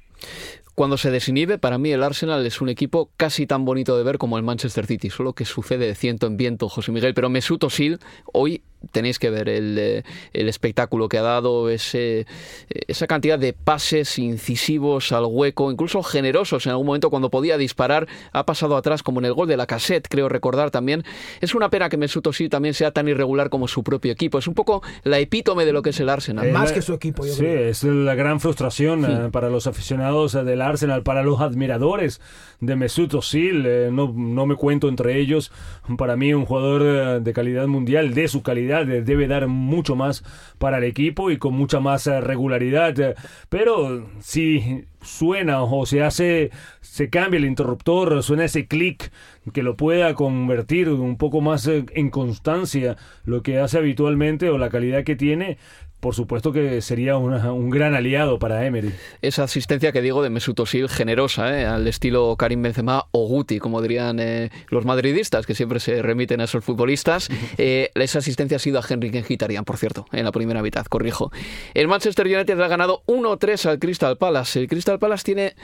Cuando 0.78 0.96
se 0.96 1.10
desinhibe, 1.10 1.58
para 1.58 1.76
mí 1.76 1.90
el 1.90 2.04
Arsenal 2.04 2.46
es 2.46 2.60
un 2.60 2.68
equipo 2.68 3.10
casi 3.16 3.48
tan 3.48 3.64
bonito 3.64 3.98
de 3.98 4.04
ver 4.04 4.16
como 4.16 4.36
el 4.36 4.44
Manchester 4.44 4.86
City, 4.86 5.10
solo 5.10 5.32
que 5.32 5.44
sucede 5.44 5.88
de 5.88 5.96
ciento 5.96 6.28
en 6.28 6.36
viento, 6.36 6.68
José 6.68 6.92
Miguel. 6.92 7.14
Pero 7.14 7.28
Mesut 7.28 7.64
Özil 7.64 7.98
hoy 8.32 8.62
tenéis 8.92 9.18
que 9.18 9.30
ver 9.30 9.48
el, 9.48 9.76
eh, 9.78 10.02
el 10.32 10.48
espectáculo 10.48 11.08
que 11.08 11.18
ha 11.18 11.22
dado, 11.22 11.68
ese, 11.68 12.26
esa 12.68 13.06
cantidad 13.06 13.38
de 13.38 13.52
pases 13.52 14.18
incisivos 14.18 15.12
al 15.12 15.24
hueco, 15.26 15.70
incluso 15.70 16.02
generosos 16.02 16.66
en 16.66 16.70
algún 16.70 16.86
momento 16.86 17.10
cuando 17.10 17.30
podía 17.30 17.58
disparar, 17.58 18.06
ha 18.32 18.46
pasado 18.46 18.76
atrás 18.76 19.02
como 19.02 19.20
en 19.20 19.26
el 19.26 19.34
gol 19.34 19.48
de 19.48 19.56
la 19.56 19.66
cassette, 19.66 20.06
creo 20.08 20.28
recordar 20.28 20.70
también. 20.70 21.04
Es 21.40 21.54
una 21.54 21.70
pena 21.70 21.88
que 21.88 21.96
Mesut 21.96 22.26
Özil 22.26 22.50
también 22.50 22.74
sea 22.74 22.92
tan 22.92 23.08
irregular 23.08 23.50
como 23.50 23.68
su 23.68 23.82
propio 23.82 24.12
equipo, 24.12 24.38
es 24.38 24.46
un 24.46 24.54
poco 24.54 24.82
la 25.02 25.18
epítome 25.18 25.64
de 25.64 25.72
lo 25.72 25.82
que 25.82 25.90
es 25.90 26.00
el 26.00 26.08
Arsenal. 26.08 26.46
Eh, 26.46 26.52
Más 26.52 26.72
que 26.72 26.82
su 26.82 26.94
equipo, 26.94 27.26
yo 27.26 27.34
sí, 27.34 27.46
es 27.46 27.82
la 27.82 28.14
gran 28.14 28.40
frustración 28.40 29.04
eh, 29.04 29.28
para 29.32 29.50
los 29.50 29.66
aficionados 29.66 30.32
del 30.32 30.62
Arsenal, 30.62 30.67
para 31.04 31.22
los 31.22 31.40
admiradores 31.40 32.20
de 32.60 32.76
Mesut 32.76 33.14
Özil, 33.14 33.94
no, 33.94 34.12
no 34.14 34.46
me 34.46 34.56
cuento 34.56 34.88
entre 34.88 35.18
ellos, 35.18 35.52
para 35.96 36.16
mí 36.16 36.34
un 36.34 36.44
jugador 36.44 37.22
de 37.22 37.32
calidad 37.32 37.66
mundial, 37.66 38.14
de 38.14 38.28
su 38.28 38.42
calidad 38.42 38.86
debe 38.86 39.26
dar 39.28 39.46
mucho 39.46 39.96
más 39.96 40.24
para 40.58 40.78
el 40.78 40.84
equipo 40.84 41.30
y 41.30 41.38
con 41.38 41.54
mucha 41.54 41.80
más 41.80 42.06
eh, 42.06 42.20
regularidad. 42.20 43.16
Pero 43.48 44.08
si 44.20 44.84
suena 45.00 45.62
o 45.62 45.86
se 45.86 46.02
hace, 46.02 46.50
se 46.80 47.08
cambia 47.08 47.38
el 47.38 47.44
interruptor, 47.44 48.22
suena 48.22 48.44
ese 48.44 48.66
clic 48.66 49.10
que 49.52 49.62
lo 49.62 49.76
pueda 49.76 50.14
convertir 50.14 50.88
un 50.90 51.16
poco 51.16 51.40
más 51.40 51.66
eh, 51.66 51.84
en 51.94 52.10
constancia 52.10 52.96
lo 53.24 53.42
que 53.42 53.58
hace 53.58 53.78
habitualmente 53.78 54.50
o 54.50 54.58
la 54.58 54.70
calidad 54.70 55.04
que 55.04 55.16
tiene, 55.16 55.58
por 56.00 56.14
supuesto 56.14 56.52
que 56.52 56.80
sería 56.80 57.16
un 57.16 57.70
gran 57.70 57.94
aliado 57.94 58.38
para 58.38 58.64
Emery. 58.64 58.92
Esa 59.20 59.44
asistencia 59.44 59.92
que 59.92 60.00
digo 60.00 60.22
de 60.22 60.30
Mesut 60.30 60.58
Özil 60.60 60.88
generosa, 60.88 61.58
¿eh? 61.58 61.66
al 61.66 61.86
estilo 61.86 62.36
Karim 62.36 62.62
Benzema 62.62 63.06
o 63.10 63.26
Guti, 63.26 63.58
como 63.58 63.82
dirían 63.82 64.18
eh, 64.20 64.50
los 64.68 64.84
madridistas, 64.84 65.46
que 65.46 65.54
siempre 65.54 65.80
se 65.80 66.00
remiten 66.02 66.40
a 66.40 66.44
esos 66.44 66.64
futbolistas. 66.64 67.28
Eh, 67.60 67.90
esa 67.94 68.20
asistencia 68.20 68.56
ha 68.56 68.60
sido 68.60 68.78
a 68.78 68.84
Henry 68.88 69.10
Kenhitarian, 69.10 69.64
por 69.64 69.78
cierto, 69.78 70.06
en 70.12 70.24
la 70.24 70.32
primera 70.32 70.62
mitad, 70.62 70.84
corrijo. 70.86 71.32
El 71.74 71.88
Manchester 71.88 72.26
United 72.26 72.60
ha 72.60 72.68
ganado 72.68 73.02
1-3 73.06 73.66
al 73.66 73.78
Crystal 73.78 74.16
Palace. 74.16 74.60
El 74.60 74.68
Crystal 74.68 74.98
Palace 74.98 75.24
tiene 75.24 75.54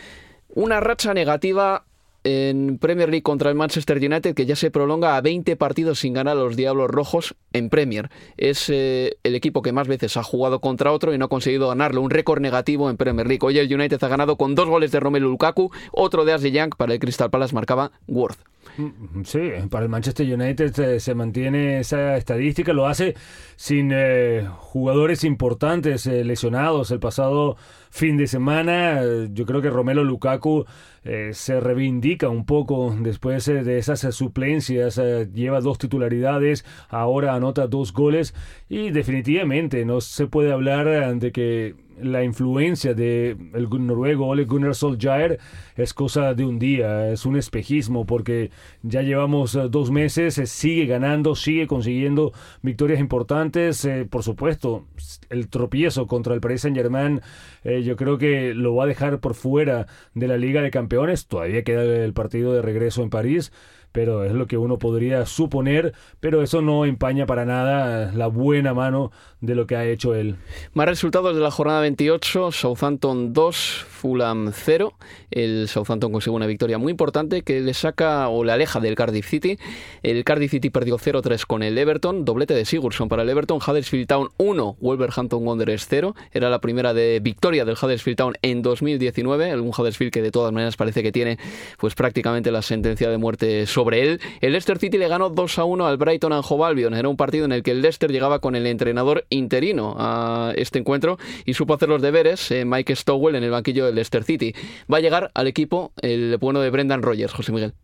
una 0.48 0.80
racha 0.80 1.14
negativa 1.14 1.84
en 2.24 2.78
Premier 2.78 3.10
League 3.10 3.22
contra 3.22 3.50
el 3.50 3.54
Manchester 3.54 3.98
United 3.98 4.34
que 4.34 4.46
ya 4.46 4.56
se 4.56 4.70
prolonga 4.70 5.16
a 5.16 5.20
20 5.20 5.56
partidos 5.56 6.00
sin 6.00 6.14
ganar 6.14 6.36
a 6.36 6.40
los 6.40 6.56
Diablos 6.56 6.90
Rojos 6.90 7.36
en 7.52 7.68
Premier. 7.68 8.10
Es 8.38 8.68
eh, 8.70 9.18
el 9.22 9.34
equipo 9.34 9.62
que 9.62 9.72
más 9.72 9.86
veces 9.86 10.16
ha 10.16 10.22
jugado 10.22 10.60
contra 10.60 10.90
otro 10.90 11.14
y 11.14 11.18
no 11.18 11.26
ha 11.26 11.28
conseguido 11.28 11.68
ganarlo. 11.68 12.00
Un 12.00 12.10
récord 12.10 12.40
negativo 12.40 12.88
en 12.90 12.96
Premier 12.96 13.26
League. 13.26 13.40
Hoy 13.42 13.58
el 13.58 13.72
United 13.72 14.02
ha 14.02 14.08
ganado 14.08 14.36
con 14.36 14.54
dos 14.54 14.68
goles 14.68 14.90
de 14.90 15.00
Romelu 15.00 15.28
Lukaku, 15.28 15.70
otro 15.92 16.24
de 16.24 16.32
Ashley 16.32 16.52
Young 16.52 16.74
para 16.76 16.94
el 16.94 16.98
Crystal 16.98 17.30
Palace 17.30 17.54
marcaba 17.54 17.92
Worth. 18.08 18.38
Mm, 18.78 19.24
sí, 19.24 19.38
para 19.70 19.84
el 19.84 19.90
Manchester 19.90 20.26
United 20.26 20.78
eh, 20.80 21.00
se, 21.00 21.14
mantiene 21.14 21.80
esa 21.80 22.16
estadística, 22.16 22.72
lo 22.72 22.86
hace 22.86 23.14
sin 23.56 23.90
eh, 23.92 24.48
jugadores 24.56 25.22
importantes 25.24 26.06
lesionados. 26.06 26.90
El 26.90 27.00
pasado 27.00 27.56
fin 27.94 28.16
de 28.16 28.26
semana, 28.26 29.02
yo 29.30 29.46
creo 29.46 29.62
que 29.62 29.70
Romelu 29.70 30.02
Lukaku 30.02 30.64
eh, 31.04 31.30
se 31.32 31.60
reivindica 31.60 32.28
un 32.28 32.44
poco 32.44 32.92
después 32.98 33.46
eh, 33.46 33.62
de 33.62 33.78
esas 33.78 34.02
eh, 34.02 34.10
suplencias, 34.10 35.00
lleva 35.32 35.60
dos 35.60 35.78
titularidades, 35.78 36.64
ahora 36.88 37.34
anota 37.34 37.68
dos 37.68 37.92
goles 37.92 38.34
y 38.68 38.90
definitivamente 38.90 39.84
no 39.84 40.00
se 40.00 40.26
puede 40.26 40.50
hablar 40.50 41.14
de 41.20 41.30
que 41.30 41.76
la 42.00 42.24
influencia 42.24 42.94
de 42.94 43.36
el 43.54 43.68
noruego 43.86 44.28
Ole 44.28 44.44
Gunnar 44.44 44.74
Solskjaer 44.74 45.38
es 45.76 45.94
cosa 45.94 46.34
de 46.34 46.44
un 46.44 46.58
día, 46.58 47.10
es 47.10 47.26
un 47.26 47.36
espejismo 47.36 48.04
porque 48.04 48.50
ya 48.82 49.02
llevamos 49.02 49.54
eh, 49.54 49.68
dos 49.70 49.90
meses, 49.90 50.38
eh, 50.38 50.46
sigue 50.46 50.86
ganando, 50.86 51.34
sigue 51.34 51.66
consiguiendo 51.66 52.32
victorias 52.62 53.00
importantes, 53.00 53.84
eh, 53.84 54.06
por 54.08 54.22
supuesto, 54.22 54.86
el 55.30 55.48
tropiezo 55.48 56.06
contra 56.06 56.34
el 56.34 56.40
Paris 56.40 56.62
Saint 56.62 56.76
Germain 56.76 57.20
yo 57.64 57.96
creo 57.96 58.18
que 58.18 58.52
lo 58.52 58.74
va 58.74 58.84
a 58.84 58.86
dejar 58.86 59.20
por 59.20 59.34
fuera 59.34 59.86
de 60.12 60.28
la 60.28 60.36
Liga 60.36 60.60
de 60.60 60.70
Campeones, 60.70 61.26
todavía 61.26 61.64
queda 61.64 61.82
el 61.82 62.12
partido 62.12 62.52
de 62.52 62.60
regreso 62.60 63.02
en 63.02 63.08
París, 63.08 63.52
pero 63.94 64.24
es 64.24 64.32
lo 64.32 64.48
que 64.48 64.58
uno 64.58 64.76
podría 64.76 65.24
suponer, 65.24 65.94
pero 66.18 66.42
eso 66.42 66.60
no 66.60 66.84
empaña 66.84 67.26
para 67.26 67.44
nada 67.44 68.10
la 68.12 68.26
buena 68.26 68.74
mano 68.74 69.12
de 69.40 69.54
lo 69.54 69.68
que 69.68 69.76
ha 69.76 69.84
hecho 69.86 70.16
él. 70.16 70.34
Más 70.72 70.88
resultados 70.88 71.36
de 71.36 71.40
la 71.40 71.52
jornada 71.52 71.80
28, 71.82 72.50
Southampton 72.50 73.32
2, 73.32 73.84
Fulham 73.88 74.50
0. 74.52 74.94
El 75.30 75.68
Southampton 75.68 76.10
consigue 76.10 76.34
una 76.34 76.46
victoria 76.46 76.76
muy 76.76 76.90
importante 76.90 77.42
que 77.42 77.60
le 77.60 77.72
saca 77.72 78.28
o 78.28 78.42
le 78.42 78.50
aleja 78.50 78.80
del 78.80 78.96
Cardiff 78.96 79.28
City. 79.28 79.58
El 80.02 80.24
Cardiff 80.24 80.50
City 80.50 80.70
perdió 80.70 80.98
0-3 80.98 81.46
con 81.46 81.62
el 81.62 81.78
Everton, 81.78 82.24
doblete 82.24 82.54
de 82.54 82.64
Sigurdsson 82.64 83.08
para 83.08 83.22
el 83.22 83.28
Everton, 83.28 83.60
Huddersfield 83.64 84.08
Town 84.08 84.30
1, 84.38 84.76
Wolverhampton 84.80 85.46
Wanderers 85.46 85.86
0. 85.88 86.16
Era 86.32 86.50
la 86.50 86.60
primera 86.60 86.92
de 86.94 87.20
victoria 87.22 87.64
del 87.64 87.76
Huddersfield 87.80 88.16
Town 88.16 88.34
en 88.42 88.62
2019, 88.62 89.60
un 89.60 89.68
Huddersfield 89.68 90.12
que 90.12 90.22
de 90.22 90.32
todas 90.32 90.52
maneras 90.52 90.76
parece 90.76 91.04
que 91.04 91.12
tiene 91.12 91.38
pues 91.78 91.94
prácticamente 91.94 92.50
la 92.50 92.62
sentencia 92.62 93.08
de 93.08 93.18
muerte 93.18 93.66
sobre 93.66 93.83
El 93.92 94.18
Leicester 94.40 94.78
City 94.78 94.98
le 94.98 95.08
ganó 95.08 95.30
2 95.30 95.58
a 95.58 95.64
1 95.64 95.86
al 95.86 95.96
Brighton 95.96 96.32
and 96.32 96.44
Hove 96.48 96.64
Albion. 96.64 96.94
Era 96.94 97.08
un 97.08 97.16
partido 97.16 97.44
en 97.44 97.52
el 97.52 97.62
que 97.62 97.72
el 97.72 97.82
Leicester 97.82 98.10
llegaba 98.10 98.38
con 98.38 98.56
el 98.56 98.66
entrenador 98.66 99.26
interino 99.30 99.94
a 99.98 100.52
este 100.56 100.78
encuentro 100.78 101.18
y 101.44 101.54
supo 101.54 101.74
hacer 101.74 101.88
los 101.88 102.02
deberes 102.02 102.50
eh, 102.50 102.64
Mike 102.64 102.96
Stowell 102.96 103.36
en 103.36 103.44
el 103.44 103.50
banquillo 103.50 103.86
del 103.86 103.94
Leicester 103.96 104.24
City. 104.24 104.54
Va 104.92 104.98
a 104.98 105.00
llegar 105.00 105.30
al 105.34 105.46
equipo 105.46 105.92
el 106.00 106.36
bueno 106.38 106.60
de 106.60 106.70
Brendan 106.70 107.02
Rodgers, 107.02 107.32
José 107.32 107.52
Miguel 107.52 107.74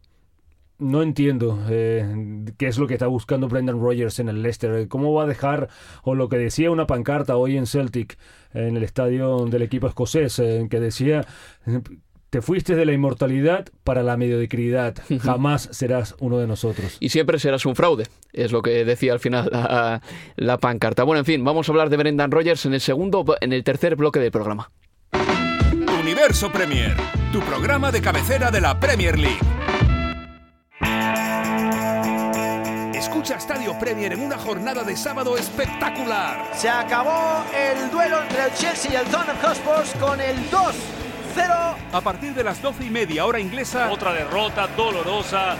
no 0.80 1.02
entiendo 1.02 1.62
eh, 1.68 2.52
qué 2.56 2.66
es 2.66 2.78
lo 2.78 2.86
que 2.86 2.94
está 2.94 3.06
buscando 3.06 3.48
Brendan 3.48 3.80
Rodgers 3.80 4.18
en 4.18 4.28
el 4.28 4.42
Leicester. 4.42 4.88
¿Cómo 4.88 5.12
va 5.12 5.24
a 5.24 5.26
dejar, 5.26 5.68
o 6.02 6.14
lo 6.14 6.28
que 6.28 6.38
decía 6.38 6.70
una 6.70 6.86
pancarta 6.86 7.36
hoy 7.36 7.56
en 7.56 7.66
Celtic, 7.66 8.18
en 8.52 8.76
el 8.76 8.82
estadio 8.82 9.44
del 9.44 9.62
equipo 9.62 9.86
escocés, 9.86 10.38
en 10.38 10.68
que 10.68 10.80
decía 10.80 11.26
te 12.30 12.40
fuiste 12.40 12.76
de 12.76 12.86
la 12.86 12.92
inmortalidad 12.92 13.68
para 13.84 14.02
la 14.02 14.16
mediocridad. 14.16 14.94
Jamás 15.20 15.68
serás 15.72 16.14
uno 16.20 16.38
de 16.38 16.46
nosotros. 16.46 16.96
Y 17.00 17.08
siempre 17.10 17.38
serás 17.40 17.66
un 17.66 17.74
fraude, 17.74 18.06
es 18.32 18.52
lo 18.52 18.62
que 18.62 18.84
decía 18.84 19.12
al 19.12 19.20
final 19.20 19.50
la, 20.36 20.58
pancarta. 20.58 21.02
Bueno, 21.02 21.18
en 21.18 21.24
fin, 21.24 21.44
vamos 21.44 21.68
a 21.68 21.72
hablar 21.72 21.90
de 21.90 21.96
Brendan 21.96 22.30
Rogers 22.30 22.64
en 22.66 22.74
el 22.74 22.80
segundo, 22.80 23.24
en 23.40 23.52
el 23.52 23.64
tercer 23.64 23.96
bloque 23.96 24.20
del 24.20 24.30
programa. 24.30 24.70
Universo 26.00 26.50
Premier, 26.50 26.96
tu 27.32 27.40
programa 27.40 27.90
de 27.90 28.00
cabecera 28.00 28.50
de 28.50 28.60
la 28.60 28.78
Premier 28.78 29.18
League. 29.18 29.40
Escucha 32.94 33.36
Estadio 33.36 33.76
Premier 33.78 34.12
en 34.12 34.20
una 34.20 34.38
jornada 34.38 34.84
de 34.84 34.96
sábado 34.96 35.36
espectacular. 35.36 36.52
Se 36.54 36.68
acabó 36.68 37.44
el 37.54 37.90
duelo 37.90 38.22
entre 38.22 38.44
el 38.44 38.52
Chelsea 38.54 38.92
y 38.92 38.96
el 38.96 39.04
Tottenham 39.06 39.36
Hotspur 39.42 40.00
con 40.00 40.20
el 40.20 40.36
2 40.50 41.00
a 41.92 42.00
partir 42.00 42.34
de 42.34 42.44
las 42.44 42.62
12 42.62 42.84
y 42.84 42.90
media, 42.90 43.26
hora 43.26 43.40
inglesa. 43.40 43.90
Otra 43.90 44.12
derrota 44.12 44.68
dolorosa 44.76 45.56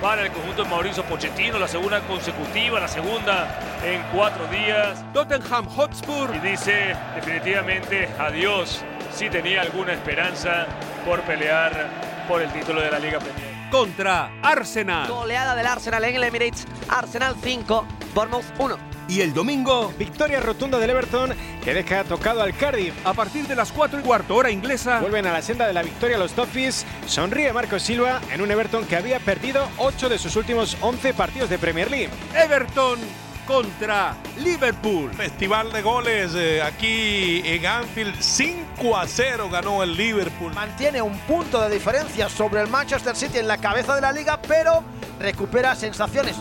para 0.00 0.22
el 0.22 0.32
conjunto 0.32 0.64
de 0.64 0.70
Mauricio 0.70 1.04
Pochettino, 1.04 1.58
la 1.58 1.68
segunda 1.68 2.00
consecutiva, 2.00 2.80
la 2.80 2.88
segunda 2.88 3.58
en 3.84 4.02
cuatro 4.12 4.46
días. 4.48 5.04
Tottenham 5.12 5.66
Hotspur. 5.66 6.34
Y 6.34 6.38
dice 6.40 6.96
definitivamente 7.14 8.08
adiós 8.18 8.82
si 9.12 9.28
tenía 9.28 9.62
alguna 9.62 9.92
esperanza 9.92 10.66
por 11.04 11.20
pelear 11.22 11.88
por 12.28 12.42
el 12.42 12.52
título 12.52 12.80
de 12.80 12.90
la 12.90 12.98
Liga 12.98 13.18
Premier. 13.18 13.70
Contra 13.70 14.30
Arsenal. 14.42 15.08
Goleada 15.08 15.54
del 15.54 15.66
Arsenal 15.66 16.04
en 16.04 16.16
el 16.16 16.24
Emirates. 16.24 16.66
Arsenal 16.88 17.34
5, 17.42 17.86
Bournemouth 18.14 18.44
1. 18.58 18.91
Y 19.08 19.20
el 19.20 19.34
domingo, 19.34 19.92
victoria 19.98 20.40
rotunda 20.40 20.78
del 20.78 20.90
Everton 20.90 21.34
que 21.62 21.74
deja 21.74 22.04
tocado 22.04 22.42
al 22.42 22.56
Cardiff. 22.56 22.94
A 23.04 23.12
partir 23.12 23.46
de 23.46 23.54
las 23.54 23.72
4 23.72 24.00
y 24.00 24.02
cuarto 24.02 24.36
hora 24.36 24.50
inglesa, 24.50 25.00
vuelven 25.00 25.26
a 25.26 25.32
la 25.32 25.42
senda 25.42 25.66
de 25.66 25.72
la 25.72 25.82
victoria 25.82 26.18
los 26.18 26.32
Toffees. 26.32 26.86
Sonríe 27.06 27.52
Marco 27.52 27.78
Silva 27.78 28.20
en 28.32 28.40
un 28.40 28.50
Everton 28.50 28.86
que 28.86 28.96
había 28.96 29.18
perdido 29.20 29.68
8 29.78 30.08
de 30.08 30.18
sus 30.18 30.36
últimos 30.36 30.76
11 30.80 31.14
partidos 31.14 31.50
de 31.50 31.58
Premier 31.58 31.90
League. 31.90 32.10
Everton 32.34 32.98
contra 33.46 34.16
Liverpool. 34.38 35.12
Festival 35.12 35.72
de 35.72 35.82
goles 35.82 36.32
eh, 36.34 36.62
aquí 36.62 37.42
en 37.44 37.66
Anfield. 37.66 38.14
5 38.20 38.96
a 38.96 39.06
0 39.06 39.48
ganó 39.50 39.82
el 39.82 39.96
Liverpool. 39.96 40.54
Mantiene 40.54 41.02
un 41.02 41.16
punto 41.20 41.60
de 41.60 41.70
diferencia 41.70 42.28
sobre 42.28 42.62
el 42.62 42.68
Manchester 42.68 43.16
City 43.16 43.38
en 43.38 43.48
la 43.48 43.58
cabeza 43.58 43.94
de 43.94 44.00
la 44.00 44.12
liga, 44.12 44.40
pero 44.40 44.82
recupera 45.18 45.74
sensaciones. 45.74 46.36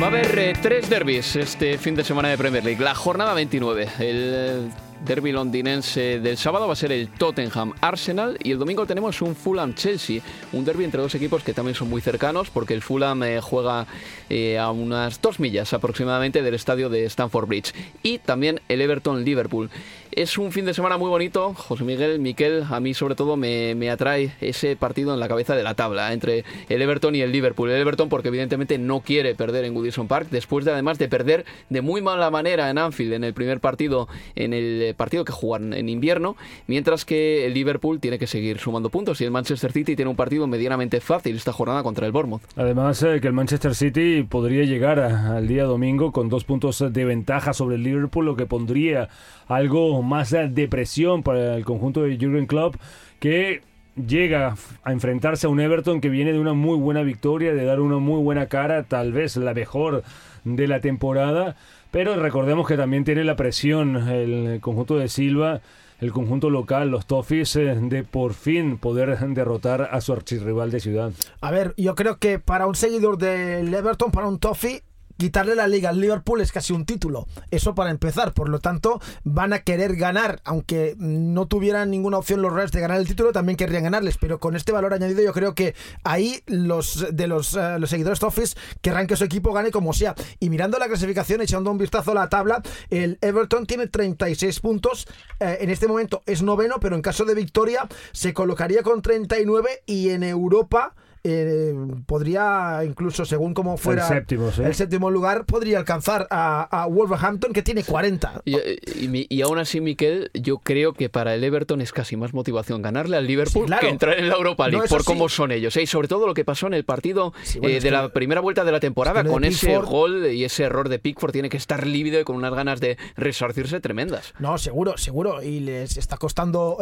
Va 0.00 0.06
a 0.06 0.10
haber 0.10 0.38
eh, 0.38 0.52
tres 0.60 0.90
derbis 0.90 1.36
este 1.36 1.78
fin 1.78 1.94
de 1.94 2.02
semana 2.02 2.28
de 2.28 2.36
Premier 2.36 2.64
League. 2.64 2.82
La 2.82 2.96
jornada 2.96 3.32
29. 3.32 3.88
El 4.00 4.72
derby 5.04 5.32
londinense 5.32 6.18
del 6.18 6.36
sábado 6.36 6.66
va 6.66 6.72
a 6.72 6.76
ser 6.76 6.90
el 6.90 7.08
Tottenham 7.08 7.72
Arsenal 7.80 8.36
y 8.42 8.52
el 8.52 8.58
domingo 8.58 8.86
tenemos 8.86 9.20
un 9.22 9.36
Fulham 9.36 9.74
Chelsea, 9.74 10.20
un 10.52 10.64
derby 10.64 10.84
entre 10.84 11.00
dos 11.00 11.14
equipos 11.14 11.44
que 11.44 11.52
también 11.52 11.74
son 11.74 11.90
muy 11.90 12.00
cercanos 12.00 12.50
porque 12.50 12.74
el 12.74 12.82
Fulham 12.82 13.22
eh, 13.22 13.40
juega 13.40 13.86
eh, 14.30 14.58
a 14.58 14.70
unas 14.70 15.20
dos 15.20 15.38
millas 15.38 15.72
aproximadamente 15.74 16.42
del 16.42 16.54
estadio 16.54 16.88
de 16.88 17.04
Stamford 17.04 17.46
Bridge 17.46 17.72
y 18.02 18.18
también 18.18 18.60
el 18.68 18.80
Everton 18.80 19.24
Liverpool. 19.24 19.70
Es 20.16 20.38
un 20.38 20.52
fin 20.52 20.64
de 20.64 20.74
semana 20.74 20.96
muy 20.96 21.08
bonito, 21.08 21.54
José 21.54 21.82
Miguel, 21.82 22.20
Miquel, 22.20 22.62
a 22.70 22.78
mí 22.78 22.94
sobre 22.94 23.16
todo 23.16 23.36
me, 23.36 23.74
me 23.74 23.90
atrae 23.90 24.32
ese 24.40 24.76
partido 24.76 25.12
en 25.12 25.18
la 25.18 25.26
cabeza 25.26 25.56
de 25.56 25.64
la 25.64 25.74
tabla 25.74 26.12
entre 26.12 26.44
el 26.68 26.80
Everton 26.82 27.16
y 27.16 27.20
el 27.20 27.32
Liverpool. 27.32 27.68
El 27.68 27.80
Everton 27.80 28.08
porque 28.08 28.28
evidentemente 28.28 28.78
no 28.78 29.00
quiere 29.00 29.34
perder 29.34 29.64
en 29.64 29.74
Goodison 29.74 30.06
Park 30.06 30.28
después 30.30 30.64
de 30.64 30.70
además 30.70 30.98
de 30.98 31.08
perder 31.08 31.44
de 31.68 31.80
muy 31.80 32.00
mala 32.00 32.30
manera 32.30 32.70
en 32.70 32.78
Anfield 32.78 33.14
en 33.14 33.24
el 33.24 33.34
primer 33.34 33.58
partido 33.58 34.06
en 34.36 34.52
el 34.52 34.94
partido 34.94 35.24
que 35.24 35.32
jugaron 35.32 35.74
en 35.74 35.88
invierno, 35.88 36.36
mientras 36.68 37.04
que 37.04 37.46
el 37.46 37.54
Liverpool 37.54 37.98
tiene 37.98 38.16
que 38.16 38.28
seguir 38.28 38.60
sumando 38.60 38.90
puntos 38.90 39.20
y 39.20 39.24
el 39.24 39.32
Manchester 39.32 39.72
City 39.72 39.96
tiene 39.96 40.12
un 40.12 40.16
partido 40.16 40.46
medianamente 40.46 41.00
fácil 41.00 41.34
esta 41.34 41.52
jornada 41.52 41.82
contra 41.82 42.06
el 42.06 42.12
Bournemouth. 42.12 42.42
Además 42.54 43.02
eh, 43.02 43.18
que 43.20 43.26
el 43.26 43.32
Manchester 43.32 43.74
City 43.74 44.22
podría 44.22 44.62
llegar 44.62 45.00
al 45.00 45.48
día 45.48 45.64
domingo 45.64 46.12
con 46.12 46.28
dos 46.28 46.44
puntos 46.44 46.84
de 46.88 47.04
ventaja 47.04 47.52
sobre 47.52 47.74
el 47.74 47.82
Liverpool, 47.82 48.26
lo 48.26 48.36
que 48.36 48.46
pondría 48.46 49.08
algo 49.48 50.02
más 50.02 50.30
de 50.30 50.68
presión 50.68 51.22
para 51.22 51.56
el 51.56 51.64
conjunto 51.64 52.02
de 52.02 52.16
Jurgen 52.16 52.46
Klopp 52.46 52.76
que 53.18 53.62
llega 53.94 54.56
a 54.82 54.92
enfrentarse 54.92 55.46
a 55.46 55.50
un 55.50 55.60
Everton 55.60 56.00
que 56.00 56.08
viene 56.08 56.32
de 56.32 56.40
una 56.40 56.52
muy 56.52 56.76
buena 56.78 57.02
victoria, 57.02 57.54
de 57.54 57.64
dar 57.64 57.80
una 57.80 57.98
muy 57.98 58.20
buena 58.22 58.46
cara, 58.46 58.82
tal 58.82 59.12
vez 59.12 59.36
la 59.36 59.54
mejor 59.54 60.02
de 60.44 60.66
la 60.66 60.80
temporada 60.80 61.56
pero 61.94 62.16
recordemos 62.16 62.66
que 62.66 62.76
también 62.76 63.04
tiene 63.04 63.22
la 63.22 63.36
presión 63.36 64.08
el 64.08 64.60
conjunto 64.60 64.96
de 64.96 65.06
Silva, 65.06 65.60
el 66.00 66.10
conjunto 66.10 66.50
local, 66.50 66.88
los 66.90 67.06
Toffees, 67.06 67.54
eh, 67.54 67.76
de 67.80 68.02
por 68.02 68.34
fin 68.34 68.78
poder 68.78 69.16
derrotar 69.28 69.90
a 69.92 70.00
su 70.00 70.12
archirrival 70.12 70.72
de 70.72 70.80
ciudad. 70.80 71.12
A 71.40 71.52
ver, 71.52 71.72
yo 71.76 71.94
creo 71.94 72.18
que 72.18 72.40
para 72.40 72.66
un 72.66 72.74
seguidor 72.74 73.16
del 73.16 73.72
Everton, 73.72 74.10
para 74.10 74.26
un 74.26 74.40
Toffee, 74.40 74.82
quitarle 75.16 75.54
la 75.54 75.66
liga 75.66 75.90
al 75.90 76.00
Liverpool 76.00 76.40
es 76.40 76.52
casi 76.52 76.72
un 76.72 76.84
título. 76.84 77.26
Eso 77.50 77.74
para 77.74 77.90
empezar. 77.90 78.32
Por 78.32 78.48
lo 78.48 78.58
tanto, 78.58 79.00
van 79.22 79.52
a 79.52 79.60
querer 79.60 79.96
ganar. 79.96 80.40
Aunque 80.44 80.94
no 80.98 81.46
tuvieran 81.46 81.90
ninguna 81.90 82.18
opción 82.18 82.42
los 82.42 82.52
Reds 82.52 82.72
de 82.72 82.80
ganar 82.80 82.98
el 82.98 83.06
título, 83.06 83.32
también 83.32 83.56
querrían 83.56 83.84
ganarles. 83.84 84.18
Pero 84.18 84.38
con 84.40 84.56
este 84.56 84.72
valor 84.72 84.94
añadido, 84.94 85.22
yo 85.22 85.32
creo 85.32 85.54
que 85.54 85.74
ahí 86.02 86.42
los 86.46 87.06
de 87.12 87.26
los, 87.26 87.54
eh, 87.54 87.78
los 87.78 87.90
seguidores 87.90 88.22
Office 88.22 88.56
querrán 88.80 89.06
que 89.06 89.16
su 89.16 89.24
equipo 89.24 89.52
gane 89.52 89.70
como 89.70 89.92
sea. 89.92 90.14
Y 90.40 90.50
mirando 90.50 90.78
la 90.78 90.86
clasificación, 90.86 91.40
echando 91.40 91.70
un 91.70 91.78
vistazo 91.78 92.12
a 92.12 92.14
la 92.14 92.28
tabla, 92.28 92.62
el 92.90 93.18
Everton 93.20 93.66
tiene 93.66 93.86
36 93.86 94.60
puntos. 94.60 95.06
Eh, 95.40 95.58
en 95.60 95.70
este 95.70 95.88
momento 95.88 96.22
es 96.26 96.42
noveno, 96.42 96.80
pero 96.80 96.96
en 96.96 97.02
caso 97.02 97.24
de 97.24 97.34
victoria 97.34 97.88
se 98.12 98.32
colocaría 98.34 98.82
con 98.82 99.02
39 99.02 99.82
y 99.86 100.10
en 100.10 100.22
Europa 100.22 100.94
eh, 101.26 101.74
podría 102.04 102.82
incluso 102.84 103.24
según 103.24 103.54
como 103.54 103.78
fuera 103.78 104.06
el 104.08 104.74
séptimo, 104.74 105.10
lugar 105.10 105.46
podría 105.46 105.78
alcanzar 105.78 106.26
a, 106.30 106.86
Wolverhampton 106.90 107.54
que 107.54 107.62
tiene 107.62 107.82
40 107.82 108.42
y, 108.44 109.40
aún 109.40 109.58
así 109.58 109.80
Miquel 109.80 110.30
yo 110.34 110.58
creo 110.58 110.92
que 110.92 111.08
para 111.08 111.34
el 111.34 111.42
Everton 111.42 111.80
es 111.80 111.92
casi 111.92 112.16
más 112.16 112.34
motivación 112.34 112.82
ganarle 112.82 113.16
al 113.16 113.26
Liverpool 113.26 113.72
que 113.80 113.88
entrar 113.88 114.18
en 114.18 114.28
la 114.28 114.34
Europa 114.34 114.68
League 114.68 114.86
por 114.86 115.02
cómo 115.04 115.30
son 115.30 115.50
ellos 115.50 115.74
¿eh? 115.78 115.82
y 115.82 115.86
sobre 115.86 116.08
todo 116.08 116.26
lo 116.26 116.34
que 116.34 116.44
pasó 116.44 116.66
en 116.66 116.74
el 116.74 116.84
partido 116.84 117.32
eh, 117.62 117.80
de 117.80 117.90
la 117.90 118.10
primera 118.10 118.42
vuelta 118.42 118.62
de 118.62 118.72
la 118.72 118.80
temporada 118.80 119.24
con 119.24 119.44
ese 119.44 119.78
gol 119.78 120.26
y 120.26 120.44
ese 120.44 120.64
error 120.64 120.90
de 120.90 120.98
Pickford 120.98 121.32
tiene 121.32 121.48
que 121.48 121.56
estar 121.56 121.86
lívido 121.86 122.20
y 122.20 122.24
con 122.24 122.36
unas 122.36 122.52
ganas 122.52 122.80
de 122.80 122.98
resarcirse 123.16 123.80
tremendas. 123.80 124.34
No 124.38 124.58
seguro 124.58 124.98
seguro 124.98 125.42
y 125.42 125.60
les 125.60 125.96
está 125.96 126.18
costando 126.18 126.76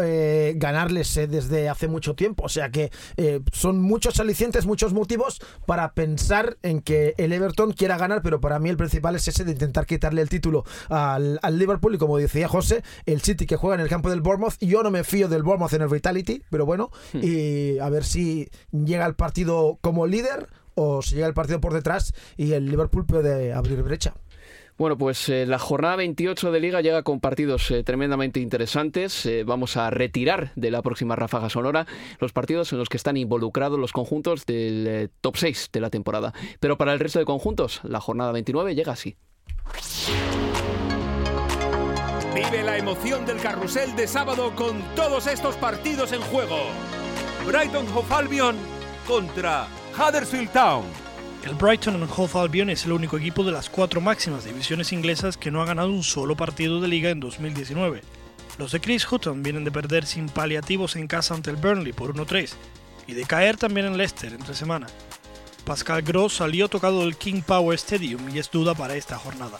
ganarles 0.56 1.14
desde 1.14 1.68
hace 1.68 1.86
mucho 1.86 2.14
tiempo 2.14 2.46
o 2.46 2.48
sea 2.48 2.70
que 2.70 2.90
son 3.52 3.80
muchos 3.80 4.18
muchos 4.66 4.92
motivos 4.92 5.40
para 5.66 5.94
pensar 5.94 6.56
en 6.62 6.80
que 6.80 7.14
el 7.18 7.32
Everton 7.32 7.72
quiera 7.72 7.96
ganar, 7.96 8.22
pero 8.22 8.40
para 8.40 8.58
mí 8.58 8.68
el 8.68 8.76
principal 8.76 9.16
es 9.16 9.28
ese 9.28 9.44
de 9.44 9.52
intentar 9.52 9.86
quitarle 9.86 10.22
el 10.22 10.28
título 10.28 10.64
al, 10.88 11.38
Liverpool 11.52 11.94
y 11.94 11.98
como 11.98 12.18
decía 12.18 12.48
José, 12.48 12.82
el 13.06 13.20
City 13.20 13.46
que 13.46 13.56
juega 13.56 13.74
en 13.74 13.80
el 13.80 13.88
campo 13.88 14.10
del 14.10 14.20
Bournemouth, 14.20 14.54
yo 14.60 14.82
no 14.82 14.90
me 14.90 15.04
fío 15.04 15.28
del 15.28 15.42
Bournemouth 15.42 15.72
en 15.74 15.82
el 15.82 15.88
Vitality, 15.88 16.42
pero 16.50 16.66
bueno, 16.66 16.90
hmm. 17.12 17.20
y 17.22 17.78
a 17.78 17.88
ver 17.88 18.04
si 18.04 18.48
llega 18.72 19.06
el 19.06 19.14
partido 19.14 19.78
como 19.80 20.06
líder 20.06 20.48
o 20.74 21.02
si 21.02 21.14
llega 21.14 21.26
el 21.26 21.34
partido 21.34 21.60
por 21.60 21.74
detrás 21.74 22.14
y 22.36 22.52
el 22.52 22.66
Liverpool 22.66 23.06
puede 23.06 23.52
abrir 23.52 23.82
brecha. 23.82 24.14
Bueno, 24.82 24.98
pues 24.98 25.28
eh, 25.28 25.46
la 25.46 25.60
jornada 25.60 25.94
28 25.94 26.50
de 26.50 26.58
Liga 26.58 26.80
llega 26.80 27.04
con 27.04 27.20
partidos 27.20 27.70
eh, 27.70 27.84
tremendamente 27.84 28.40
interesantes. 28.40 29.24
Eh, 29.26 29.44
vamos 29.44 29.76
a 29.76 29.90
retirar 29.90 30.50
de 30.56 30.72
la 30.72 30.82
próxima 30.82 31.14
ráfaga 31.14 31.48
sonora 31.50 31.86
los 32.18 32.32
partidos 32.32 32.72
en 32.72 32.80
los 32.80 32.88
que 32.88 32.96
están 32.96 33.16
involucrados 33.16 33.78
los 33.78 33.92
conjuntos 33.92 34.44
del 34.44 35.08
top 35.20 35.36
6 35.36 35.68
de 35.72 35.80
la 35.80 35.88
temporada. 35.88 36.34
Pero 36.58 36.78
para 36.78 36.92
el 36.94 36.98
resto 36.98 37.20
de 37.20 37.24
conjuntos, 37.24 37.80
la 37.84 38.00
jornada 38.00 38.32
29 38.32 38.74
llega 38.74 38.94
así. 38.94 39.14
Vive 42.34 42.64
la 42.64 42.76
emoción 42.76 43.24
del 43.24 43.36
carrusel 43.36 43.94
de 43.94 44.08
sábado 44.08 44.52
con 44.56 44.82
todos 44.96 45.28
estos 45.28 45.54
partidos 45.58 46.10
en 46.10 46.22
juego. 46.22 46.58
Brighton 47.46 47.86
Hove 47.94 48.12
Albion 48.12 48.56
contra 49.06 49.68
Huddersfield 49.96 50.50
Town. 50.50 51.01
El 51.44 51.56
Brighton 51.56 51.96
and 51.96 52.08
Hove 52.16 52.38
Albion 52.38 52.70
es 52.70 52.84
el 52.84 52.92
único 52.92 53.18
equipo 53.18 53.42
de 53.42 53.50
las 53.50 53.68
cuatro 53.68 54.00
máximas 54.00 54.44
divisiones 54.44 54.92
inglesas 54.92 55.36
que 55.36 55.50
no 55.50 55.60
ha 55.60 55.66
ganado 55.66 55.88
un 55.88 56.04
solo 56.04 56.36
partido 56.36 56.80
de 56.80 56.86
liga 56.86 57.10
en 57.10 57.18
2019. 57.18 58.00
Los 58.58 58.70
de 58.70 58.80
Chris 58.80 59.10
Hutton 59.10 59.42
vienen 59.42 59.64
de 59.64 59.72
perder 59.72 60.06
sin 60.06 60.28
paliativos 60.28 60.94
en 60.94 61.08
casa 61.08 61.34
ante 61.34 61.50
el 61.50 61.56
Burnley 61.56 61.92
por 61.92 62.14
1-3. 62.14 62.52
y 63.08 63.14
de 63.14 63.24
caer 63.24 63.56
también 63.56 63.86
en 63.86 63.96
Leicester 63.96 64.32
entre 64.32 64.54
semana. 64.54 64.86
Pascal 65.64 66.02
Gross 66.02 66.34
salió 66.34 66.68
tocado 66.68 67.00
del 67.00 67.16
King 67.16 67.42
Power 67.44 67.74
Stadium 67.74 68.28
y 68.32 68.38
es 68.38 68.48
duda 68.48 68.74
para 68.76 68.94
esta 68.94 69.18
jornada. 69.18 69.58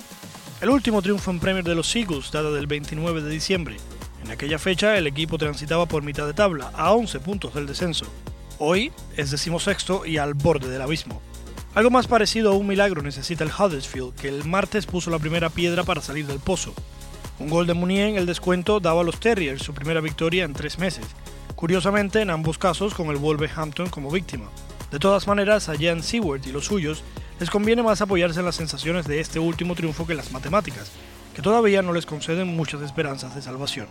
El 0.61 0.71
último 0.71 1.03
triunfo 1.03 1.33
en 1.33 1.41
Premier 1.41 1.65
de 1.65 1.75
los 1.75 1.95
Eagles 1.97 2.31
data 2.31 2.53
del 2.53 2.69
29 2.69 3.23
de 3.23 3.31
diciembre. 3.31 3.77
En 4.25 4.31
aquella 4.31 4.61
fecha 4.61 4.97
el 4.97 5.09
equipo 5.09 5.37
transitaba 5.39 5.87
por 5.87 6.05
mitad 6.05 6.29
de 6.29 6.35
tabla, 6.35 6.71
a 6.75 6.93
11 6.93 7.19
puntos 7.19 7.55
del 7.55 7.67
descenso. 7.67 8.07
Hoy 8.59 8.93
es 9.17 9.33
decimosexto 9.33 10.07
y 10.07 10.19
al 10.19 10.35
borde 10.35 10.69
del 10.69 10.83
abismo. 10.83 11.21
Algo 11.75 11.89
más 11.89 12.07
parecido 12.07 12.51
a 12.51 12.55
un 12.55 12.67
milagro 12.67 13.01
necesita 13.01 13.45
el 13.45 13.51
Huddersfield, 13.51 14.15
que 14.17 14.29
el 14.29 14.45
martes 14.45 14.85
puso 14.85 15.11
la 15.11 15.19
primera 15.19 15.49
piedra 15.49 15.85
para 15.85 16.03
salir 16.03 16.27
del 16.27 16.39
pozo. 16.39 16.75
Un 17.39 17.49
gol 17.49 17.67
de 17.67 17.73
Munier 17.73 18.09
en 18.11 18.17
el 18.17 18.27
descuento 18.27 18.79
daba 18.79 19.01
a 19.01 19.05
los 19.05 19.19
Terriers 19.19 19.63
su 19.63 19.73
primera 19.73 20.03
victoria 20.03 20.45
en 20.45 20.53
tres 20.53 20.79
meses, 20.79 21.07
curiosamente 21.57 22.21
en 22.21 22.29
ambos 22.29 22.59
casos 22.59 22.93
con 22.93 23.07
el 23.09 23.17
Wolverhampton 23.17 23.89
como 23.89 24.11
víctima. 24.11 24.51
De 24.91 24.99
todas 24.99 25.27
maneras, 25.27 25.71
a 25.71 25.75
Jan 25.79 26.03
Seward 26.03 26.47
y 26.47 26.53
los 26.53 26.67
suyos 26.67 27.03
les 27.41 27.49
conviene 27.49 27.83
más 27.83 28.03
apoyarse 28.03 28.41
en 28.41 28.47
las 28.47 28.57
sensaciones 28.57 29.07
de 29.07 29.21
este 29.21 29.39
último 29.39 29.75
triunfo 29.75 30.07
que 30.07 30.13
en 30.13 30.19
las 30.19 30.31
matemáticas, 30.31 30.93
que 31.35 31.41
todavía 31.41 31.81
no 31.81 31.95
les 31.95 32.05
conceden 32.05 32.55
muchas 32.55 32.83
esperanzas 32.83 33.35
de 33.35 33.41
salvación. 33.41 33.87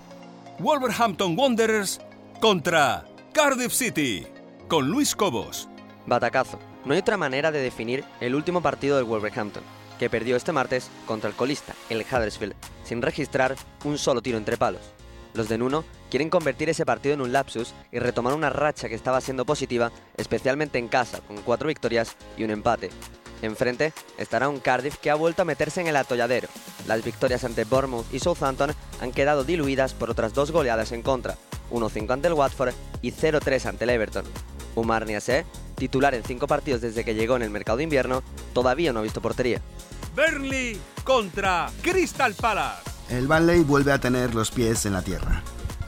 Wolverhampton 0.60 1.36
Wanderers 1.36 2.00
contra 2.40 3.06
Cardiff 3.34 3.74
City, 3.74 4.28
con 4.68 4.88
Luis 4.88 5.16
Cobos. 5.16 5.68
Batacazo. 6.06 6.71
No 6.86 6.94
hay 6.94 7.00
otra 7.00 7.18
manera 7.18 7.52
de 7.52 7.60
definir 7.60 8.04
el 8.20 8.34
último 8.34 8.62
partido 8.62 8.98
del 8.98 9.06
Wolverhampton, 9.06 9.64
que 10.00 10.10
perdió 10.10 10.36
este 10.36 10.52
martes 10.52 10.90
contra 11.06 11.30
el 11.30 11.36
colista, 11.36 11.76
el 11.90 12.02
Huddersfield, 12.02 12.56
sin 12.84 13.02
registrar 13.02 13.56
un 13.84 13.98
solo 14.00 14.22
tiro 14.22 14.38
entre 14.38 14.58
palos. 14.58 14.82
Los 15.34 15.48
de 15.48 15.58
Nuno 15.58 15.86
quieren 16.10 16.30
convertir 16.30 16.70
ese 16.70 16.86
partido 16.86 17.14
en 17.14 17.22
un 17.22 17.32
lapsus 17.32 17.74
y 17.92 18.00
retomar 18.00 18.34
una 18.34 18.50
racha 18.50 18.90
que 18.90 18.96
estaba 18.96 19.22
siendo 19.22 19.46
positiva, 19.46 19.92
especialmente 20.18 20.80
en 20.80 20.88
casa, 20.88 21.22
con 21.22 21.38
cuatro 21.44 21.68
victorias 21.68 22.18
y 22.36 22.44
un 22.44 22.52
empate. 22.52 22.90
Enfrente 23.44 23.94
estará 24.18 24.50
un 24.50 24.60
Cardiff 24.60 24.98
que 24.98 25.10
ha 25.10 25.16
vuelto 25.16 25.44
a 25.44 25.46
meterse 25.46 25.82
en 25.82 25.88
el 25.88 25.96
atolladero. 25.96 26.48
Las 26.88 27.04
victorias 27.04 27.44
ante 27.44 27.64
Bournemouth 27.64 28.12
y 28.14 28.20
Southampton 28.20 28.74
han 29.00 29.12
quedado 29.12 29.44
diluidas 29.44 29.94
por 29.94 30.10
otras 30.10 30.34
dos 30.34 30.52
goleadas 30.52 30.92
en 30.92 31.02
contra, 31.02 31.38
1-5 31.72 32.12
ante 32.12 32.28
el 32.28 32.34
Watford 32.34 32.74
y 33.02 33.12
0-3 33.12 33.66
ante 33.68 33.86
el 33.86 33.92
Everton. 33.92 34.26
Umar 34.76 35.06
titular 35.82 36.14
en 36.14 36.22
cinco 36.24 36.46
partidos 36.46 36.80
desde 36.80 37.04
que 37.04 37.16
llegó 37.16 37.36
en 37.38 37.42
el 37.42 37.50
mercado 37.50 37.80
de 37.80 37.86
invierno, 37.86 38.22
todavía 38.54 38.94
no 38.94 39.00
ha 39.00 39.02
visto 39.02 39.20
portería. 39.20 39.60
Burnley 40.16 40.80
contra 41.04 41.72
Crystal 41.82 42.36
Palace. 42.36 42.84
El 43.10 43.26
Burnley 43.26 43.64
vuelve 43.64 43.92
a 43.92 44.00
tener 44.00 44.36
los 44.36 44.52
pies 44.52 44.86
en 44.86 44.94
la 44.94 45.02
tierra. 45.02 45.42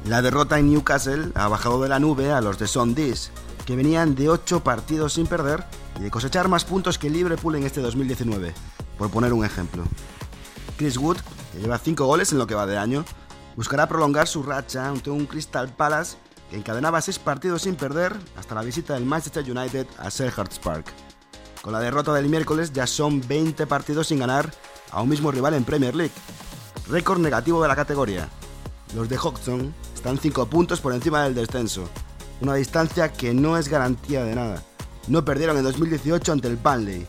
La 0.06 0.24
derrota 0.24 0.58
en 0.58 0.72
Newcastle 0.72 1.30
ha 1.36 1.48
bajado 1.48 1.80
de 1.84 1.90
la 1.90 2.00
nube 2.00 2.32
a 2.32 2.42
los 2.42 2.58
de 2.58 2.66
Sondis, 2.66 3.30
que 3.68 3.76
venían 3.76 4.16
de 4.16 4.30
8 4.30 4.64
partidos 4.64 5.14
sin 5.14 5.28
perder 5.28 5.64
y 6.00 6.02
de 6.02 6.10
cosechar 6.10 6.48
más 6.48 6.66
puntos 6.66 6.98
que 6.98 7.12
Liverpool 7.12 7.56
en 7.56 7.64
este 7.64 7.80
2019, 7.80 8.52
por 8.98 9.12
poner 9.12 9.32
un 9.32 9.46
ejemplo. 9.46 9.84
Chris 10.76 10.98
Wood, 10.98 11.18
que 11.52 11.60
lleva 11.60 11.78
5 11.78 12.04
goles 12.04 12.32
en 12.32 12.40
lo 12.40 12.48
que 12.48 12.56
va 12.56 12.66
de 12.66 12.80
año, 12.80 13.06
buscará 13.56 13.88
prolongar 13.88 14.28
su 14.28 14.42
racha 14.42 14.90
ante 14.90 15.12
un 15.12 15.28
Crystal 15.28 15.70
Palace 15.70 16.18
encadenaba 16.58 17.02
6 17.02 17.20
partidos 17.20 17.64
sin 17.64 17.76
perder 17.76 18.16
hasta 18.38 18.56
la 18.56 18.62
visita 18.62 18.94
del 18.94 19.06
Manchester 19.06 19.50
United 19.50 19.88
a 19.98 20.12
Selhurst 20.12 20.64
Park. 20.64 20.86
Con 21.62 21.74
la 21.74 21.80
derrota 21.80 22.14
del 22.14 22.30
miércoles 22.30 22.74
ya 22.74 22.88
son 22.88 23.26
20 23.28 23.66
partidos 23.68 24.08
sin 24.08 24.20
ganar 24.20 24.54
a 24.92 25.02
un 25.02 25.10
mismo 25.10 25.32
rival 25.32 25.54
en 25.54 25.64
Premier 25.64 25.96
League. 25.96 26.14
Récord 26.90 27.20
negativo 27.20 27.62
de 27.62 27.68
la 27.68 27.76
categoría. 27.76 28.30
Los 28.96 29.10
de 29.10 29.18
Hodgson 29.18 29.74
están 29.96 30.18
5 30.18 30.48
puntos 30.48 30.82
por 30.82 30.94
encima 30.94 31.24
del 31.24 31.36
descenso, 31.36 31.90
una 32.42 32.56
distancia 32.56 33.12
que 33.12 33.34
no 33.34 33.58
es 33.58 33.70
garantía 33.70 34.24
de 34.24 34.36
nada. 34.36 34.64
No 35.08 35.26
perdieron 35.26 35.58
en 35.58 35.64
2018 35.64 36.32
ante 36.32 36.48
el 36.48 36.58
Burnley 36.58 37.08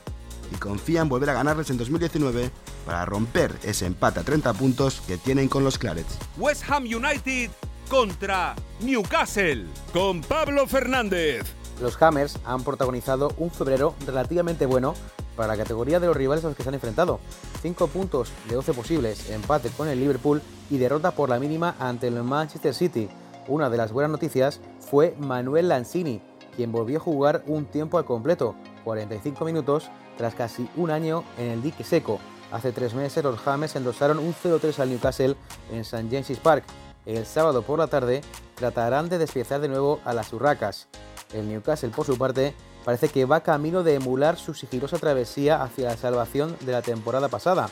y 0.52 0.56
confían 0.56 1.08
volver 1.08 1.30
a 1.30 1.34
ganarles 1.34 1.70
en 1.70 1.78
2019 1.78 2.50
para 2.86 3.04
romper 3.04 3.58
ese 3.62 3.86
empate 3.86 4.20
a 4.20 4.24
30 4.24 4.52
puntos 4.54 5.02
que 5.06 5.16
tienen 5.16 5.48
con 5.48 5.64
los 5.64 5.78
Clarets. 5.78 6.18
West 6.36 6.62
Ham 6.68 6.84
United 6.84 7.50
contra 7.88 8.54
Newcastle 8.80 9.66
con 9.92 10.20
Pablo 10.22 10.66
Fernández. 10.66 11.44
Los 11.80 12.00
Hammers 12.00 12.38
han 12.44 12.62
protagonizado 12.62 13.32
un 13.38 13.50
febrero 13.50 13.94
relativamente 14.06 14.66
bueno 14.66 14.94
para 15.36 15.48
la 15.48 15.56
categoría 15.56 16.00
de 16.00 16.06
los 16.06 16.16
rivales 16.16 16.44
a 16.44 16.48
los 16.48 16.56
que 16.56 16.62
se 16.62 16.68
han 16.68 16.74
enfrentado. 16.74 17.20
5 17.62 17.88
puntos 17.88 18.32
de 18.48 18.54
12 18.54 18.72
posibles, 18.74 19.30
empate 19.30 19.70
con 19.70 19.88
el 19.88 19.98
Liverpool 19.98 20.42
y 20.70 20.78
derrota 20.78 21.10
por 21.10 21.28
la 21.28 21.38
mínima 21.38 21.74
ante 21.78 22.08
el 22.08 22.22
Manchester 22.22 22.74
City. 22.74 23.08
Una 23.48 23.68
de 23.68 23.76
las 23.76 23.92
buenas 23.92 24.10
noticias 24.10 24.60
fue 24.80 25.14
Manuel 25.18 25.68
Lanzini, 25.68 26.22
quien 26.56 26.72
volvió 26.72 26.98
a 26.98 27.02
jugar 27.02 27.42
un 27.46 27.66
tiempo 27.66 27.98
al 27.98 28.04
completo, 28.04 28.54
45 28.84 29.44
minutos, 29.44 29.90
tras 30.16 30.34
casi 30.34 30.68
un 30.76 30.90
año 30.90 31.24
en 31.38 31.48
el 31.48 31.62
dique 31.62 31.84
seco. 31.84 32.20
Hace 32.52 32.70
tres 32.70 32.94
meses 32.94 33.24
los 33.24 33.44
Hammers 33.46 33.74
endosaron 33.74 34.18
un 34.18 34.32
0-3 34.32 34.78
al 34.78 34.90
Newcastle 34.90 35.36
en 35.72 35.80
St. 35.80 36.06
James's 36.08 36.38
Park. 36.38 36.64
El 37.06 37.26
sábado 37.26 37.62
por 37.62 37.78
la 37.78 37.86
tarde 37.86 38.22
tratarán 38.54 39.08
de 39.08 39.18
despiezar 39.18 39.60
de 39.60 39.68
nuevo 39.68 40.00
a 40.04 40.14
las 40.14 40.32
Urracas. 40.32 40.88
El 41.32 41.48
Newcastle, 41.48 41.90
por 41.90 42.06
su 42.06 42.16
parte, 42.16 42.54
parece 42.84 43.08
que 43.08 43.24
va 43.24 43.40
camino 43.40 43.82
de 43.82 43.94
emular 43.94 44.36
su 44.36 44.54
sigilosa 44.54 44.98
travesía 44.98 45.62
hacia 45.62 45.90
la 45.90 45.96
salvación 45.96 46.56
de 46.60 46.72
la 46.72 46.82
temporada 46.82 47.28
pasada. 47.28 47.68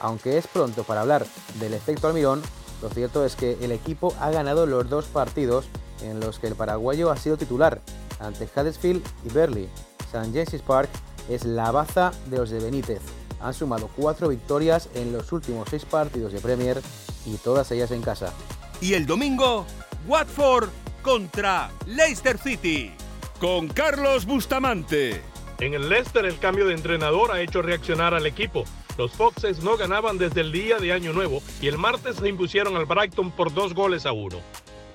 Aunque 0.00 0.38
es 0.38 0.46
pronto 0.46 0.84
para 0.84 1.00
hablar 1.00 1.26
del 1.58 1.74
efecto 1.74 2.08
almirón, 2.08 2.42
lo 2.82 2.90
cierto 2.90 3.24
es 3.24 3.34
que 3.34 3.56
el 3.62 3.72
equipo 3.72 4.14
ha 4.20 4.30
ganado 4.30 4.66
los 4.66 4.88
dos 4.88 5.06
partidos 5.06 5.66
en 6.02 6.20
los 6.20 6.38
que 6.38 6.46
el 6.46 6.54
paraguayo 6.54 7.10
ha 7.10 7.16
sido 7.16 7.36
titular, 7.36 7.80
ante 8.20 8.44
Huddersfield 8.44 9.02
y 9.24 9.30
Burley. 9.30 9.68
St. 10.12 10.30
James's 10.32 10.62
Park 10.62 10.90
es 11.28 11.44
la 11.44 11.70
baza 11.70 12.12
de 12.26 12.36
los 12.36 12.50
de 12.50 12.60
Benítez. 12.60 13.00
Han 13.40 13.54
sumado 13.54 13.90
cuatro 13.96 14.28
victorias 14.28 14.88
en 14.94 15.12
los 15.12 15.32
últimos 15.32 15.68
seis 15.70 15.84
partidos 15.84 16.32
de 16.32 16.40
Premier 16.40 16.80
y 17.24 17.36
todas 17.36 17.70
ellas 17.72 17.90
en 17.90 18.02
casa. 18.02 18.32
Y 18.80 18.92
el 18.94 19.06
domingo, 19.06 19.66
Watford 20.06 20.68
contra 21.02 21.70
Leicester 21.86 22.36
City, 22.36 22.92
con 23.40 23.68
Carlos 23.68 24.26
Bustamante. 24.26 25.22
En 25.60 25.72
el 25.72 25.88
Leicester 25.88 26.26
el 26.26 26.38
cambio 26.38 26.66
de 26.66 26.74
entrenador 26.74 27.32
ha 27.32 27.40
hecho 27.40 27.62
reaccionar 27.62 28.12
al 28.12 28.26
equipo. 28.26 28.64
Los 28.98 29.12
Foxes 29.12 29.62
no 29.62 29.76
ganaban 29.76 30.18
desde 30.18 30.42
el 30.42 30.52
día 30.52 30.78
de 30.78 30.92
Año 30.92 31.12
Nuevo 31.14 31.42
y 31.62 31.68
el 31.68 31.78
martes 31.78 32.16
se 32.16 32.28
impusieron 32.28 32.76
al 32.76 32.84
Brighton 32.84 33.30
por 33.30 33.54
dos 33.54 33.72
goles 33.72 34.04
a 34.04 34.12
uno. 34.12 34.40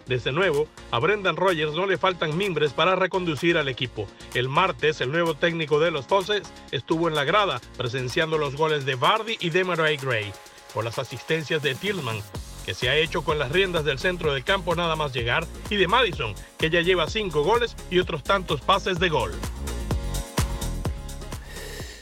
Desde 0.05 0.31
nuevo, 0.31 0.67
a 0.91 0.99
Brendan 0.99 1.35
Rodgers 1.35 1.73
no 1.73 1.85
le 1.87 1.97
faltan 1.97 2.37
mimbres 2.37 2.73
para 2.73 2.95
reconducir 2.95 3.57
al 3.57 3.67
equipo. 3.67 4.07
El 4.33 4.49
martes, 4.49 5.01
el 5.01 5.11
nuevo 5.11 5.33
técnico 5.33 5.79
de 5.79 5.89
los 5.89 6.05
Foxes 6.05 6.43
estuvo 6.71 7.07
en 7.07 7.15
la 7.15 7.23
grada 7.23 7.59
presenciando 7.77 8.37
los 8.37 8.55
goles 8.55 8.85
de 8.85 8.95
Bardi 8.95 9.37
y 9.39 9.49
de 9.49 9.63
Murray 9.63 9.97
Gray, 9.97 10.31
con 10.73 10.85
las 10.85 10.99
asistencias 10.99 11.63
de 11.63 11.75
Tillman, 11.75 12.21
que 12.65 12.73
se 12.73 12.89
ha 12.89 12.95
hecho 12.95 13.23
con 13.23 13.39
las 13.39 13.51
riendas 13.51 13.85
del 13.85 13.99
centro 13.99 14.33
del 14.33 14.43
campo 14.43 14.75
nada 14.75 14.95
más 14.95 15.13
llegar, 15.13 15.45
y 15.69 15.75
de 15.75 15.87
Madison, 15.87 16.33
que 16.57 16.69
ya 16.69 16.81
lleva 16.81 17.09
cinco 17.09 17.43
goles 17.43 17.75
y 17.89 17.99
otros 17.99 18.23
tantos 18.23 18.61
pases 18.61 18.99
de 18.99 19.09
gol. 19.09 19.31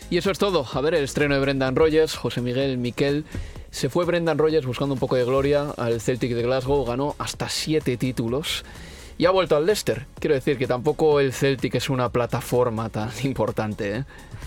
Y 0.09 0.17
eso 0.17 0.31
es 0.31 0.39
todo. 0.39 0.65
A 0.73 0.81
ver 0.81 0.95
el 0.95 1.03
estreno 1.03 1.35
de 1.35 1.41
Brendan 1.41 1.75
Rogers, 1.75 2.15
José 2.15 2.41
Miguel 2.41 2.77
Miquel. 2.77 3.25
Se 3.69 3.89
fue 3.89 4.05
Brendan 4.05 4.39
Rogers 4.39 4.65
buscando 4.65 4.93
un 4.93 4.99
poco 4.99 5.15
de 5.15 5.23
gloria 5.23 5.69
al 5.77 6.01
Celtic 6.01 6.33
de 6.33 6.41
Glasgow, 6.41 6.83
ganó 6.85 7.15
hasta 7.19 7.47
siete 7.49 7.97
títulos 7.97 8.63
y 9.19 9.25
ha 9.25 9.31
vuelto 9.31 9.57
al 9.57 9.65
Leicester. 9.65 10.05
Quiero 10.17 10.33
decir 10.33 10.57
que 10.57 10.65
tampoco 10.65 11.19
el 11.19 11.33
Celtic 11.33 11.75
es 11.75 11.89
una 11.89 12.07
plataforma 12.07 12.89
tan 12.89 13.09
importante. 13.23 13.97
¿eh? 13.97 14.03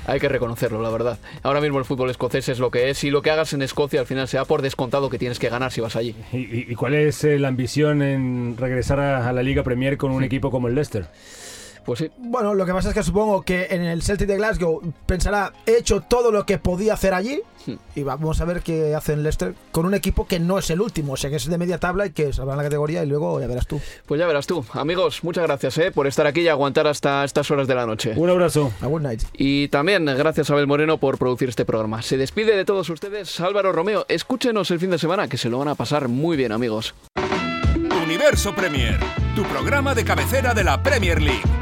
Hay 0.06 0.18
que 0.18 0.30
reconocerlo, 0.30 0.80
la 0.80 0.88
verdad. 0.88 1.18
Ahora 1.42 1.60
mismo 1.60 1.78
el 1.78 1.84
fútbol 1.84 2.08
escocés 2.08 2.48
es 2.48 2.58
lo 2.58 2.70
que 2.70 2.88
es 2.88 3.04
y 3.04 3.10
lo 3.10 3.20
que 3.20 3.30
hagas 3.30 3.52
en 3.52 3.60
Escocia 3.60 4.00
al 4.00 4.06
final 4.06 4.26
sea 4.28 4.46
por 4.46 4.62
descontado 4.62 5.10
que 5.10 5.18
tienes 5.18 5.38
que 5.38 5.50
ganar 5.50 5.70
si 5.72 5.82
vas 5.82 5.94
allí. 5.94 6.16
¿Y, 6.32 6.72
y 6.72 6.74
cuál 6.74 6.94
es 6.94 7.22
eh, 7.22 7.38
la 7.38 7.48
ambición 7.48 8.00
en 8.00 8.56
regresar 8.56 8.98
a, 8.98 9.28
a, 9.28 9.32
la 9.34 9.42
Liga 9.42 9.62
Premier 9.62 9.98
con 9.98 10.10
un 10.10 10.24
equipo 10.24 10.50
como 10.50 10.68
el 10.68 10.74
Leicester? 10.74 11.06
Pues 11.84 11.98
sí. 12.00 12.10
Bueno, 12.18 12.54
lo 12.54 12.64
que 12.66 12.72
pasa 12.72 12.88
es 12.90 12.94
que 12.94 13.02
supongo 13.02 13.42
que 13.42 13.68
en 13.70 13.82
el 13.82 14.02
Celtic 14.02 14.28
de 14.28 14.36
Glasgow 14.36 14.80
pensará, 15.06 15.52
he 15.66 15.78
hecho 15.78 16.00
todo 16.00 16.30
lo 16.30 16.46
que 16.46 16.58
podía 16.58 16.94
hacer 16.94 17.14
allí 17.14 17.42
Hmm. 17.66 17.74
y 17.94 18.02
vamos 18.02 18.40
a 18.40 18.44
ver 18.44 18.62
qué 18.62 18.94
hace 18.94 19.12
el 19.12 19.22
Leicester 19.22 19.54
con 19.70 19.86
un 19.86 19.94
equipo 19.94 20.26
que 20.26 20.40
no 20.40 20.58
es 20.58 20.70
el 20.70 20.80
último, 20.80 21.12
o 21.12 21.16
sea 21.16 21.30
que 21.30 21.36
es 21.36 21.46
de 21.46 21.58
media 21.58 21.78
tabla 21.78 22.06
y 22.06 22.10
que 22.10 22.32
salvará 22.32 22.56
la 22.56 22.62
categoría 22.64 23.02
y 23.04 23.06
luego 23.06 23.40
ya 23.40 23.46
verás 23.46 23.66
tú. 23.66 23.80
Pues 24.06 24.18
ya 24.18 24.26
verás 24.26 24.46
tú. 24.46 24.64
Amigos, 24.72 25.22
muchas 25.22 25.44
gracias 25.44 25.78
¿eh? 25.78 25.92
por 25.92 26.06
estar 26.06 26.26
aquí 26.26 26.40
y 26.40 26.48
aguantar 26.48 26.86
hasta 26.86 27.24
estas 27.24 27.50
horas 27.50 27.68
de 27.68 27.74
la 27.74 27.86
noche. 27.86 28.14
Un 28.16 28.30
abrazo. 28.30 28.72
A 28.80 28.86
good 28.86 29.02
night. 29.02 29.22
Y 29.34 29.68
también 29.68 30.06
gracias 30.06 30.50
a 30.50 30.54
Abel 30.54 30.66
Moreno 30.66 30.98
por 30.98 31.18
producir 31.18 31.48
este 31.48 31.64
programa. 31.64 32.02
Se 32.02 32.16
despide 32.16 32.56
de 32.56 32.64
todos 32.64 32.88
ustedes 32.90 33.38
Álvaro 33.40 33.72
Romeo. 33.72 34.06
Escúchenos 34.08 34.70
el 34.70 34.80
fin 34.80 34.90
de 34.90 34.98
semana 34.98 35.28
que 35.28 35.38
se 35.38 35.48
lo 35.48 35.58
van 35.58 35.68
a 35.68 35.74
pasar 35.74 36.08
muy 36.08 36.36
bien, 36.36 36.52
amigos. 36.52 36.94
Universo 38.04 38.54
Premier, 38.54 38.98
tu 39.36 39.42
programa 39.44 39.94
de 39.94 40.04
cabecera 40.04 40.52
de 40.52 40.64
la 40.64 40.82
Premier 40.82 41.22
League. 41.22 41.61